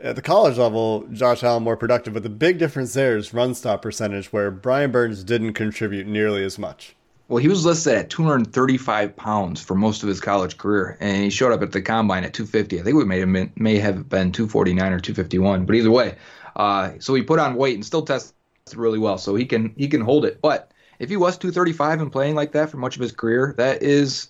At 0.00 0.16
the 0.16 0.22
college 0.22 0.56
level, 0.56 1.06
Josh 1.12 1.42
Allen 1.42 1.62
more 1.62 1.76
productive, 1.76 2.14
but 2.14 2.22
the 2.22 2.30
big 2.30 2.58
difference 2.58 2.94
there 2.94 3.16
is 3.16 3.34
run 3.34 3.54
stop 3.54 3.82
percentage, 3.82 4.32
where 4.32 4.50
Brian 4.50 4.90
Burns 4.90 5.24
didn't 5.24 5.54
contribute 5.54 6.06
nearly 6.06 6.44
as 6.44 6.58
much. 6.58 6.94
Well, 7.30 7.38
he 7.38 7.46
was 7.46 7.64
listed 7.64 7.94
at 7.94 8.10
235 8.10 9.14
pounds 9.14 9.62
for 9.62 9.76
most 9.76 10.02
of 10.02 10.08
his 10.08 10.20
college 10.20 10.58
career, 10.58 10.96
and 10.98 11.22
he 11.22 11.30
showed 11.30 11.52
up 11.52 11.62
at 11.62 11.70
the 11.70 11.80
combine 11.80 12.24
at 12.24 12.34
250. 12.34 12.80
I 12.80 12.82
think 12.82 12.96
we 12.96 13.04
may 13.04 13.20
have 13.20 13.32
been, 13.32 13.52
may 13.54 13.78
have 13.78 14.08
been 14.08 14.32
249 14.32 14.92
or 14.92 14.98
251, 14.98 15.64
but 15.64 15.76
either 15.76 15.92
way, 15.92 16.16
uh, 16.56 16.90
so 16.98 17.14
he 17.14 17.22
put 17.22 17.38
on 17.38 17.54
weight 17.54 17.76
and 17.76 17.86
still 17.86 18.02
tested 18.02 18.34
really 18.74 18.98
well, 18.98 19.16
so 19.16 19.36
he 19.36 19.44
can 19.44 19.72
he 19.76 19.86
can 19.86 20.00
hold 20.00 20.24
it. 20.24 20.40
But 20.42 20.72
if 20.98 21.08
he 21.08 21.16
was 21.16 21.38
235 21.38 22.00
and 22.00 22.10
playing 22.10 22.34
like 22.34 22.50
that 22.50 22.68
for 22.68 22.78
much 22.78 22.96
of 22.96 23.02
his 23.02 23.12
career, 23.12 23.54
that 23.58 23.80
is 23.80 24.26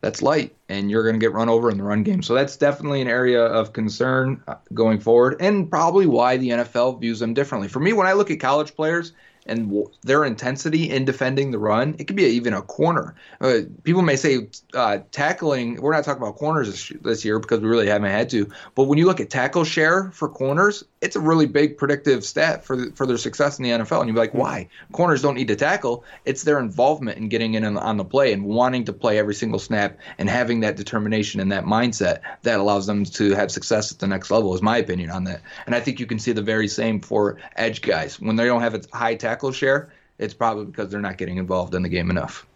that's 0.00 0.20
light, 0.20 0.56
and 0.68 0.90
you're 0.90 1.04
going 1.04 1.14
to 1.14 1.24
get 1.24 1.32
run 1.32 1.48
over 1.48 1.70
in 1.70 1.78
the 1.78 1.84
run 1.84 2.02
game. 2.02 2.20
So 2.20 2.34
that's 2.34 2.56
definitely 2.56 3.00
an 3.00 3.06
area 3.06 3.44
of 3.44 3.72
concern 3.72 4.42
uh, 4.48 4.56
going 4.74 4.98
forward, 4.98 5.36
and 5.38 5.70
probably 5.70 6.06
why 6.06 6.36
the 6.36 6.48
NFL 6.48 7.00
views 7.00 7.20
them 7.20 7.32
differently. 7.32 7.68
For 7.68 7.78
me, 7.78 7.92
when 7.92 8.08
I 8.08 8.14
look 8.14 8.32
at 8.32 8.40
college 8.40 8.74
players 8.74 9.12
and 9.46 9.86
their 10.02 10.24
intensity 10.24 10.90
in 10.90 11.04
defending 11.04 11.50
the 11.50 11.58
run, 11.58 11.96
it 11.98 12.04
could 12.04 12.16
be 12.16 12.24
even 12.24 12.54
a 12.54 12.62
corner. 12.62 13.14
Uh, 13.40 13.60
people 13.82 14.02
may 14.02 14.16
say 14.16 14.48
uh, 14.74 14.98
tackling. 15.10 15.80
We're 15.80 15.92
not 15.92 16.04
talking 16.04 16.22
about 16.22 16.36
corners 16.36 16.68
this, 16.68 17.00
this, 17.02 17.24
year 17.24 17.38
because 17.38 17.60
we 17.60 17.68
really 17.68 17.88
haven't 17.88 18.10
had 18.10 18.30
to. 18.30 18.50
But 18.74 18.84
when 18.84 18.98
you 18.98 19.06
look 19.06 19.20
at 19.20 19.30
tackle 19.30 19.64
share 19.64 20.10
for 20.12 20.28
corners, 20.28 20.84
it's 21.00 21.16
a 21.16 21.20
really 21.20 21.46
big 21.46 21.78
predictive 21.78 22.24
stat 22.24 22.64
for 22.64 22.76
the, 22.76 22.92
for 22.92 23.06
their 23.06 23.16
success 23.16 23.58
in 23.58 23.64
the 23.64 23.70
NFL. 23.70 24.00
And 24.00 24.08
you'd 24.08 24.14
be 24.14 24.20
like, 24.20 24.34
why? 24.34 24.68
Corners 24.92 25.22
don't 25.22 25.34
need 25.34 25.48
to 25.48 25.56
tackle. 25.56 26.04
It's 26.24 26.42
their 26.42 26.58
involvement 26.58 27.18
in 27.18 27.28
getting 27.28 27.54
in 27.54 27.64
on 27.76 27.96
the 27.96 28.04
play 28.04 28.32
and 28.32 28.44
wanting 28.44 28.84
to 28.84 28.92
play 28.92 29.18
every 29.18 29.34
single 29.34 29.58
snap 29.58 29.98
and 30.18 30.28
having 30.28 30.60
that 30.60 30.76
determination 30.76 31.40
and 31.40 31.50
that 31.52 31.64
mindset 31.64 32.20
that 32.42 32.60
allows 32.60 32.86
them 32.86 33.04
to 33.04 33.34
have 33.34 33.50
success 33.50 33.90
at 33.90 33.98
the 33.98 34.06
next 34.06 34.30
level. 34.30 34.54
Is 34.54 34.62
my 34.62 34.78
opinion 34.78 35.10
on 35.10 35.24
that. 35.24 35.40
And 35.66 35.74
I 35.74 35.80
think 35.80 35.98
you 35.98 36.06
can 36.06 36.18
see 36.18 36.32
the 36.32 36.42
very 36.42 36.68
same 36.68 37.00
for 37.00 37.38
edge 37.56 37.82
guys 37.82 38.20
when 38.20 38.36
they 38.36 38.44
don't 38.44 38.60
have 38.60 38.74
a 38.74 38.82
high 38.92 39.14
tackle 39.14 39.29
tackle 39.30 39.52
share, 39.52 39.90
it's 40.18 40.34
probably 40.34 40.66
because 40.66 40.90
they're 40.90 41.00
not 41.00 41.18
getting 41.18 41.38
involved 41.38 41.74
in 41.74 41.82
the 41.82 41.88
game 41.88 42.10
enough. 42.10 42.46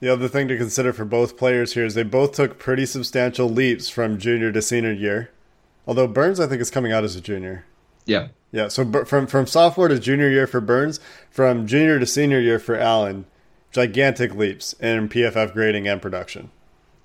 The 0.00 0.12
other 0.12 0.28
thing 0.28 0.48
to 0.48 0.56
consider 0.56 0.92
for 0.92 1.04
both 1.04 1.36
players 1.36 1.74
here 1.74 1.84
is 1.84 1.94
they 1.94 2.02
both 2.02 2.32
took 2.32 2.58
pretty 2.58 2.86
substantial 2.86 3.48
leaps 3.48 3.88
from 3.88 4.18
junior 4.18 4.52
to 4.52 4.60
senior 4.60 4.92
year. 4.92 5.30
Although 5.86 6.08
Burns, 6.08 6.40
I 6.40 6.46
think, 6.46 6.60
is 6.60 6.70
coming 6.70 6.92
out 6.92 7.04
as 7.04 7.16
a 7.16 7.20
junior. 7.20 7.64
Yeah. 8.04 8.28
Yeah. 8.50 8.68
So 8.68 9.04
from 9.04 9.26
from 9.26 9.46
sophomore 9.46 9.88
to 9.88 9.98
junior 9.98 10.28
year 10.28 10.46
for 10.46 10.60
Burns, 10.60 11.00
from 11.30 11.66
junior 11.66 11.98
to 11.98 12.06
senior 12.06 12.40
year 12.40 12.58
for 12.58 12.76
Allen, 12.76 13.24
gigantic 13.70 14.34
leaps 14.34 14.74
in 14.74 15.08
PFF 15.08 15.52
grading 15.52 15.88
and 15.88 16.02
production. 16.02 16.50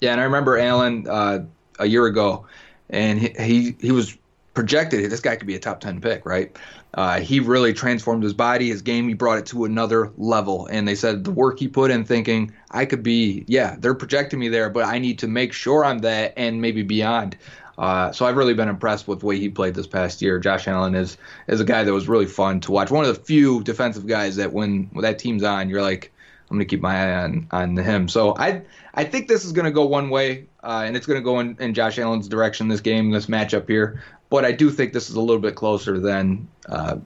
Yeah, 0.01 0.11
and 0.11 0.21
I 0.21 0.25
remember 0.25 0.57
Allen 0.57 1.07
uh, 1.07 1.45
a 1.79 1.85
year 1.85 2.05
ago, 2.05 2.45
and 2.89 3.19
he, 3.19 3.29
he 3.39 3.75
he 3.79 3.91
was 3.91 4.17
projected 4.57 5.11
this 5.11 5.19
guy 5.19 5.35
could 5.35 5.45
be 5.45 5.55
a 5.55 5.59
top 5.59 5.79
10 5.79 6.01
pick, 6.01 6.25
right? 6.25 6.57
Uh, 6.93 7.19
he 7.19 7.39
really 7.39 7.73
transformed 7.73 8.23
his 8.23 8.33
body, 8.33 8.69
his 8.69 8.81
game. 8.81 9.07
He 9.07 9.13
brought 9.13 9.37
it 9.37 9.45
to 9.47 9.65
another 9.65 10.11
level. 10.17 10.67
And 10.67 10.87
they 10.87 10.95
said 10.95 11.23
the 11.23 11.31
work 11.31 11.59
he 11.59 11.67
put 11.67 11.91
in 11.91 12.05
thinking, 12.05 12.53
I 12.71 12.85
could 12.85 13.03
be, 13.03 13.45
yeah, 13.47 13.75
they're 13.77 13.93
projecting 13.93 14.39
me 14.39 14.49
there, 14.49 14.69
but 14.69 14.85
I 14.85 14.97
need 14.97 15.19
to 15.19 15.27
make 15.27 15.53
sure 15.53 15.85
I'm 15.85 15.99
that 15.99 16.33
and 16.37 16.61
maybe 16.61 16.81
beyond. 16.81 17.37
Uh, 17.77 18.11
so 18.11 18.25
I've 18.25 18.37
really 18.37 18.55
been 18.55 18.69
impressed 18.69 19.07
with 19.07 19.19
the 19.19 19.27
way 19.27 19.37
he 19.37 19.49
played 19.49 19.75
this 19.75 19.85
past 19.85 20.21
year. 20.21 20.39
Josh 20.39 20.67
Allen 20.67 20.95
is 20.95 21.17
is 21.47 21.61
a 21.61 21.65
guy 21.65 21.83
that 21.83 21.93
was 21.93 22.07
really 22.07 22.25
fun 22.25 22.59
to 22.61 22.71
watch. 22.71 22.89
One 22.89 23.05
of 23.05 23.15
the 23.15 23.21
few 23.21 23.61
defensive 23.61 24.07
guys 24.07 24.35
that 24.37 24.51
when, 24.51 24.89
when 24.93 25.03
that 25.03 25.19
team's 25.19 25.43
on, 25.43 25.69
you're 25.69 25.83
like, 25.83 26.11
I'm 26.49 26.57
gonna 26.57 26.65
keep 26.65 26.81
my 26.81 26.95
eye 26.95 27.23
on 27.23 27.47
on 27.51 27.77
him. 27.77 28.07
So 28.07 28.35
I 28.35 28.63
I 28.95 29.03
think 29.03 29.27
this 29.27 29.45
is 29.45 29.51
gonna 29.51 29.69
go 29.69 29.85
one 29.85 30.09
way, 30.09 30.47
uh, 30.63 30.83
and 30.85 30.97
it's 30.97 31.05
gonna 31.05 31.21
go 31.21 31.39
in, 31.39 31.55
in 31.59 31.75
Josh 31.75 31.99
Allen's 31.99 32.27
direction 32.27 32.67
this 32.67 32.81
game, 32.81 33.11
this 33.11 33.27
matchup 33.27 33.69
here 33.69 34.01
but 34.29 34.45
I 34.45 34.51
do 34.51 34.69
think 34.69 34.93
this 34.93 35.09
is 35.09 35.15
a 35.15 35.21
little 35.21 35.41
bit 35.41 35.55
closer 35.55 35.99
than 35.99 36.47
uh, 36.67 36.97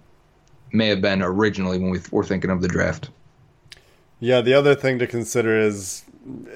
may 0.71 0.87
have 0.87 1.01
been 1.01 1.21
originally 1.21 1.77
when 1.77 1.91
we 1.91 1.99
were 2.11 2.23
thinking 2.23 2.49
of 2.49 2.61
the 2.61 2.67
draft. 2.67 3.09
Yeah, 4.19 4.41
the 4.41 4.53
other 4.53 4.75
thing 4.75 4.99
to 4.99 5.07
consider 5.07 5.59
is 5.59 6.03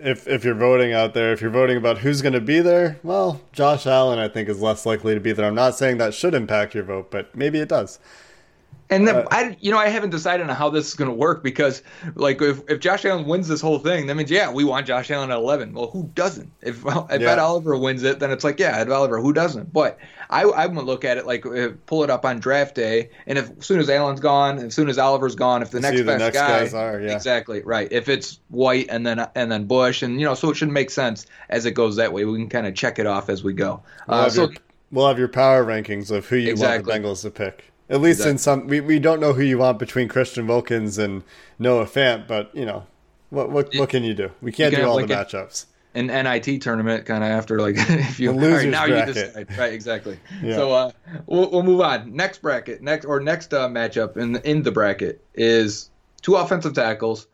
if 0.03 0.27
if 0.27 0.43
you're 0.43 0.53
voting 0.53 0.93
out 0.93 1.13
there, 1.13 1.33
if 1.33 1.41
you're 1.41 1.49
voting 1.49 1.77
about 1.77 1.99
who's 1.99 2.21
going 2.21 2.33
to 2.33 2.41
be 2.41 2.59
there, 2.59 2.99
well, 3.03 3.41
Josh 3.51 3.87
Allen 3.87 4.19
I 4.19 4.27
think 4.27 4.47
is 4.49 4.61
less 4.61 4.85
likely 4.85 5.13
to 5.15 5.19
be 5.19 5.31
there. 5.31 5.47
I'm 5.47 5.55
not 5.55 5.75
saying 5.75 5.97
that 5.97 6.13
should 6.13 6.33
impact 6.35 6.75
your 6.75 6.83
vote, 6.83 7.09
but 7.09 7.35
maybe 7.35 7.59
it 7.59 7.69
does. 7.69 7.99
And 8.89 9.07
then 9.07 9.15
uh, 9.15 9.27
I, 9.31 9.57
you 9.59 9.71
know, 9.71 9.79
I 9.79 9.87
haven't 9.87 10.11
decided 10.11 10.47
on 10.47 10.55
how 10.55 10.69
this 10.69 10.87
is 10.87 10.93
going 10.93 11.09
to 11.09 11.15
work 11.15 11.43
because, 11.43 11.81
like, 12.13 12.39
if, 12.41 12.61
if 12.69 12.79
Josh 12.79 13.03
Allen 13.03 13.25
wins 13.25 13.47
this 13.47 13.59
whole 13.59 13.79
thing, 13.79 14.05
that 14.07 14.15
means 14.15 14.29
yeah, 14.29 14.51
we 14.51 14.63
want 14.63 14.85
Josh 14.85 15.09
Allen 15.09 15.31
at 15.31 15.37
11. 15.37 15.73
Well, 15.73 15.89
who 15.89 16.09
doesn't? 16.13 16.51
If 16.61 16.85
if 16.85 17.21
yeah. 17.21 17.31
Ed 17.31 17.39
Oliver 17.39 17.75
wins 17.77 18.03
it, 18.03 18.19
then 18.19 18.29
it's 18.31 18.43
like 18.43 18.59
yeah, 18.59 18.77
Ed 18.77 18.89
Oliver. 18.89 19.19
Who 19.19 19.33
doesn't? 19.33 19.73
But 19.73 19.97
I 20.29 20.43
I 20.43 20.67
would 20.67 20.85
look 20.85 21.03
at 21.03 21.17
it 21.17 21.25
like 21.25 21.45
uh, 21.45 21.69
pull 21.87 22.03
it 22.03 22.11
up 22.11 22.25
on 22.25 22.39
draft 22.39 22.75
day, 22.75 23.09
and 23.25 23.39
if 23.39 23.49
as 23.57 23.65
soon 23.65 23.79
as 23.79 23.89
Allen's 23.89 24.19
gone, 24.19 24.59
as 24.59 24.75
soon 24.75 24.87
as 24.87 24.99
Oliver's 24.99 25.35
gone, 25.35 25.63
if 25.63 25.71
the 25.71 25.79
next 25.79 26.03
best 26.03 26.19
next 26.19 26.37
guy, 26.37 26.59
guys 26.59 26.73
are 26.75 27.01
yeah. 27.01 27.13
exactly 27.13 27.61
right. 27.63 27.87
If 27.91 28.07
it's 28.07 28.39
White 28.49 28.87
and 28.89 29.05
then 29.05 29.27
and 29.33 29.51
then 29.51 29.65
Bush, 29.65 30.03
and 30.03 30.19
you 30.19 30.25
know, 30.25 30.35
so 30.35 30.51
it 30.51 30.57
should 30.57 30.69
make 30.69 30.91
sense 30.91 31.25
as 31.49 31.65
it 31.65 31.71
goes 31.71 31.95
that 31.95 32.13
way. 32.13 32.25
We 32.25 32.37
can 32.37 32.49
kind 32.49 32.67
of 32.67 32.75
check 32.75 32.99
it 32.99 33.07
off 33.07 33.29
as 33.29 33.43
we 33.43 33.53
go. 33.53 33.81
We'll, 34.07 34.17
uh, 34.17 34.23
have, 34.23 34.31
so, 34.31 34.41
your, 34.43 34.53
we'll 34.91 35.07
have 35.07 35.19
your 35.19 35.27
power 35.27 35.65
rankings 35.65 36.11
of 36.11 36.27
who 36.27 36.35
you 36.35 36.51
exactly. 36.51 36.91
want 36.91 37.03
the 37.03 37.09
Bengals 37.09 37.21
to 37.23 37.31
pick. 37.31 37.71
At 37.87 38.01
least 38.01 38.19
exactly. 38.19 38.31
in 38.31 38.37
some, 38.39 38.67
we, 38.67 38.79
we 38.81 38.99
don't 38.99 39.19
know 39.19 39.33
who 39.33 39.43
you 39.43 39.59
want 39.59 39.77
between 39.77 40.07
Christian 40.07 40.47
Wilkins 40.47 40.97
and 40.97 41.23
Noah 41.59 41.85
Fant, 41.85 42.27
but 42.27 42.55
you 42.55 42.65
know, 42.65 42.87
what 43.29 43.51
what, 43.51 43.75
what 43.75 43.89
can 43.89 44.03
you 44.03 44.13
do? 44.13 44.31
We 44.41 44.51
can't 44.51 44.73
do 44.73 44.83
all 44.83 44.95
like 44.95 45.07
the 45.07 45.13
matchups. 45.13 45.65
An 45.93 46.07
NIT 46.07 46.61
tournament, 46.61 47.05
kind 47.05 47.23
of 47.23 47.29
after 47.29 47.59
like 47.59 47.75
if 47.77 48.19
you 48.19 48.33
the 48.33 48.49
right, 48.49 48.67
now 48.67 48.87
bracket. 48.87 49.15
you 49.15 49.23
decide 49.23 49.57
right 49.57 49.73
exactly. 49.73 50.19
Yeah. 50.41 50.55
So 50.55 50.71
uh, 50.71 50.91
we'll, 51.27 51.49
we'll 51.51 51.63
move 51.63 51.81
on. 51.81 52.15
Next 52.15 52.41
bracket, 52.41 52.81
next 52.81 53.05
or 53.05 53.19
next 53.19 53.53
uh, 53.53 53.69
matchup 53.69 54.17
in 54.17 54.33
the, 54.33 54.49
in 54.49 54.63
the 54.63 54.71
bracket 54.71 55.23
is 55.33 55.89
two 56.21 56.35
offensive 56.35 56.73
tackles. 56.73 57.27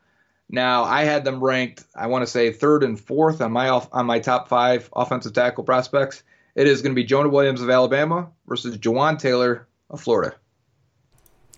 Now 0.49 0.83
I 0.83 1.05
had 1.05 1.23
them 1.23 1.41
ranked, 1.41 1.85
I 1.95 2.07
want 2.07 2.23
to 2.23 2.27
say 2.27 2.51
third 2.51 2.83
and 2.83 2.99
fourth 2.99 3.41
on 3.41 3.53
my 3.53 3.69
off, 3.69 3.87
on 3.93 4.05
my 4.05 4.19
top 4.19 4.49
five 4.49 4.89
offensive 4.93 5.31
tackle 5.31 5.63
prospects, 5.63 6.23
it 6.55 6.67
is 6.67 6.81
going 6.81 6.91
to 6.91 6.95
be 6.95 7.05
Jonah 7.05 7.29
Williams 7.29 7.61
of 7.61 7.69
Alabama 7.69 8.29
versus 8.47 8.77
Jawaan 8.77 9.17
Taylor 9.17 9.65
of 9.89 10.01
Florida. 10.01 10.35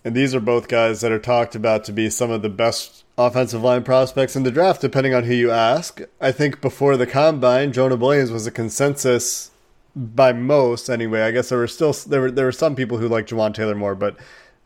And 0.04 0.14
these 0.14 0.34
are 0.34 0.40
both 0.40 0.68
guys 0.68 1.00
that 1.00 1.12
are 1.12 1.18
talked 1.18 1.54
about 1.54 1.84
to 1.84 1.92
be 1.92 2.10
some 2.10 2.30
of 2.30 2.42
the 2.42 2.50
best 2.50 3.04
offensive 3.16 3.62
line 3.62 3.82
prospects 3.84 4.36
in 4.36 4.42
the 4.42 4.50
draft, 4.50 4.82
depending 4.82 5.14
on 5.14 5.24
who 5.24 5.34
you 5.34 5.50
ask. 5.50 6.02
I 6.20 6.30
think 6.30 6.60
before 6.60 6.96
the 6.96 7.06
combine, 7.06 7.72
Jonah 7.72 7.96
Williams 7.96 8.30
was 8.30 8.46
a 8.46 8.50
consensus 8.50 9.50
by 9.96 10.32
most 10.32 10.90
anyway. 10.90 11.22
I 11.22 11.30
guess 11.30 11.48
there 11.48 11.58
were 11.58 11.66
still 11.66 11.92
there 11.92 12.20
were 12.20 12.30
there 12.30 12.44
were 12.44 12.52
some 12.52 12.76
people 12.76 12.98
who 12.98 13.08
liked 13.08 13.30
Jawaan 13.30 13.54
Taylor 13.54 13.74
more, 13.74 13.94
but 13.94 14.16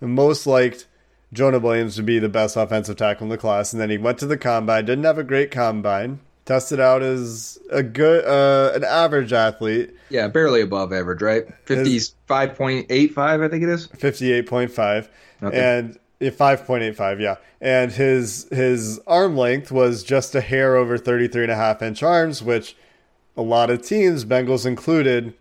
most 0.01 0.47
liked 0.47 0.86
Jonah 1.32 1.59
Williams 1.59 1.97
to 1.97 2.03
be 2.03 2.18
the 2.18 2.28
best 2.28 2.57
offensive 2.57 2.97
tackle 2.97 3.24
in 3.24 3.28
the 3.28 3.39
class. 3.39 3.72
And 3.72 3.80
then 3.80 3.91
he 3.91 3.99
went 3.99 4.18
to 4.18 4.26
the 4.26 4.39
combine, 4.39 4.86
didn't 4.86 5.05
have 5.05 5.18
a 5.18 5.24
great 5.24 5.51
combine, 5.51 6.20
tested 6.49 6.80
out 6.80 7.03
as 7.03 7.59
a 7.70 7.82
good 7.82 8.24
uh, 8.24 8.72
an 8.74 8.82
average 8.82 9.32
athlete. 9.32 9.94
Yeah, 10.09 10.28
barely 10.28 10.62
above 10.62 10.92
average, 10.92 11.20
right? 11.20 11.44
Fifty 11.66 12.01
five 12.26 12.57
point 12.57 12.86
eight 12.88 13.12
five, 13.12 13.42
I 13.42 13.49
think 13.49 13.62
it 13.62 13.68
is. 13.68 13.86
Fifty 13.86 14.32
eight 14.32 14.46
point 14.46 14.72
five. 14.72 15.11
Okay. 15.42 15.96
And 16.20 16.34
five 16.34 16.64
point 16.64 16.82
eight 16.82 16.96
five, 16.96 17.20
yeah. 17.20 17.36
And 17.61 17.92
his 17.92 18.49
his 18.51 18.99
arm 19.07 19.36
length 19.36 19.70
was 19.70 20.03
just 20.03 20.34
a 20.34 20.40
hair 20.40 20.74
over 20.74 20.96
33 20.96 21.44
and 21.44 21.53
a 21.53 21.57
half 21.57 21.82
inch 21.82 22.03
arms, 22.03 22.42
which 22.42 22.76
a 23.36 23.42
lot 23.42 23.70
of 23.70 23.82
teams, 23.82 24.24
Bengals 24.24 24.64
included, 24.64 25.34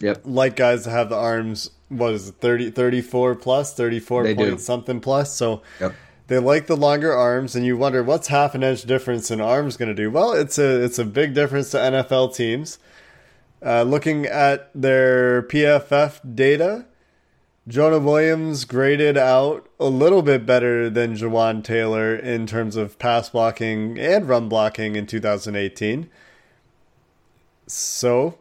yep. 0.00 0.20
like 0.24 0.56
guys 0.56 0.84
that 0.84 0.90
have 0.90 1.08
the 1.08 1.16
arms, 1.16 1.70
what 1.88 2.12
is 2.12 2.28
it, 2.28 2.34
30, 2.36 2.72
34 2.72 3.36
plus, 3.36 3.74
34 3.74 4.22
they 4.24 4.34
point 4.34 4.50
do. 4.50 4.58
something 4.58 5.00
plus. 5.00 5.34
So 5.34 5.62
yep. 5.80 5.94
They 6.28 6.38
like 6.38 6.66
the 6.66 6.76
longer 6.76 7.12
arms, 7.12 7.54
and 7.54 7.66
you 7.66 7.76
wonder 7.76 8.02
what's 8.02 8.28
half 8.28 8.54
an 8.54 8.62
inch 8.62 8.82
difference 8.82 9.30
in 9.30 9.40
arms 9.40 9.76
going 9.76 9.88
to 9.88 9.94
do? 9.94 10.10
Well, 10.10 10.32
it's 10.32 10.58
a 10.58 10.82
it's 10.82 10.98
a 10.98 11.04
big 11.04 11.34
difference 11.34 11.70
to 11.72 11.78
NFL 11.78 12.34
teams. 12.34 12.78
Uh, 13.64 13.82
looking 13.82 14.26
at 14.26 14.70
their 14.74 15.42
PFF 15.42 16.34
data, 16.34 16.86
Jonah 17.68 18.00
Williams 18.00 18.64
graded 18.64 19.16
out 19.16 19.68
a 19.78 19.86
little 19.86 20.22
bit 20.22 20.44
better 20.44 20.90
than 20.90 21.16
Jawaan 21.16 21.62
Taylor 21.62 22.16
in 22.16 22.46
terms 22.46 22.74
of 22.74 22.98
pass 22.98 23.30
blocking 23.30 23.98
and 23.98 24.28
run 24.28 24.48
blocking 24.48 24.96
in 24.96 25.06
2018. 25.06 26.10
So 27.68 28.38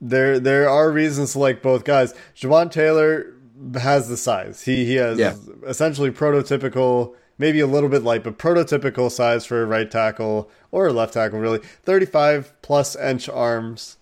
there 0.00 0.40
there 0.40 0.68
are 0.68 0.90
reasons 0.90 1.32
to 1.32 1.40
like 1.40 1.60
both 1.60 1.84
guys. 1.84 2.14
Jawaan 2.34 2.70
Taylor 2.70 3.33
has 3.74 4.08
the 4.08 4.16
size. 4.16 4.62
He 4.62 4.84
he 4.84 4.94
has 4.96 5.18
yeah. 5.18 5.36
essentially 5.66 6.10
prototypical, 6.10 7.14
maybe 7.38 7.60
a 7.60 7.66
little 7.66 7.88
bit 7.88 8.02
light, 8.02 8.24
but 8.24 8.38
prototypical 8.38 9.10
size 9.10 9.44
for 9.44 9.62
a 9.62 9.66
right 9.66 9.90
tackle 9.90 10.50
or 10.70 10.88
a 10.88 10.92
left 10.92 11.14
tackle, 11.14 11.38
really. 11.38 11.58
35 11.58 12.52
plus 12.62 12.96
inch 12.96 13.28
arms. 13.28 13.96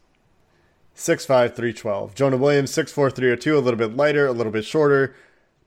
6'5", 0.95 1.27
312. 1.27 2.15
Jonah 2.15 2.37
Williams, 2.37 2.71
6'4", 2.71 3.15
302, 3.15 3.57
a 3.57 3.61
little 3.61 3.79
bit 3.79 3.97
lighter, 3.97 4.27
a 4.27 4.33
little 4.33 4.53
bit 4.53 4.65
shorter, 4.65 5.15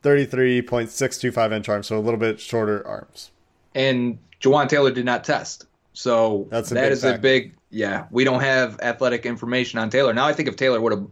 33.625 0.04 1.52
inch 1.52 1.68
arms, 1.68 1.88
so 1.88 1.98
a 1.98 2.00
little 2.00 2.20
bit 2.20 2.40
shorter 2.40 2.86
arms. 2.86 3.32
And 3.74 4.20
Jawaan 4.40 4.70
Taylor 4.70 4.92
did 4.92 5.04
not 5.04 5.24
test. 5.24 5.66
So 5.94 6.48
That's 6.50 6.72
a 6.72 6.76
that 6.76 6.84
big 6.84 6.92
is 6.92 7.04
a 7.04 7.18
big 7.18 7.56
yeah. 7.70 8.06
We 8.12 8.24
don't 8.24 8.42
have 8.42 8.80
athletic 8.82 9.26
information 9.26 9.80
on 9.80 9.90
Taylor. 9.90 10.14
Now 10.14 10.28
I 10.28 10.34
think 10.34 10.48
if 10.48 10.56
Taylor 10.56 10.80
would 10.80 10.92
have 10.92 11.08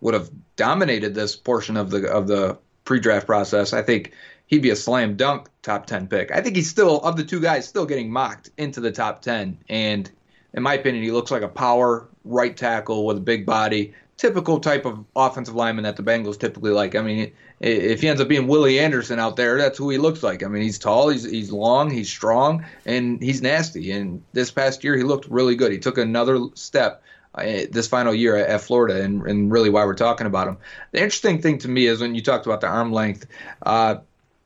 would 0.00 0.14
have 0.14 0.30
dominated 0.56 1.14
this 1.14 1.36
portion 1.36 1.76
of 1.76 1.90
the 1.90 2.08
of 2.08 2.26
the 2.26 2.58
pre-draft 2.84 3.26
process, 3.26 3.72
I 3.72 3.82
think 3.82 4.12
he'd 4.46 4.62
be 4.62 4.70
a 4.70 4.76
slam 4.76 5.16
dunk 5.16 5.48
top 5.62 5.86
10 5.86 6.08
pick. 6.08 6.30
I 6.30 6.40
think 6.40 6.56
he's 6.56 6.70
still 6.70 7.00
of 7.00 7.16
the 7.16 7.24
two 7.24 7.40
guys 7.40 7.66
still 7.66 7.86
getting 7.86 8.10
mocked 8.10 8.50
into 8.56 8.80
the 8.80 8.92
top 8.92 9.22
10 9.22 9.58
and 9.68 10.10
in 10.54 10.62
my 10.62 10.74
opinion 10.74 11.02
he 11.02 11.10
looks 11.10 11.30
like 11.30 11.42
a 11.42 11.48
power 11.48 12.08
right 12.24 12.56
tackle 12.56 13.06
with 13.06 13.16
a 13.16 13.20
big 13.20 13.44
body, 13.44 13.94
typical 14.16 14.60
type 14.60 14.84
of 14.84 15.04
offensive 15.14 15.54
lineman 15.54 15.84
that 15.84 15.96
the 15.96 16.02
Bengals 16.02 16.38
typically 16.38 16.70
like. 16.70 16.94
I 16.94 17.02
mean, 17.02 17.32
if 17.60 18.00
he 18.00 18.08
ends 18.08 18.20
up 18.20 18.28
being 18.28 18.46
Willie 18.46 18.78
Anderson 18.78 19.18
out 19.18 19.36
there, 19.36 19.58
that's 19.58 19.78
who 19.78 19.90
he 19.90 19.98
looks 19.98 20.22
like. 20.22 20.42
I 20.42 20.48
mean, 20.48 20.62
he's 20.62 20.78
tall, 20.78 21.08
he's 21.08 21.24
he's 21.24 21.50
long, 21.50 21.90
he's 21.90 22.08
strong, 22.08 22.64
and 22.84 23.22
he's 23.22 23.42
nasty. 23.42 23.90
And 23.92 24.22
this 24.32 24.50
past 24.50 24.84
year, 24.84 24.96
he 24.96 25.02
looked 25.02 25.26
really 25.28 25.54
good. 25.54 25.72
He 25.72 25.78
took 25.78 25.98
another 25.98 26.46
step 26.54 27.02
this 27.36 27.88
final 27.88 28.14
year 28.14 28.36
at 28.36 28.60
Florida, 28.60 29.02
and, 29.02 29.26
and 29.26 29.52
really 29.52 29.70
why 29.70 29.84
we're 29.84 29.94
talking 29.94 30.26
about 30.26 30.48
him. 30.48 30.58
The 30.92 30.98
interesting 30.98 31.40
thing 31.40 31.58
to 31.58 31.68
me 31.68 31.86
is 31.86 32.00
when 32.00 32.14
you 32.14 32.22
talked 32.22 32.46
about 32.46 32.60
the 32.60 32.68
arm 32.68 32.92
length. 32.92 33.26
Uh, 33.62 33.96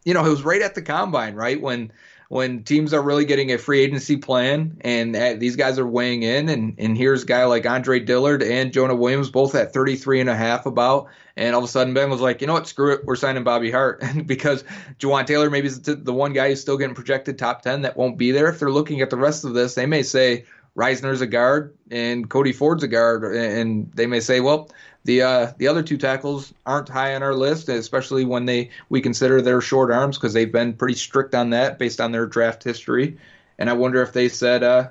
you 0.05 0.14
know, 0.14 0.24
it 0.24 0.30
was 0.30 0.43
right 0.43 0.62
at 0.62 0.74
the 0.74 0.82
combine, 0.82 1.34
right 1.34 1.61
when 1.61 1.93
when 2.30 2.62
teams 2.62 2.95
are 2.95 3.03
really 3.03 3.24
getting 3.24 3.51
a 3.51 3.59
free 3.59 3.80
agency 3.80 4.16
plan 4.16 4.76
and 4.82 5.16
these 5.41 5.57
guys 5.57 5.80
are 5.80 5.86
weighing 5.86 6.22
in 6.22 6.49
and, 6.49 6.76
and 6.78 6.97
here's 6.97 7.24
a 7.24 7.26
guy 7.26 7.45
like 7.45 7.66
Andre 7.66 7.99
Dillard 7.99 8.41
and 8.41 8.72
Jonah 8.72 8.95
Williams 8.95 9.30
both 9.30 9.57
at 9.57 9.72
33 9.72 10.20
and 10.20 10.30
a 10.30 10.36
half 10.36 10.64
about 10.64 11.09
and 11.36 11.57
all 11.57 11.64
of 11.64 11.68
a 11.68 11.72
sudden 11.72 11.93
Ben 11.93 12.09
was 12.09 12.20
like, 12.20 12.41
you 12.41 12.47
know 12.47 12.53
what, 12.53 12.68
screw 12.68 12.93
it, 12.93 13.05
we're 13.05 13.16
signing 13.16 13.43
Bobby 13.43 13.72
Hart 13.72 14.05
because 14.26 14.62
Jawaan 15.01 15.26
Taylor 15.26 15.51
maybe 15.51 15.66
is 15.66 15.82
the 15.82 16.12
one 16.12 16.32
guy 16.32 16.51
who's 16.51 16.61
still 16.61 16.76
getting 16.76 16.95
projected 16.95 17.36
top 17.36 17.62
10 17.62 17.82
that 17.82 17.97
won't 17.97 18.16
be 18.16 18.30
there. 18.30 18.49
If 18.49 18.61
they're 18.61 18.70
looking 18.70 19.01
at 19.01 19.11
the 19.11 19.16
rest 19.16 19.45
of 19.45 19.53
this, 19.53 19.74
they 19.74 19.86
may 19.86 20.05
say 20.05 20.45
Risner's 20.76 21.20
a 21.20 21.26
guard 21.26 21.76
and 21.90 22.28
Cody 22.28 22.52
Ford's 22.52 22.82
a 22.82 22.88
guard 22.88 23.24
and 23.24 23.90
they 23.92 24.06
may 24.06 24.20
say, 24.20 24.40
well, 24.40 24.70
the 25.04 25.22
uh, 25.22 25.52
the 25.58 25.68
other 25.68 25.82
two 25.82 25.96
tackles 25.96 26.52
aren't 26.66 26.88
high 26.88 27.14
on 27.14 27.22
our 27.22 27.34
list, 27.34 27.68
especially 27.68 28.24
when 28.24 28.44
they 28.44 28.70
we 28.88 29.00
consider 29.00 29.40
their 29.40 29.60
short 29.60 29.90
arms 29.90 30.18
because 30.18 30.32
they've 30.32 30.52
been 30.52 30.74
pretty 30.74 30.94
strict 30.94 31.34
on 31.34 31.50
that 31.50 31.78
based 31.78 32.00
on 32.00 32.12
their 32.12 32.26
draft 32.26 32.62
history. 32.62 33.16
And 33.58 33.70
I 33.70 33.72
wonder 33.74 34.02
if 34.02 34.12
they 34.12 34.28
said, 34.28 34.62
uh, 34.62 34.88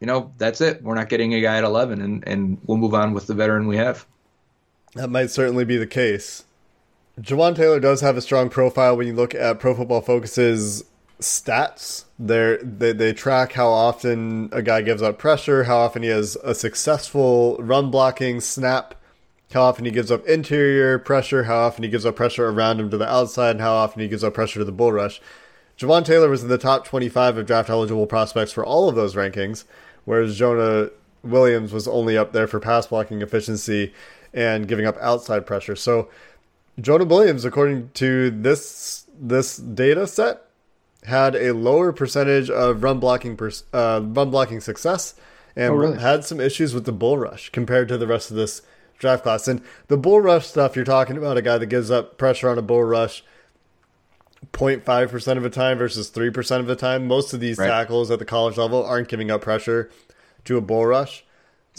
you 0.00 0.06
know, 0.06 0.32
that's 0.38 0.60
it, 0.60 0.82
we're 0.82 0.94
not 0.94 1.08
getting 1.08 1.34
a 1.34 1.40
guy 1.40 1.56
at 1.56 1.64
11, 1.64 2.02
and 2.02 2.26
and 2.26 2.58
we'll 2.66 2.76
move 2.76 2.94
on 2.94 3.14
with 3.14 3.26
the 3.26 3.34
veteran 3.34 3.66
we 3.66 3.76
have. 3.78 4.06
That 4.94 5.08
might 5.08 5.30
certainly 5.30 5.64
be 5.64 5.76
the 5.76 5.86
case. 5.86 6.44
Jawaan 7.20 7.56
Taylor 7.56 7.80
does 7.80 8.02
have 8.02 8.18
a 8.18 8.22
strong 8.22 8.50
profile 8.50 8.96
when 8.96 9.06
you 9.06 9.14
look 9.14 9.34
at 9.34 9.58
Pro 9.58 9.74
Football 9.74 10.02
Focus's 10.02 10.84
stats. 11.20 12.04
They're, 12.18 12.58
they 12.58 12.92
they 12.92 13.12
track 13.12 13.52
how 13.52 13.68
often 13.68 14.48
a 14.52 14.62
guy 14.62 14.82
gives 14.82 15.02
up 15.02 15.18
pressure, 15.18 15.64
how 15.64 15.78
often 15.78 16.02
he 16.02 16.08
has 16.08 16.36
a 16.42 16.54
successful 16.54 17.56
run 17.58 17.90
blocking 17.90 18.40
snap, 18.40 18.94
how 19.52 19.62
often 19.62 19.84
he 19.84 19.90
gives 19.90 20.10
up 20.10 20.26
interior 20.26 20.98
pressure, 20.98 21.44
how 21.44 21.58
often 21.58 21.84
he 21.84 21.90
gives 21.90 22.06
up 22.06 22.16
pressure 22.16 22.48
around 22.48 22.80
him 22.80 22.90
to 22.90 22.98
the 22.98 23.10
outside, 23.10 23.52
and 23.52 23.60
how 23.60 23.74
often 23.74 24.00
he 24.00 24.08
gives 24.08 24.24
up 24.24 24.34
pressure 24.34 24.60
to 24.60 24.64
the 24.64 24.72
bull 24.72 24.92
rush. 24.92 25.20
Jawaan 25.78 26.04
Taylor 26.04 26.30
was 26.30 26.42
in 26.42 26.48
the 26.48 26.58
top 26.58 26.86
25 26.86 27.36
of 27.36 27.46
draft 27.46 27.68
eligible 27.68 28.06
prospects 28.06 28.52
for 28.52 28.64
all 28.64 28.88
of 28.88 28.94
those 28.94 29.14
rankings, 29.14 29.64
whereas 30.06 30.38
Jonah 30.38 30.90
Williams 31.22 31.72
was 31.72 31.86
only 31.86 32.16
up 32.16 32.32
there 32.32 32.46
for 32.46 32.60
pass 32.60 32.86
blocking 32.86 33.20
efficiency 33.20 33.92
and 34.32 34.68
giving 34.68 34.86
up 34.86 34.96
outside 35.00 35.46
pressure. 35.46 35.76
So 35.76 36.08
Jonah 36.80 37.04
Williams, 37.04 37.44
according 37.44 37.90
to 37.94 38.30
this 38.30 39.04
this 39.18 39.56
data 39.56 40.06
set, 40.06 40.45
had 41.06 41.34
a 41.34 41.52
lower 41.52 41.92
percentage 41.92 42.50
of 42.50 42.82
run 42.82 42.98
blocking 43.00 43.36
per, 43.36 43.50
uh, 43.72 44.00
run 44.02 44.30
blocking 44.30 44.60
success 44.60 45.14
and 45.56 45.72
Oh, 45.72 45.76
really? 45.76 45.98
had 45.98 46.24
some 46.24 46.40
issues 46.40 46.74
with 46.74 46.84
the 46.84 46.92
bull 46.92 47.16
rush 47.18 47.50
compared 47.50 47.88
to 47.88 47.96
the 47.98 48.06
rest 48.06 48.30
of 48.30 48.36
this 48.36 48.62
draft 48.98 49.22
class. 49.22 49.46
And 49.48 49.60
the 49.88 49.96
bull 49.96 50.20
rush 50.20 50.46
stuff, 50.46 50.76
you're 50.76 50.84
talking 50.84 51.16
about 51.16 51.36
a 51.36 51.42
guy 51.42 51.58
that 51.58 51.66
gives 51.66 51.90
up 51.90 52.18
pressure 52.18 52.48
on 52.48 52.58
a 52.58 52.62
bull 52.62 52.84
rush 52.84 53.22
0.5% 54.52 55.36
of 55.36 55.42
the 55.42 55.50
time 55.50 55.78
versus 55.78 56.10
3% 56.10 56.60
of 56.60 56.66
the 56.66 56.76
time. 56.76 57.06
Most 57.06 57.32
of 57.32 57.40
these 57.40 57.58
Right. 57.58 57.66
tackles 57.68 58.10
at 58.10 58.18
the 58.18 58.24
college 58.24 58.56
level 58.56 58.84
aren't 58.84 59.08
giving 59.08 59.30
up 59.30 59.40
pressure 59.42 59.90
to 60.44 60.56
a 60.56 60.60
bull 60.60 60.86
rush. 60.86 61.24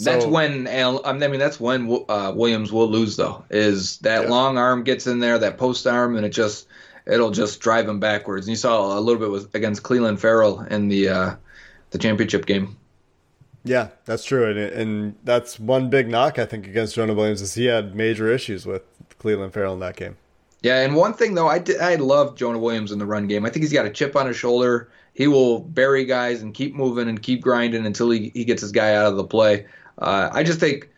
That's 0.00 0.24
when 0.24 0.68
Al- 0.68 1.02
I 1.04 1.12
mean 1.12 1.40
that's 1.40 1.58
when 1.58 2.04
uh, 2.08 2.32
Williams 2.34 2.70
will 2.70 2.88
lose 2.88 3.16
though. 3.16 3.42
Is 3.50 3.96
that 3.98 4.24
Yeah. 4.24 4.28
long 4.28 4.56
arm 4.56 4.84
gets 4.84 5.08
in 5.08 5.18
there, 5.18 5.38
that 5.40 5.58
post 5.58 5.88
arm, 5.88 6.16
and 6.16 6.24
it 6.24 6.28
just 6.28 6.66
it'll 7.08 7.30
just 7.30 7.60
drive 7.60 7.88
him 7.88 7.98
backwards. 7.98 8.46
And 8.46 8.50
you 8.50 8.56
saw 8.56 8.98
a 8.98 9.00
little 9.00 9.20
bit 9.20 9.30
with 9.30 9.54
against 9.54 9.82
Clelin 9.82 10.18
Ferrell 10.18 10.60
in 10.60 10.88
the 10.88 11.08
uh, 11.08 11.34
the 11.90 11.98
championship 11.98 12.46
game. 12.46 12.76
Yeah, 13.64 13.88
that's 14.04 14.24
true, 14.24 14.48
and 14.48 14.58
and 14.58 15.14
that's 15.24 15.58
one 15.58 15.90
big 15.90 16.08
knock 16.08 16.38
I 16.38 16.46
think 16.46 16.66
against 16.66 16.94
Jonah 16.94 17.14
Williams 17.14 17.42
is 17.42 17.54
he 17.54 17.66
had 17.66 17.94
major 17.94 18.30
issues 18.30 18.66
with 18.66 18.82
Clelin 19.18 19.52
Ferrell 19.52 19.74
in 19.74 19.80
that 19.80 19.96
game. 19.96 20.16
Yeah, 20.62 20.80
and 20.80 20.96
one 20.96 21.14
thing 21.14 21.34
though, 21.34 21.48
I 21.48 21.58
did, 21.58 21.80
I 21.80 21.94
love 21.96 22.34
Jonah 22.34 22.58
Williams 22.58 22.90
in 22.90 22.98
the 22.98 23.06
run 23.06 23.26
game. 23.26 23.44
I 23.46 23.50
think 23.50 23.62
he's 23.62 23.72
got 23.72 23.86
a 23.86 23.90
chip 23.90 24.16
on 24.16 24.26
his 24.26 24.36
shoulder. 24.36 24.90
He 25.14 25.26
will 25.26 25.60
bury 25.60 26.04
guys 26.04 26.42
and 26.42 26.52
keep 26.52 26.74
moving 26.74 27.08
and 27.08 27.22
keep 27.22 27.42
grinding 27.42 27.86
until 27.86 28.10
he, 28.10 28.30
he 28.34 28.44
gets 28.44 28.62
his 28.62 28.72
guy 28.72 28.94
out 28.94 29.06
of 29.06 29.16
the 29.16 29.24
play. 29.24 29.66
Uh, 29.98 30.30
I 30.32 30.42
just 30.42 30.60
think, 30.60 30.88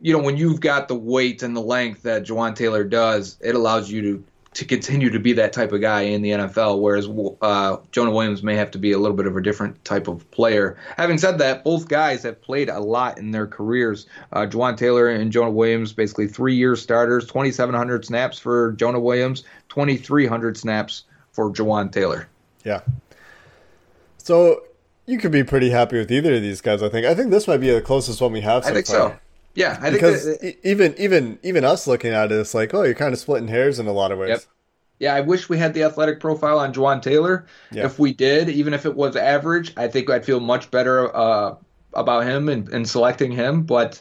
you 0.00 0.12
know, 0.12 0.22
when 0.22 0.36
you've 0.36 0.60
got 0.60 0.88
the 0.88 0.94
weight 0.94 1.42
and 1.42 1.56
the 1.56 1.60
length 1.60 2.02
that 2.02 2.24
Jawaan 2.24 2.54
Taylor 2.54 2.84
does, 2.84 3.36
it 3.40 3.54
allows 3.54 3.90
you 3.90 4.02
to 4.02 4.24
to 4.54 4.64
continue 4.64 5.10
to 5.10 5.18
be 5.18 5.34
that 5.34 5.52
type 5.52 5.72
of 5.72 5.80
guy 5.80 6.02
in 6.02 6.22
the 6.22 6.30
NFL. 6.30 6.80
Whereas 6.80 7.08
uh, 7.42 7.76
Jonah 7.92 8.10
Williams 8.10 8.42
may 8.42 8.56
have 8.56 8.70
to 8.72 8.78
be 8.78 8.92
a 8.92 8.98
little 8.98 9.16
bit 9.16 9.26
of 9.26 9.36
a 9.36 9.42
different 9.42 9.84
type 9.84 10.08
of 10.08 10.28
player. 10.30 10.76
Having 10.96 11.18
said 11.18 11.38
that, 11.38 11.64
both 11.64 11.88
guys 11.88 12.22
have 12.22 12.40
played 12.40 12.68
a 12.68 12.80
lot 12.80 13.18
in 13.18 13.30
their 13.30 13.46
careers. 13.46 14.06
Uh, 14.32 14.46
Jawaan 14.46 14.76
Taylor 14.76 15.08
and 15.08 15.30
Jonah 15.30 15.50
Williams, 15.50 15.92
basically 15.92 16.26
three 16.26 16.54
year 16.54 16.76
starters, 16.76 17.26
2,700 17.26 18.04
snaps 18.04 18.38
for 18.38 18.72
Jonah 18.72 19.00
Williams, 19.00 19.44
2,300 19.68 20.56
snaps 20.56 21.04
for 21.32 21.50
Jawaan 21.52 21.92
Taylor. 21.92 22.28
Yeah. 22.64 22.80
So 24.16 24.62
you 25.06 25.18
could 25.18 25.32
be 25.32 25.44
pretty 25.44 25.70
happy 25.70 25.98
with 25.98 26.10
either 26.10 26.34
of 26.34 26.42
these 26.42 26.60
guys. 26.60 26.82
I 26.82 26.88
think. 26.88 27.06
I 27.06 27.14
think 27.14 27.30
this 27.30 27.46
might 27.46 27.58
be 27.58 27.70
the 27.70 27.80
closest 27.80 28.20
one 28.20 28.32
we 28.32 28.40
have. 28.40 28.64
So 28.64 28.70
I 28.70 28.74
think 28.74 28.86
far. 28.86 28.96
so. 28.96 29.18
Yeah, 29.58 29.76
I 29.80 29.90
think 29.90 29.94
because 29.94 30.24
that- 30.24 30.44
e- 30.44 30.56
even 30.62 30.94
even 30.98 31.38
even 31.42 31.64
us 31.64 31.86
looking 31.88 32.12
at 32.12 32.30
it, 32.30 32.36
it's 32.36 32.54
like, 32.54 32.72
oh, 32.74 32.84
you're 32.84 32.94
kind 32.94 33.12
of 33.12 33.18
splitting 33.18 33.48
hairs 33.48 33.80
in 33.80 33.86
a 33.88 33.92
lot 33.92 34.12
of 34.12 34.18
ways. 34.18 34.28
Yep. 34.28 34.40
Yeah, 35.00 35.14
I 35.14 35.20
wish 35.20 35.48
we 35.48 35.58
had 35.58 35.74
the 35.74 35.82
athletic 35.82 36.20
profile 36.20 36.58
on 36.60 36.72
Jawaan 36.72 37.02
Taylor. 37.02 37.46
Yeah. 37.72 37.86
If 37.86 37.98
we 37.98 38.12
did, 38.12 38.48
even 38.48 38.72
if 38.72 38.86
it 38.86 38.94
was 38.94 39.16
average, 39.16 39.72
I 39.76 39.88
think 39.88 40.08
I'd 40.10 40.24
feel 40.24 40.40
much 40.40 40.70
better 40.70 41.14
uh, 41.14 41.56
about 41.92 42.24
him 42.24 42.48
and, 42.48 42.68
and 42.68 42.88
selecting 42.88 43.32
him. 43.32 43.62
But 43.62 44.00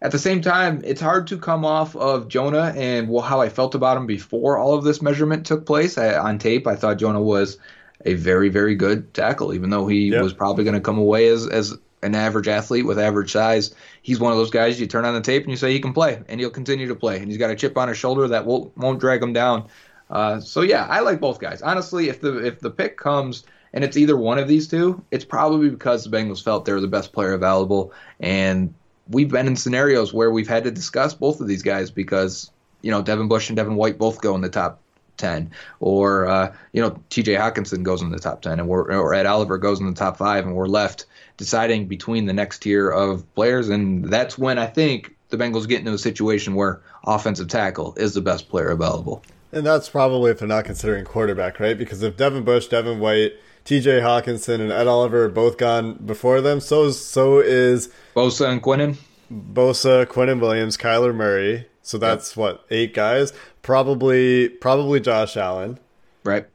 at 0.00 0.10
the 0.12 0.18
same 0.18 0.40
time, 0.40 0.82
it's 0.84 1.00
hard 1.00 1.28
to 1.28 1.38
come 1.38 1.64
off 1.64 1.94
of 1.96 2.28
Jonah 2.28 2.72
and 2.76 3.08
well, 3.08 3.22
how 3.22 3.40
I 3.40 3.48
felt 3.48 3.74
about 3.74 3.96
him 3.96 4.06
before 4.06 4.56
all 4.58 4.74
of 4.74 4.84
this 4.84 5.02
measurement 5.02 5.46
took 5.46 5.66
place. 5.66 5.98
I, 5.98 6.14
on 6.16 6.38
tape, 6.38 6.66
I 6.66 6.76
thought 6.76 6.98
Jonah 6.98 7.22
was 7.22 7.58
a 8.04 8.14
very, 8.14 8.48
very 8.48 8.74
good 8.74 9.14
tackle, 9.14 9.52
even 9.54 9.70
though 9.70 9.86
he 9.86 10.10
was 10.22 10.32
probably 10.32 10.64
going 10.64 10.74
to 10.74 10.80
come 10.80 10.98
away 10.98 11.28
as, 11.28 11.46
as 11.48 11.74
an 12.02 12.14
average 12.14 12.48
athlete 12.48 12.86
with 12.86 12.98
average 12.98 13.32
size. 13.32 13.74
He's 14.02 14.20
one 14.20 14.32
of 14.32 14.38
those 14.38 14.50
guys 14.50 14.80
you 14.80 14.86
turn 14.86 15.04
on 15.04 15.14
the 15.14 15.20
tape 15.20 15.42
and 15.42 15.50
you 15.50 15.56
say 15.56 15.72
he 15.72 15.80
can 15.80 15.92
play, 15.92 16.20
and 16.28 16.40
he'll 16.40 16.50
continue 16.50 16.88
to 16.88 16.94
play. 16.94 17.18
And 17.18 17.28
he's 17.28 17.38
got 17.38 17.50
a 17.50 17.54
chip 17.54 17.76
on 17.78 17.88
his 17.88 17.98
shoulder 17.98 18.28
that 18.28 18.44
won't, 18.44 18.76
won't 18.76 19.00
drag 19.00 19.22
him 19.22 19.32
down. 19.32 19.68
Uh, 20.10 20.40
so 20.40 20.60
yeah, 20.60 20.86
I 20.88 21.00
like 21.00 21.20
both 21.20 21.40
guys. 21.40 21.62
Honestly, 21.62 22.08
if 22.08 22.20
the 22.20 22.44
if 22.44 22.60
the 22.60 22.70
pick 22.70 22.98
comes 22.98 23.44
and 23.72 23.82
it's 23.82 23.96
either 23.96 24.16
one 24.16 24.38
of 24.38 24.46
these 24.46 24.68
two, 24.68 25.02
it's 25.10 25.24
probably 25.24 25.70
because 25.70 26.04
the 26.04 26.14
Bengals 26.14 26.42
felt 26.44 26.66
they 26.66 26.72
were 26.72 26.80
the 26.80 26.86
best 26.86 27.12
player 27.12 27.32
available, 27.32 27.92
and 28.20 28.74
we've 29.08 29.30
been 29.30 29.46
in 29.46 29.56
scenarios 29.56 30.12
where 30.12 30.30
we've 30.30 30.48
had 30.48 30.64
to 30.64 30.70
discuss 30.70 31.14
both 31.14 31.40
of 31.40 31.48
these 31.48 31.62
guys 31.62 31.90
because 31.90 32.50
you 32.82 32.90
know 32.90 33.00
Devin 33.00 33.28
Bush 33.28 33.48
and 33.48 33.56
Devin 33.56 33.74
White 33.74 33.96
both 33.96 34.20
go 34.20 34.34
in 34.34 34.42
the 34.42 34.50
top 34.50 34.80
ten, 35.16 35.50
or 35.80 36.26
uh, 36.26 36.54
you 36.72 36.82
know 36.82 37.00
T.J. 37.08 37.34
Hockenson 37.34 37.82
goes 37.82 38.02
in 38.02 38.10
the 38.10 38.18
top 38.18 38.42
ten, 38.42 38.60
and 38.60 38.68
we're 38.68 38.92
or 38.94 39.14
Ed 39.14 39.24
Oliver 39.24 39.56
goes 39.56 39.80
in 39.80 39.86
the 39.86 39.94
top 39.94 40.18
five, 40.18 40.44
and 40.44 40.54
we're 40.54 40.66
left 40.66 41.06
deciding 41.42 41.88
between 41.88 42.26
the 42.26 42.32
next 42.32 42.60
tier 42.60 42.88
of 42.88 43.26
players, 43.34 43.68
and 43.68 44.04
that's 44.04 44.38
when 44.38 44.58
I 44.58 44.66
think 44.66 45.16
the 45.30 45.36
Bengals 45.36 45.66
get 45.66 45.80
into 45.80 45.92
a 45.92 45.98
situation 45.98 46.54
where 46.54 46.80
offensive 47.04 47.48
tackle 47.48 47.94
is 47.96 48.14
the 48.14 48.20
best 48.20 48.48
player 48.48 48.68
available. 48.68 49.24
And 49.50 49.66
that's 49.66 49.88
probably 49.88 50.30
if 50.30 50.38
they're 50.38 50.46
not 50.48 50.64
considering 50.64 51.04
quarterback, 51.04 51.58
right? 51.58 51.76
Because 51.76 52.02
if 52.02 52.16
Devin 52.16 52.44
Bush, 52.44 52.68
Devin 52.68 53.00
White, 53.00 53.32
T.J. 53.64 54.00
Hockenson, 54.00 54.60
and 54.60 54.70
Ed 54.70 54.86
Oliver 54.86 55.24
are 55.24 55.28
both 55.28 55.58
gone 55.58 55.94
before 55.94 56.40
them, 56.40 56.60
so 56.60 56.84
is, 56.84 57.04
so 57.04 57.40
is 57.40 57.88
Bosa 58.14 58.48
and 58.48 58.62
Quinnen. 58.62 58.96
Bosa, 59.32 60.06
Quinnen 60.06 60.40
Williams, 60.40 60.76
Kyler 60.76 61.14
Murray. 61.14 61.66
So 61.82 61.98
that's 61.98 62.36
what 62.36 62.64
eight 62.70 62.94
guys. 62.94 63.32
Probably 63.62 64.48
probably 64.48 65.00
Josh 65.00 65.36
Allen. 65.36 65.80
Right. 66.24 66.46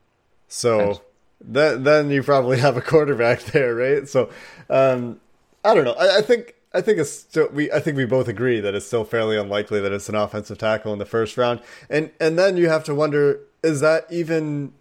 So 0.47 1.01
then 1.41 1.83
then 1.83 2.09
you 2.09 2.23
probably 2.23 2.59
have 2.59 2.77
a 2.77 2.81
quarterback 2.81 3.41
there, 3.53 3.75
right? 3.75 4.07
So 4.07 4.29
um, 4.69 5.19
I 5.63 5.73
don't 5.73 5.85
know. 5.85 5.93
I, 5.93 6.17
I 6.17 6.21
think 6.21 6.55
I 6.73 6.81
think 6.81 6.99
it's 6.99 7.11
still 7.11 7.49
we 7.53 7.71
I 7.71 7.79
think 7.79 7.97
we 7.97 8.05
both 8.05 8.27
agree 8.27 8.59
that 8.59 8.75
it's 8.75 8.85
still 8.85 9.03
fairly 9.03 9.37
unlikely 9.37 9.79
that 9.81 9.91
it's 9.91 10.09
an 10.09 10.15
offensive 10.15 10.57
tackle 10.57 10.93
in 10.93 10.99
the 10.99 11.05
first 11.05 11.37
round. 11.37 11.61
And 11.89 12.11
and 12.19 12.37
then 12.37 12.57
you 12.57 12.69
have 12.69 12.83
to 12.85 12.95
wonder 12.95 13.39
is 13.63 13.79
that 13.81 14.05
even 14.09 14.73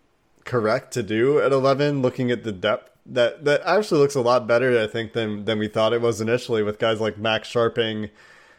correct 0.45 0.93
to 0.93 1.03
do 1.03 1.41
at 1.41 1.51
11 1.51 2.03
looking 2.03 2.31
at 2.31 2.45
the 2.45 2.53
depth 2.53 2.91
that 3.05 3.45
that 3.45 3.61
actually 3.65 4.01
looks 4.01 4.15
a 4.15 4.21
lot 4.21 4.47
better 4.47 4.81
I 4.81 4.87
think 4.87 5.13
than 5.13 5.45
than 5.45 5.59
we 5.59 5.69
thought 5.69 5.93
it 5.93 6.01
was 6.01 6.21
initially 6.21 6.63
with 6.63 6.79
guys 6.79 7.01
like 7.01 7.19
Max 7.19 7.53
Scharping, 7.53 8.11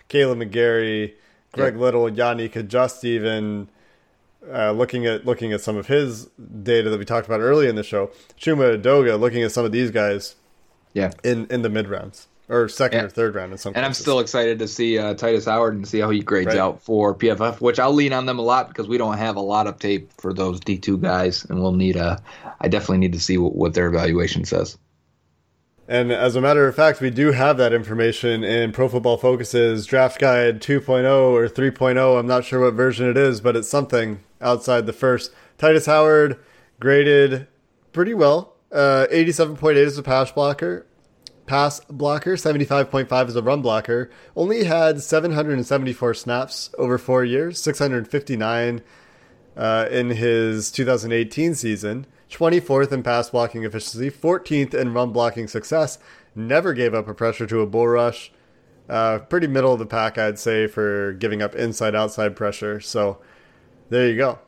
Kaleb 0.10 0.38
McGary, 0.44 1.14
Greg 1.52 1.76
Yeah. 1.76 1.80
Little, 1.82 2.10
Yodny 2.10 2.50
Cajuste 2.52 3.04
even 3.06 3.70
uh, 4.52 4.72
looking 4.72 5.06
at 5.06 5.26
looking 5.26 5.54
at 5.54 5.62
some 5.62 5.78
of 5.78 5.88
his 5.88 6.26
data 6.64 6.90
that 6.90 6.98
we 7.00 7.06
talked 7.06 7.28
about 7.28 7.40
earlier 7.40 7.70
in 7.70 7.76
the 7.76 7.84
show, 7.84 8.12
Chuma 8.40 8.82
Edoga, 8.82 9.20
looking 9.20 9.44
at 9.44 9.52
some 9.52 9.66
of 9.66 9.72
these 9.72 9.92
guys, 9.92 10.36
yeah, 10.94 11.12
in 11.24 11.48
in 11.48 11.62
the 11.62 11.70
mid 11.70 11.88
rounds 11.88 12.28
or 12.50 12.70
second 12.70 13.04
or 13.04 13.10
third 13.10 13.36
round 13.36 13.52
in 13.52 13.58
some 13.58 13.74
And 13.76 13.86
I'm 13.86 13.94
still 13.94 14.20
excited 14.20 14.60
to 14.60 14.70
see 14.70 14.98
uh, 14.98 15.16
Tytus 15.16 15.52
Howard 15.52 15.76
and 15.76 15.86
see 15.86 16.00
how 16.00 16.10
he 16.10 16.22
grades 16.22 16.48
Right. 16.48 16.58
out 16.58 16.82
for 16.82 17.14
PFF, 17.14 17.60
which 17.60 17.78
I'll 17.78 17.92
lean 17.94 18.14
on 18.14 18.26
them 18.26 18.40
a 18.40 18.42
lot 18.42 18.70
because 18.70 18.88
we 18.88 18.98
don't 18.98 19.18
have 19.18 19.36
a 19.36 19.42
lot 19.42 19.68
of 19.68 19.80
tape 19.80 20.10
for 20.18 20.34
those 20.34 20.62
D2 20.62 21.02
guys, 21.02 21.44
and 21.46 21.60
we'll 21.62 21.74
need 21.74 21.98
a. 21.98 22.22
I 22.62 22.70
definitely 22.70 23.00
need 23.00 23.14
to 23.14 23.20
see 23.20 23.38
what, 23.38 23.56
what 23.56 23.74
their 23.74 23.88
evaluation 23.88 24.46
says. 24.46 24.78
And 25.90 26.12
as 26.12 26.36
a 26.36 26.42
matter 26.42 26.68
of 26.68 26.76
fact, 26.76 27.00
we 27.00 27.10
do 27.10 27.32
have 27.32 27.58
that 27.58 27.72
information 27.72 28.44
in 28.44 28.74
Pro 28.74 28.90
Football 28.90 29.18
Focus's 29.18 29.86
Draft 29.86 30.20
Guide 30.20 30.62
2.0 30.62 31.06
or 31.32 31.48
3.0. 31.48 32.20
I'm 32.20 32.28
not 32.28 32.44
sure 32.44 32.62
what 32.62 32.74
version 32.74 33.10
it 33.10 33.16
is, 33.16 33.40
but 33.40 33.56
it's 33.56 33.70
something 33.70 34.20
outside 34.42 34.86
the 34.86 34.94
first. 34.94 35.32
Tytus 35.58 35.86
Howard 35.86 36.40
graded 36.80 37.48
pretty 37.94 38.14
well. 38.14 38.56
Uh, 38.72 39.08
87.8 39.12 39.76
as 39.76 39.98
a 39.98 40.04
pass 40.04 40.32
blocker. 40.32 40.86
Pass 41.46 41.80
blocker, 41.90 42.36
75.5 42.36 43.28
as 43.28 43.36
a 43.36 43.42
run 43.42 43.62
blocker. 43.62 44.12
Only 44.36 44.66
had 44.66 45.02
774 45.02 46.14
snaps 46.14 46.70
over 46.78 46.98
four 46.98 47.24
years, 47.24 47.60
659 47.62 48.82
uh, 49.56 49.88
in 49.90 50.10
his 50.10 50.72
2018 50.72 51.56
season. 51.56 52.06
24th 52.30 52.92
in 52.92 53.04
pass 53.04 53.30
blocking 53.30 53.64
efficiency, 53.64 54.12
14th 54.12 54.74
in 54.74 54.94
run 54.94 55.12
blocking 55.12 55.48
success. 55.48 55.98
Never 56.36 56.74
gave 56.74 56.94
up 56.94 57.08
a 57.08 57.14
pressure 57.14 57.48
to 57.48 57.62
a 57.62 57.66
bull 57.66 57.88
rush. 57.88 58.32
Uh, 58.90 59.20
pretty 59.20 59.48
middle 59.48 59.74
of 59.74 59.80
the 59.80 59.86
pack, 59.86 60.18
I'd 60.18 60.40
say, 60.40 60.68
for 60.68 61.14
giving 61.14 61.42
up 61.42 61.56
inside 61.56 61.96
outside 61.96 62.36
pressure. 62.36 62.80
So 62.80 63.20
there 63.90 64.08
you 64.08 64.18
go. 64.18 64.40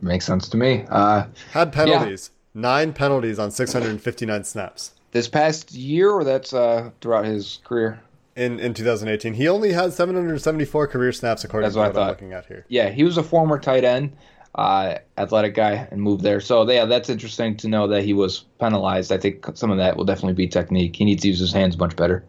Makes 0.00 0.26
sense 0.26 0.48
to 0.50 0.56
me. 0.56 0.84
Uh, 0.88 1.26
Had 1.52 1.72
penalties. 1.72 2.30
Nine 2.54 2.92
penalties 2.92 3.38
on 3.38 3.50
659 3.50 4.44
snaps. 4.44 4.92
This 5.12 5.28
past 5.28 5.72
year, 5.72 6.10
or 6.10 6.24
that's 6.24 6.52
uh, 6.52 6.90
throughout 7.00 7.24
his 7.24 7.60
career? 7.64 8.00
In, 8.34 8.60
in 8.60 8.74
2018. 8.74 9.32
He 9.32 9.48
only 9.48 9.72
had 9.72 9.92
774 9.94 10.88
career 10.88 11.12
snaps, 11.12 11.44
according 11.44 11.66
That's 11.66 11.74
to 11.74 11.80
what 11.80 11.86
I 11.86 11.88
what 11.88 12.02
I'm 12.02 12.08
looking 12.08 12.32
at 12.34 12.46
here. 12.46 12.66
Yeah, 12.68 12.90
he 12.90 13.02
was 13.02 13.16
a 13.16 13.22
former 13.22 13.58
tight 13.58 13.84
end, 13.84 14.14
uh, 14.54 14.96
athletic 15.16 15.54
guy, 15.54 15.88
and 15.90 16.02
moved 16.02 16.22
there. 16.22 16.40
So 16.40 16.70
yeah, 16.70 16.84
that's 16.84 17.08
interesting 17.08 17.56
to 17.58 17.68
know 17.68 17.88
that 17.88 18.02
he 18.02 18.12
was 18.12 18.44
penalized. 18.60 19.10
I 19.10 19.16
think 19.16 19.46
some 19.54 19.70
of 19.70 19.78
that 19.78 19.96
will 19.96 20.04
definitely 20.04 20.34
be 20.34 20.48
technique. 20.48 20.96
He 20.96 21.06
needs 21.06 21.22
to 21.22 21.28
use 21.28 21.38
his 21.38 21.52
hands 21.52 21.78
much 21.78 21.96
better. 21.96 22.24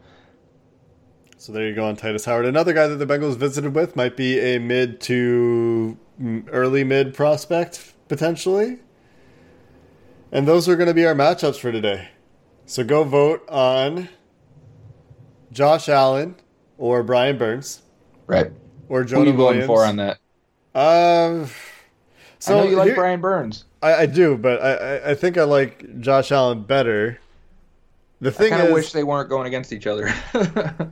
So 1.37 1.51
there 1.53 1.67
you 1.67 1.75
go 1.75 1.85
on 1.85 1.95
Tytus 1.95 2.25
Howard. 2.25 2.45
Another 2.45 2.73
guy 2.73 2.87
that 2.87 2.95
the 2.95 3.05
Bengals 3.05 3.37
visited 3.37 3.75
with 3.75 3.95
might 3.95 4.17
be 4.17 4.39
a 4.39 4.57
mid 4.59 4.99
to 5.01 5.97
early 6.51 6.83
mid 6.83 7.13
prospect, 7.13 7.93
potentially. 8.07 8.79
And 10.31 10.47
those 10.47 10.67
are 10.67 10.75
going 10.75 10.87
to 10.87 10.93
be 10.95 11.05
our 11.05 11.13
matchups 11.13 11.59
for 11.59 11.71
today. 11.71 12.09
So 12.65 12.83
go 12.83 13.03
vote 13.03 13.47
on 13.47 14.09
Josh 15.51 15.87
Allen 15.87 16.35
or 16.77 17.03
Brian 17.03 17.37
Burns. 17.37 17.83
Right. 18.25 18.51
Or 18.89 19.03
Who 19.03 19.07
Jonah 19.07 19.21
are 19.21 19.25
you 19.27 19.33
voting 19.33 19.65
for 19.67 19.85
on 19.85 19.97
that? 19.97 20.17
Um, 20.73 21.49
I 22.47 22.51
know 22.51 22.63
you 22.63 22.75
like 22.75 22.87
here- 22.87 22.95
Brian 22.95 23.21
Burns. 23.21 23.65
I, 23.81 23.93
I 23.93 24.05
do, 24.07 24.37
but 24.37 24.59
I, 24.61 24.73
I, 24.73 25.11
I 25.11 25.15
think 25.15 25.37
I 25.37 25.43
like 25.43 25.99
Josh 26.01 26.31
Allen 26.31 26.63
better. 26.63 27.19
The 28.21 28.29
I 28.29 28.33
thing 28.33 28.53
is, 28.53 28.73
wish 28.73 28.91
they 28.91 29.03
weren't 29.03 29.29
going 29.29 29.45
against 29.45 29.71
each 29.71 29.85
other. 29.85 30.11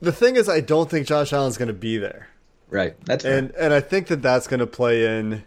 the 0.00 0.12
thing 0.12 0.36
is, 0.36 0.48
I 0.48 0.60
don't 0.60 0.90
think 0.90 1.06
Josh 1.06 1.32
Allen's 1.32 1.58
going 1.58 1.68
to 1.68 1.74
be 1.74 1.98
there. 1.98 2.28
right. 2.70 2.94
That's 3.04 3.24
fair. 3.24 3.38
and 3.38 3.50
and 3.52 3.72
I 3.72 3.80
think 3.80 4.06
that 4.08 4.22
that's 4.22 4.46
going 4.46 4.60
to 4.60 4.66
play 4.66 5.18
in 5.18 5.44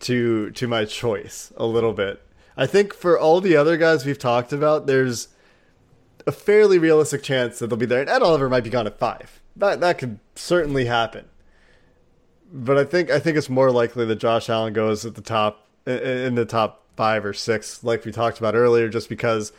to 0.00 0.50
to 0.50 0.66
my 0.66 0.84
choice 0.84 1.52
a 1.56 1.66
little 1.66 1.92
bit. 1.92 2.22
I 2.56 2.66
think 2.66 2.92
for 2.92 3.18
all 3.18 3.40
the 3.40 3.56
other 3.56 3.76
guys 3.76 4.04
we've 4.04 4.18
talked 4.18 4.52
about, 4.52 4.86
there's 4.86 5.28
a 6.26 6.32
fairly 6.32 6.78
realistic 6.78 7.22
chance 7.22 7.58
that 7.58 7.68
they'll 7.68 7.78
be 7.78 7.86
there. 7.86 8.00
And 8.00 8.10
Ed 8.10 8.22
Oliver 8.22 8.48
might 8.48 8.64
be 8.64 8.70
gone 8.70 8.86
at 8.86 8.98
five. 8.98 9.40
That 9.56 9.80
that 9.80 9.98
could 9.98 10.18
certainly 10.34 10.84
happen. 10.86 11.26
But 12.52 12.78
I 12.78 12.84
think 12.84 13.10
I 13.10 13.18
think 13.18 13.36
it's 13.36 13.48
more 13.48 13.70
likely 13.70 14.04
that 14.04 14.16
Josh 14.16 14.48
Allen 14.50 14.72
goes 14.72 15.06
at 15.06 15.14
the 15.14 15.22
top 15.22 15.68
in 15.86 16.34
the 16.34 16.44
top 16.44 16.86
five 16.96 17.24
or 17.24 17.32
six, 17.32 17.82
like 17.82 18.04
we 18.04 18.12
talked 18.12 18.38
about 18.38 18.54
earlier, 18.54 18.88
just 18.88 19.08
because 19.08 19.52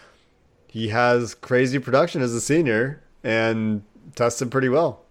he 0.68 0.90
has 0.90 1.34
crazy 1.36 1.80
production 1.80 2.22
as 2.22 2.34
a 2.34 2.42
senior 2.42 3.03
and 3.24 3.84
tested 4.16 4.52
pretty 4.52 4.70
well. 4.70 5.02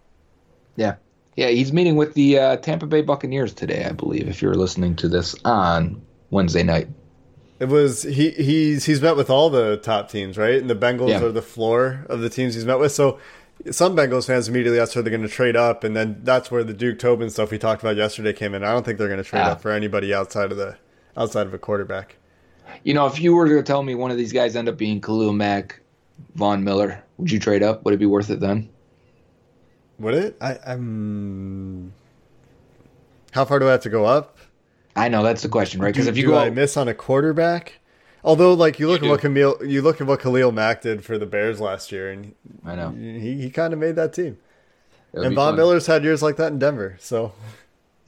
Yeah. 0.77 0.97
Yeah, 1.37 1.49
he's 1.49 1.73
meeting 1.73 1.97
with 1.97 2.15
the 2.15 2.39
uh, 2.39 2.57
Tampa 2.59 2.87
Bay 2.87 3.01
Buccaneers 3.01 3.55
today, 3.55 3.85
I 3.85 3.93
believe, 3.93 4.29
if 4.29 4.43
you're 4.43 4.55
listening 4.55 4.97
to 4.97 5.09
this 5.09 5.35
on 5.45 6.03
Wednesday 6.31 6.63
night. 6.63 6.89
It 7.59 7.69
was 7.69 8.03
he 8.03 8.31
he's 8.31 8.85
he's 8.85 9.01
met 9.01 9.17
with 9.17 9.31
all 9.31 9.49
the 9.49 9.77
top 9.79 10.11
teams, 10.11 10.37
right? 10.37 10.57
And 10.61 10.69
the 10.69 10.75
Bengals 10.75 11.09
Yeah. 11.11 11.23
are 11.23 11.31
the 11.33 11.41
floor 11.43 12.05
of 12.09 12.21
the 12.21 12.29
teams 12.29 12.55
he's 12.55 12.65
met 12.65 12.79
with. 12.81 12.93
So 12.93 13.19
some 13.71 13.95
Bengals 13.97 14.27
fans 14.27 14.49
immediately 14.49 14.81
asked 14.81 14.95
they're 14.95 15.03
going 15.05 15.23
to 15.23 15.29
trade 15.29 15.55
up, 15.57 15.85
and 15.85 15.95
then 15.97 16.21
that's 16.25 16.51
where 16.51 16.65
the 16.65 16.73
Duke 16.75 16.99
Tobin 16.99 17.31
stuff 17.31 17.51
we 17.53 17.59
talked 17.59 17.81
about 17.83 17.95
yesterday 17.97 18.33
came 18.33 18.55
in. 18.55 18.65
I 18.65 18.73
don't 18.73 18.85
think 18.85 18.99
they're 18.99 19.07
going 19.09 19.23
to 19.23 19.29
trade 19.29 19.43
Ah. 19.43 19.53
up 19.53 19.63
for 19.63 19.71
anybody 19.71 20.13
outside 20.13 20.51
of 20.51 20.59
the 20.59 20.77
outside 21.17 21.47
of 21.47 21.55
a 21.55 21.59
quarterback. 21.59 22.17
You 22.83 22.95
know, 22.95 23.07
if 23.07 23.21
you 23.21 23.35
were 23.35 23.49
to 23.49 23.63
tell 23.63 23.83
me 23.83 23.95
one 23.95 24.11
of 24.11 24.17
these 24.17 24.33
guys 24.33 24.57
end 24.57 24.69
up 24.69 24.77
being 24.77 25.01
Khalil 25.01 25.33
Mack, 25.33 25.81
Von 26.35 26.65
Miller, 26.65 27.02
would 27.23 27.31
you 27.31 27.39
trade 27.39 27.63
up? 27.63 27.85
Would 27.85 27.95
it 27.95 27.99
be 27.99 28.07
worth 28.07 28.31
it 28.31 28.41
then? 28.41 28.69
Would 29.99 30.15
it? 30.15 30.37
I, 30.41 30.59
I'm. 30.67 31.93
How 33.31 33.45
far 33.45 33.61
do 33.61 33.69
I 33.69 33.71
have 33.71 33.83
to 33.83 33.89
go 33.89 34.05
up? 34.05 34.39
I 34.97 35.09
know 35.09 35.23
that's 35.23 35.43
the 35.43 35.49
question, 35.49 35.81
right? 35.81 35.95
Because 35.95 36.09
if 36.09 36.17
you 36.17 36.25
do 36.25 36.29
go, 36.31 36.39
I 36.39 36.51
miss 36.51 36.77
on 36.77 36.89
a 36.89 36.95
quarterback? 36.95 37.79
Although, 38.25 38.55
like 38.55 38.79
you 38.81 38.89
look 38.89 39.03
you 39.03 39.07
at 39.07 39.11
what 39.11 39.21
Camille, 39.21 39.57
you 39.65 39.83
look 39.83 40.01
at 40.01 40.07
what 40.07 40.21
Khalil 40.21 40.51
Mack 40.51 40.83
did 40.83 41.05
for 41.05 41.17
the 41.17 41.27
Bears 41.27 41.61
last 41.61 41.93
year, 41.93 42.11
and 42.11 42.35
I 42.65 42.75
know 42.75 42.91
he 42.91 43.41
he 43.41 43.51
kind 43.51 43.73
of 43.73 43.79
made 43.79 43.95
that 43.97 44.13
team. 44.13 44.39
And 45.13 45.35
Von 45.35 45.53
fun. 45.53 45.57
Miller's 45.57 45.87
had 45.87 46.03
years 46.03 46.23
like 46.23 46.37
that 46.37 46.53
in 46.53 46.59
Denver, 46.59 46.97
so. 46.99 47.33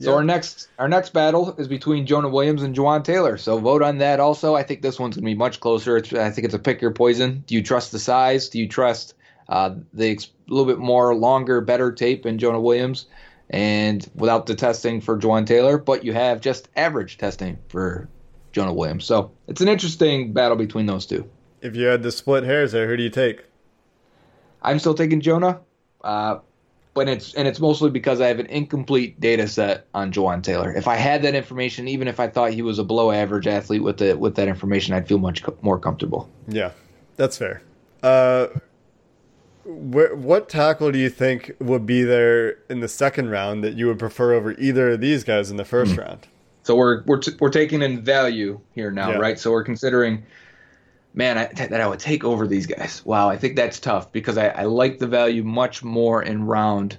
So 0.01 0.09
yeah. 0.09 0.15
our 0.17 0.23
next 0.23 0.67
our 0.77 0.89
next 0.89 1.13
battle 1.13 1.55
is 1.57 1.67
between 1.67 2.05
Jonah 2.05 2.29
Williams 2.29 2.63
and 2.63 2.75
Jawaan 2.75 3.03
Taylor. 3.03 3.37
So 3.37 3.57
vote 3.59 3.81
on 3.81 3.99
that. 3.99 4.19
Also, 4.19 4.55
I 4.55 4.63
think 4.63 4.81
this 4.81 4.99
one's 4.99 5.15
gonna 5.15 5.25
be 5.25 5.35
much 5.35 5.59
closer. 5.59 5.97
It's, 5.97 6.11
I 6.11 6.31
think 6.31 6.45
it's 6.45 6.53
a 6.53 6.59
pick 6.59 6.81
your 6.81 6.91
poison. 6.91 7.43
Do 7.47 7.55
you 7.55 7.63
trust 7.63 7.91
the 7.91 7.99
size? 7.99 8.49
Do 8.49 8.59
you 8.59 8.67
trust 8.67 9.13
uh, 9.47 9.75
the 9.93 10.11
ex- 10.11 10.31
little 10.47 10.65
bit 10.65 10.79
more 10.79 11.15
longer, 11.15 11.61
better 11.61 11.91
tape 11.91 12.25
in 12.25 12.39
Jonah 12.39 12.61
Williams? 12.61 13.05
and 13.49 14.09
without 14.15 14.45
the 14.45 14.55
testing 14.55 15.01
for 15.01 15.17
Jawaan 15.17 15.45
Taylor, 15.45 15.77
but 15.77 16.03
you 16.03 16.13
have 16.13 16.41
just 16.41 16.67
average 16.75 17.17
testing 17.17 17.59
for 17.67 18.09
Jonah 18.51 18.73
Williams. 18.73 19.05
So 19.05 19.31
it's 19.47 19.61
an 19.61 19.67
interesting 19.67 20.33
battle 20.33 20.57
between 20.57 20.85
those 20.85 21.05
two. 21.05 21.29
If 21.61 21.75
you 21.75 21.85
had 21.85 22.03
to 22.03 22.11
split 22.11 22.43
hairs 22.43 22.71
there, 22.71 22.87
who 22.87 22.97
do 22.97 23.03
you 23.03 23.09
take? 23.09 23.43
I'm 24.61 24.79
still 24.79 24.95
taking 24.95 25.21
Jonah, 25.21 25.59
uh, 26.03 26.39
but 26.95 27.09
it's 27.09 27.33
and 27.35 27.47
it's 27.47 27.59
mostly 27.59 27.91
because 27.91 28.21
I 28.21 28.27
have 28.27 28.39
an 28.39 28.47
incomplete 28.47 29.19
data 29.19 29.47
set 29.47 29.85
on 29.93 30.11
Jawaan 30.11 30.41
Taylor. 30.41 30.73
If 30.73 30.87
I 30.87 30.95
had 30.95 31.21
that 31.23 31.35
information, 31.35 31.87
even 31.87 32.07
if 32.07 32.19
I 32.19 32.27
thought 32.27 32.51
he 32.51 32.63
was 32.63 32.79
a 32.79 32.83
below 32.83 33.11
average 33.11 33.45
athlete 33.45 33.83
with 33.83 33.97
the 33.97 34.17
with 34.17 34.35
that 34.35 34.47
information, 34.47 34.95
I'd 34.95 35.07
feel 35.07 35.19
much 35.19 35.43
more 35.61 35.77
comfortable. 35.77 36.27
Yeah, 36.47 36.71
that's 37.17 37.37
fair. 37.37 37.61
Uh, 38.01 38.47
what 39.65 40.47
tackle 40.47 40.91
do 40.91 40.97
you 40.97 41.09
think 41.09 41.51
would 41.59 41.85
be 41.85 42.03
there 42.03 42.59
in 42.69 42.79
the 42.79 42.87
second 42.87 43.29
round 43.29 43.63
that 43.63 43.73
you 43.73 43.87
would 43.87 43.99
prefer 43.99 44.33
over 44.33 44.53
either 44.53 44.91
of 44.91 45.01
these 45.01 45.23
guys 45.23 45.51
in 45.51 45.57
the 45.57 45.65
first 45.65 45.93
mm. 45.93 46.05
round? 46.05 46.27
So 46.63 46.75
we're 46.75 47.03
we're 47.03 47.19
t- 47.19 47.35
we're 47.39 47.49
taking 47.49 47.81
in 47.81 48.03
value 48.03 48.59
here 48.73 48.89
now, 48.89 49.11
yeah. 49.11 49.17
right? 49.17 49.37
So 49.37 49.51
we're 49.51 49.65
considering, 49.65 50.23
man, 51.15 51.37
I, 51.37 51.45
that 51.65 51.81
I 51.81 51.87
would 51.87 51.99
take 51.99 52.23
over 52.23 52.47
these 52.47 52.67
guys. 52.67 53.03
Wow, 53.05 53.29
I 53.29 53.37
think 53.37 53.55
that's 53.55 53.79
tough 53.79 54.11
because 54.11 54.37
I, 54.37 54.49
I 54.49 54.63
like 54.63 54.99
the 54.99 55.07
value 55.07 55.43
much 55.43 55.83
more 55.83 56.21
in 56.21 56.45
round 56.45 56.97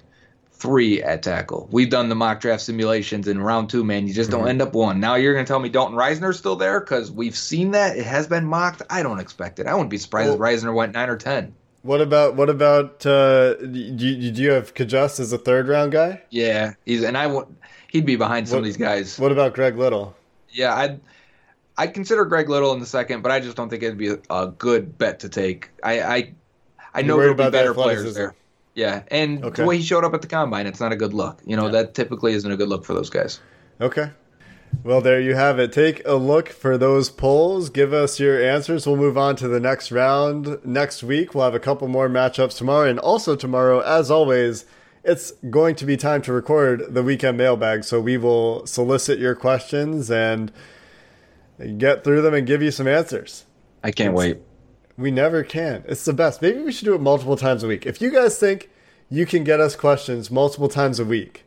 three 0.53 1.03
at 1.03 1.23
tackle. 1.23 1.69
We've 1.71 1.91
done 1.91 2.09
the 2.09 2.15
mock 2.15 2.41
draft 2.41 2.63
simulations 2.63 3.29
in 3.29 3.41
round 3.41 3.69
two, 3.69 3.85
man. 3.85 4.07
You 4.09 4.15
just 4.15 4.31
don't 4.31 4.41
mm-hmm. 4.41 4.49
end 4.49 4.63
up 4.63 4.75
one. 4.75 5.01
Now 5.01 5.17
you're 5.17 5.35
going 5.35 5.45
to 5.45 5.49
tell 5.49 5.61
me 5.61 5.69
Dalton 5.69 5.97
Risner's 5.97 6.39
still 6.39 6.57
there 6.57 6.81
because 6.81 7.11
we've 7.11 7.37
seen 7.37 7.73
that 7.73 7.97
it 7.97 8.07
has 8.07 8.27
been 8.27 8.47
mocked. 8.47 8.83
I 8.89 9.03
don't 9.03 9.21
expect 9.21 9.59
it. 9.59 9.67
I 9.67 9.75
wouldn't 9.75 9.91
be 9.91 9.99
surprised 9.99 10.29
well, 10.31 10.43
if 10.43 10.63
Risner 10.63 10.75
went 10.75 10.95
nine 10.95 11.11
or 11.11 11.17
ten. 11.17 11.55
What 11.83 12.01
about 12.01 12.35
what 12.35 12.51
about 12.51 13.07
uh, 13.07 13.55
do, 13.55 13.79
you, 13.79 14.33
do 14.33 14.43
you 14.43 14.51
have 14.51 14.75
Cajuste 14.75 15.21
as 15.21 15.33
a 15.33 15.39
third 15.39 15.69
round 15.69 15.93
guy? 15.93 16.21
Yeah, 16.31 16.75
he's 16.85 17.05
and 17.05 17.17
I 17.17 17.29
would 17.29 17.47
he'd 17.89 18.07
be 18.07 18.17
behind 18.17 18.49
some 18.49 18.57
what, 18.57 18.59
of 18.61 18.65
these 18.65 18.77
guys. 18.77 19.21
What 19.21 19.31
about 19.31 19.55
Greg 19.55 19.79
Little? 19.79 20.17
Yeah, 20.51 20.75
I'd 20.75 21.01
I'd 21.79 21.95
consider 21.95 22.25
Greg 22.25 22.49
Little 22.49 22.73
in 22.73 22.81
the 22.81 22.87
second, 22.87 23.23
but 23.23 23.33
I 23.33 23.41
just 23.41 23.57
don't 23.57 23.69
think 23.69 23.83
it'd 23.83 23.99
be 23.99 24.09
a, 24.09 24.19
a 24.31 24.49
good 24.49 24.97
bet 24.97 25.21
to 25.21 25.29
take. 25.29 25.71
I 25.83 26.01
I, 26.01 26.35
I 26.95 27.03
know 27.03 27.19
there'll 27.19 27.35
be 27.35 27.51
better 27.51 27.75
players 27.75 28.15
there. 28.15 28.35
Yeah, 28.75 29.03
and 29.11 29.43
okay. 29.45 29.63
the 29.63 29.67
way 29.67 29.79
he 29.79 29.83
showed 29.83 30.05
up 30.05 30.13
at 30.13 30.21
the 30.21 30.29
combine, 30.29 30.67
it's 30.67 30.81
not 30.81 30.93
a 30.93 30.97
good 30.97 31.15
look. 31.15 31.41
You 31.45 31.57
know 31.57 31.67
yeah. 31.67 31.73
that 31.73 31.95
typically 31.95 32.35
isn't 32.35 32.51
a 32.51 32.57
good 32.57 32.69
look 32.69 32.85
for 32.85 32.95
those 32.95 33.11
guys. 33.11 33.41
Okay, 33.81 34.11
well, 34.85 35.01
there 35.01 35.21
you 35.21 35.35
have 35.35 35.59
it. 35.59 35.73
Take 35.73 36.03
a 36.07 36.15
look 36.15 36.49
for 36.49 36.79
those 36.79 37.11
polls. 37.11 37.71
Give 37.71 37.93
us 37.93 38.21
your 38.21 38.43
answers. 38.43 38.87
We'll 38.87 38.97
move 38.97 39.19
on 39.19 39.37
to 39.37 39.49
the 39.49 39.61
next 39.61 39.91
round 39.91 40.59
next 40.65 41.03
week. 41.03 41.35
We'll 41.35 41.45
have 41.45 41.55
a 41.55 41.61
couple 41.61 41.89
more 41.89 42.09
matchups 42.09 42.57
tomorrow. 42.57 42.89
And 42.89 42.99
also, 42.99 43.35
tomorrow, 43.35 43.81
as 43.81 44.11
always, 44.11 44.65
it's 45.03 45.33
going 45.51 45.75
to 45.77 45.87
be 45.87 45.97
time 45.97 46.23
to 46.23 46.33
record 46.33 46.95
the 46.95 47.03
weekend 47.03 47.37
mailbag. 47.37 47.85
So 47.85 48.01
we 48.01 48.17
will 48.17 48.67
solicit 48.67 49.19
your 49.19 49.35
questions 49.35 50.11
and 50.11 50.53
get 51.59 52.05
through 52.05 52.23
them 52.23 52.35
and 52.35 52.47
give 52.47 52.63
you 52.63 52.71
some 52.71 52.87
answers. 52.89 53.45
I 53.83 53.91
can't 53.91 54.11
it's, 54.11 54.19
wait. 54.19 54.39
We 54.97 55.11
never 55.11 55.43
can. 55.43 55.85
It's 55.87 56.05
the 56.05 56.13
best. 56.13 56.43
Maybe 56.43 56.61
we 56.61 56.73
should 56.73 56.87
do 56.87 56.95
it 56.95 57.01
multiple 57.01 57.37
times 57.37 57.63
a 57.63 57.69
week. 57.69 57.87
If 57.87 58.01
you 58.01 58.11
guys 58.11 58.39
think 58.39 58.71
you 59.11 59.27
can 59.27 59.45
get 59.45 59.61
us 59.61 59.77
questions 59.77 60.31
multiple 60.31 60.69
times 60.69 60.99
a 60.99 61.05
week, 61.05 61.45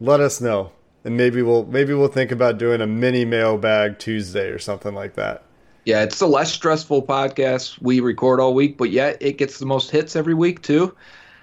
let 0.00 0.20
us 0.20 0.40
know 0.40 0.72
and 1.06 1.16
maybe 1.16 1.40
we'll 1.40 1.64
maybe 1.66 1.94
we'll 1.94 2.08
think 2.08 2.32
about 2.32 2.58
doing 2.58 2.80
a 2.80 2.86
mini 2.86 3.24
mailbag 3.24 3.96
Tuesday 4.00 4.48
or 4.48 4.58
something 4.58 4.92
like 4.92 5.14
that. 5.14 5.44
Yeah, 5.84 6.02
it's 6.02 6.18
the 6.18 6.26
less 6.26 6.52
stressful 6.52 7.06
podcast 7.06 7.80
we 7.80 8.00
record 8.00 8.40
all 8.40 8.52
week, 8.54 8.76
but 8.76 8.90
yet 8.90 9.16
it 9.20 9.38
gets 9.38 9.60
the 9.60 9.66
most 9.66 9.92
hits 9.92 10.16
every 10.16 10.34
week 10.34 10.62
too. 10.62 10.96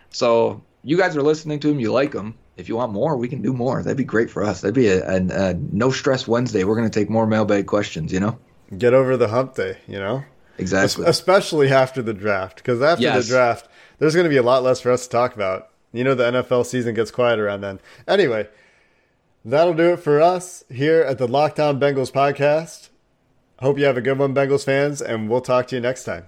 So 0.09 0.61
you 0.83 0.97
guys 0.97 1.15
are 1.15 1.21
listening 1.21 1.61
to 1.61 1.69
them, 1.69 1.79
you 1.79 1.93
like 1.93 2.11
them. 2.11 2.37
If 2.55 2.69
you 2.69 2.75
want 2.75 2.91
more, 2.91 3.17
we 3.17 3.27
can 3.27 3.41
do 3.41 3.53
more. 3.53 3.81
That'd 3.81 3.97
be 3.97 4.03
great 4.03 4.29
for 4.29 4.43
us. 4.43 4.61
That'd 4.61 4.75
be 4.75 4.87
a, 4.87 5.03
a, 5.07 5.49
a 5.49 5.53
no 5.71 5.89
stress 5.89 6.27
Wednesday. 6.27 6.63
We're 6.63 6.75
going 6.75 6.89
to 6.89 6.99
take 6.99 7.09
more 7.09 7.25
mailbag 7.25 7.65
questions. 7.65 8.13
You 8.13 8.19
know, 8.19 8.39
get 8.77 8.93
over 8.93 9.17
the 9.17 9.27
hump 9.27 9.55
day. 9.55 9.77
You 9.87 9.99
know, 9.99 10.23
exactly. 10.57 11.05
Especially 11.05 11.71
after 11.71 12.01
the 12.01 12.13
draft, 12.13 12.57
because 12.57 12.81
after 12.81 13.03
yes. 13.03 13.25
the 13.25 13.29
draft, 13.29 13.67
there's 13.99 14.13
going 14.13 14.25
to 14.25 14.29
be 14.29 14.37
a 14.37 14.43
lot 14.43 14.63
less 14.63 14.81
for 14.81 14.91
us 14.91 15.03
to 15.03 15.09
talk 15.09 15.33
about. 15.35 15.69
You 15.91 16.03
know, 16.03 16.15
the 16.15 16.31
NFL 16.31 16.65
season 16.65 16.95
gets 16.95 17.11
quiet 17.11 17.39
around 17.39 17.61
then. 17.61 17.79
Anyway, 18.07 18.47
That'll 19.45 19.73
do 19.73 19.91
it 19.91 19.99
for 19.99 20.21
us 20.21 20.63
here 20.69 21.01
at 21.01 21.17
the 21.17 21.27
Locked 21.27 21.59
On 21.59 21.77
Bengals 21.77 22.11
podcast. 22.11 22.89
Hope 23.59 23.77
you 23.77 23.83
have 23.83 23.97
a 23.97 24.01
good 24.01 24.17
one, 24.17 24.33
Bengals 24.33 24.63
fans, 24.63 25.01
and 25.01 25.29
we'll 25.29 25.41
talk 25.41 25.67
to 25.67 25.75
you 25.75 25.81
next 25.81 26.05
time. 26.05 26.27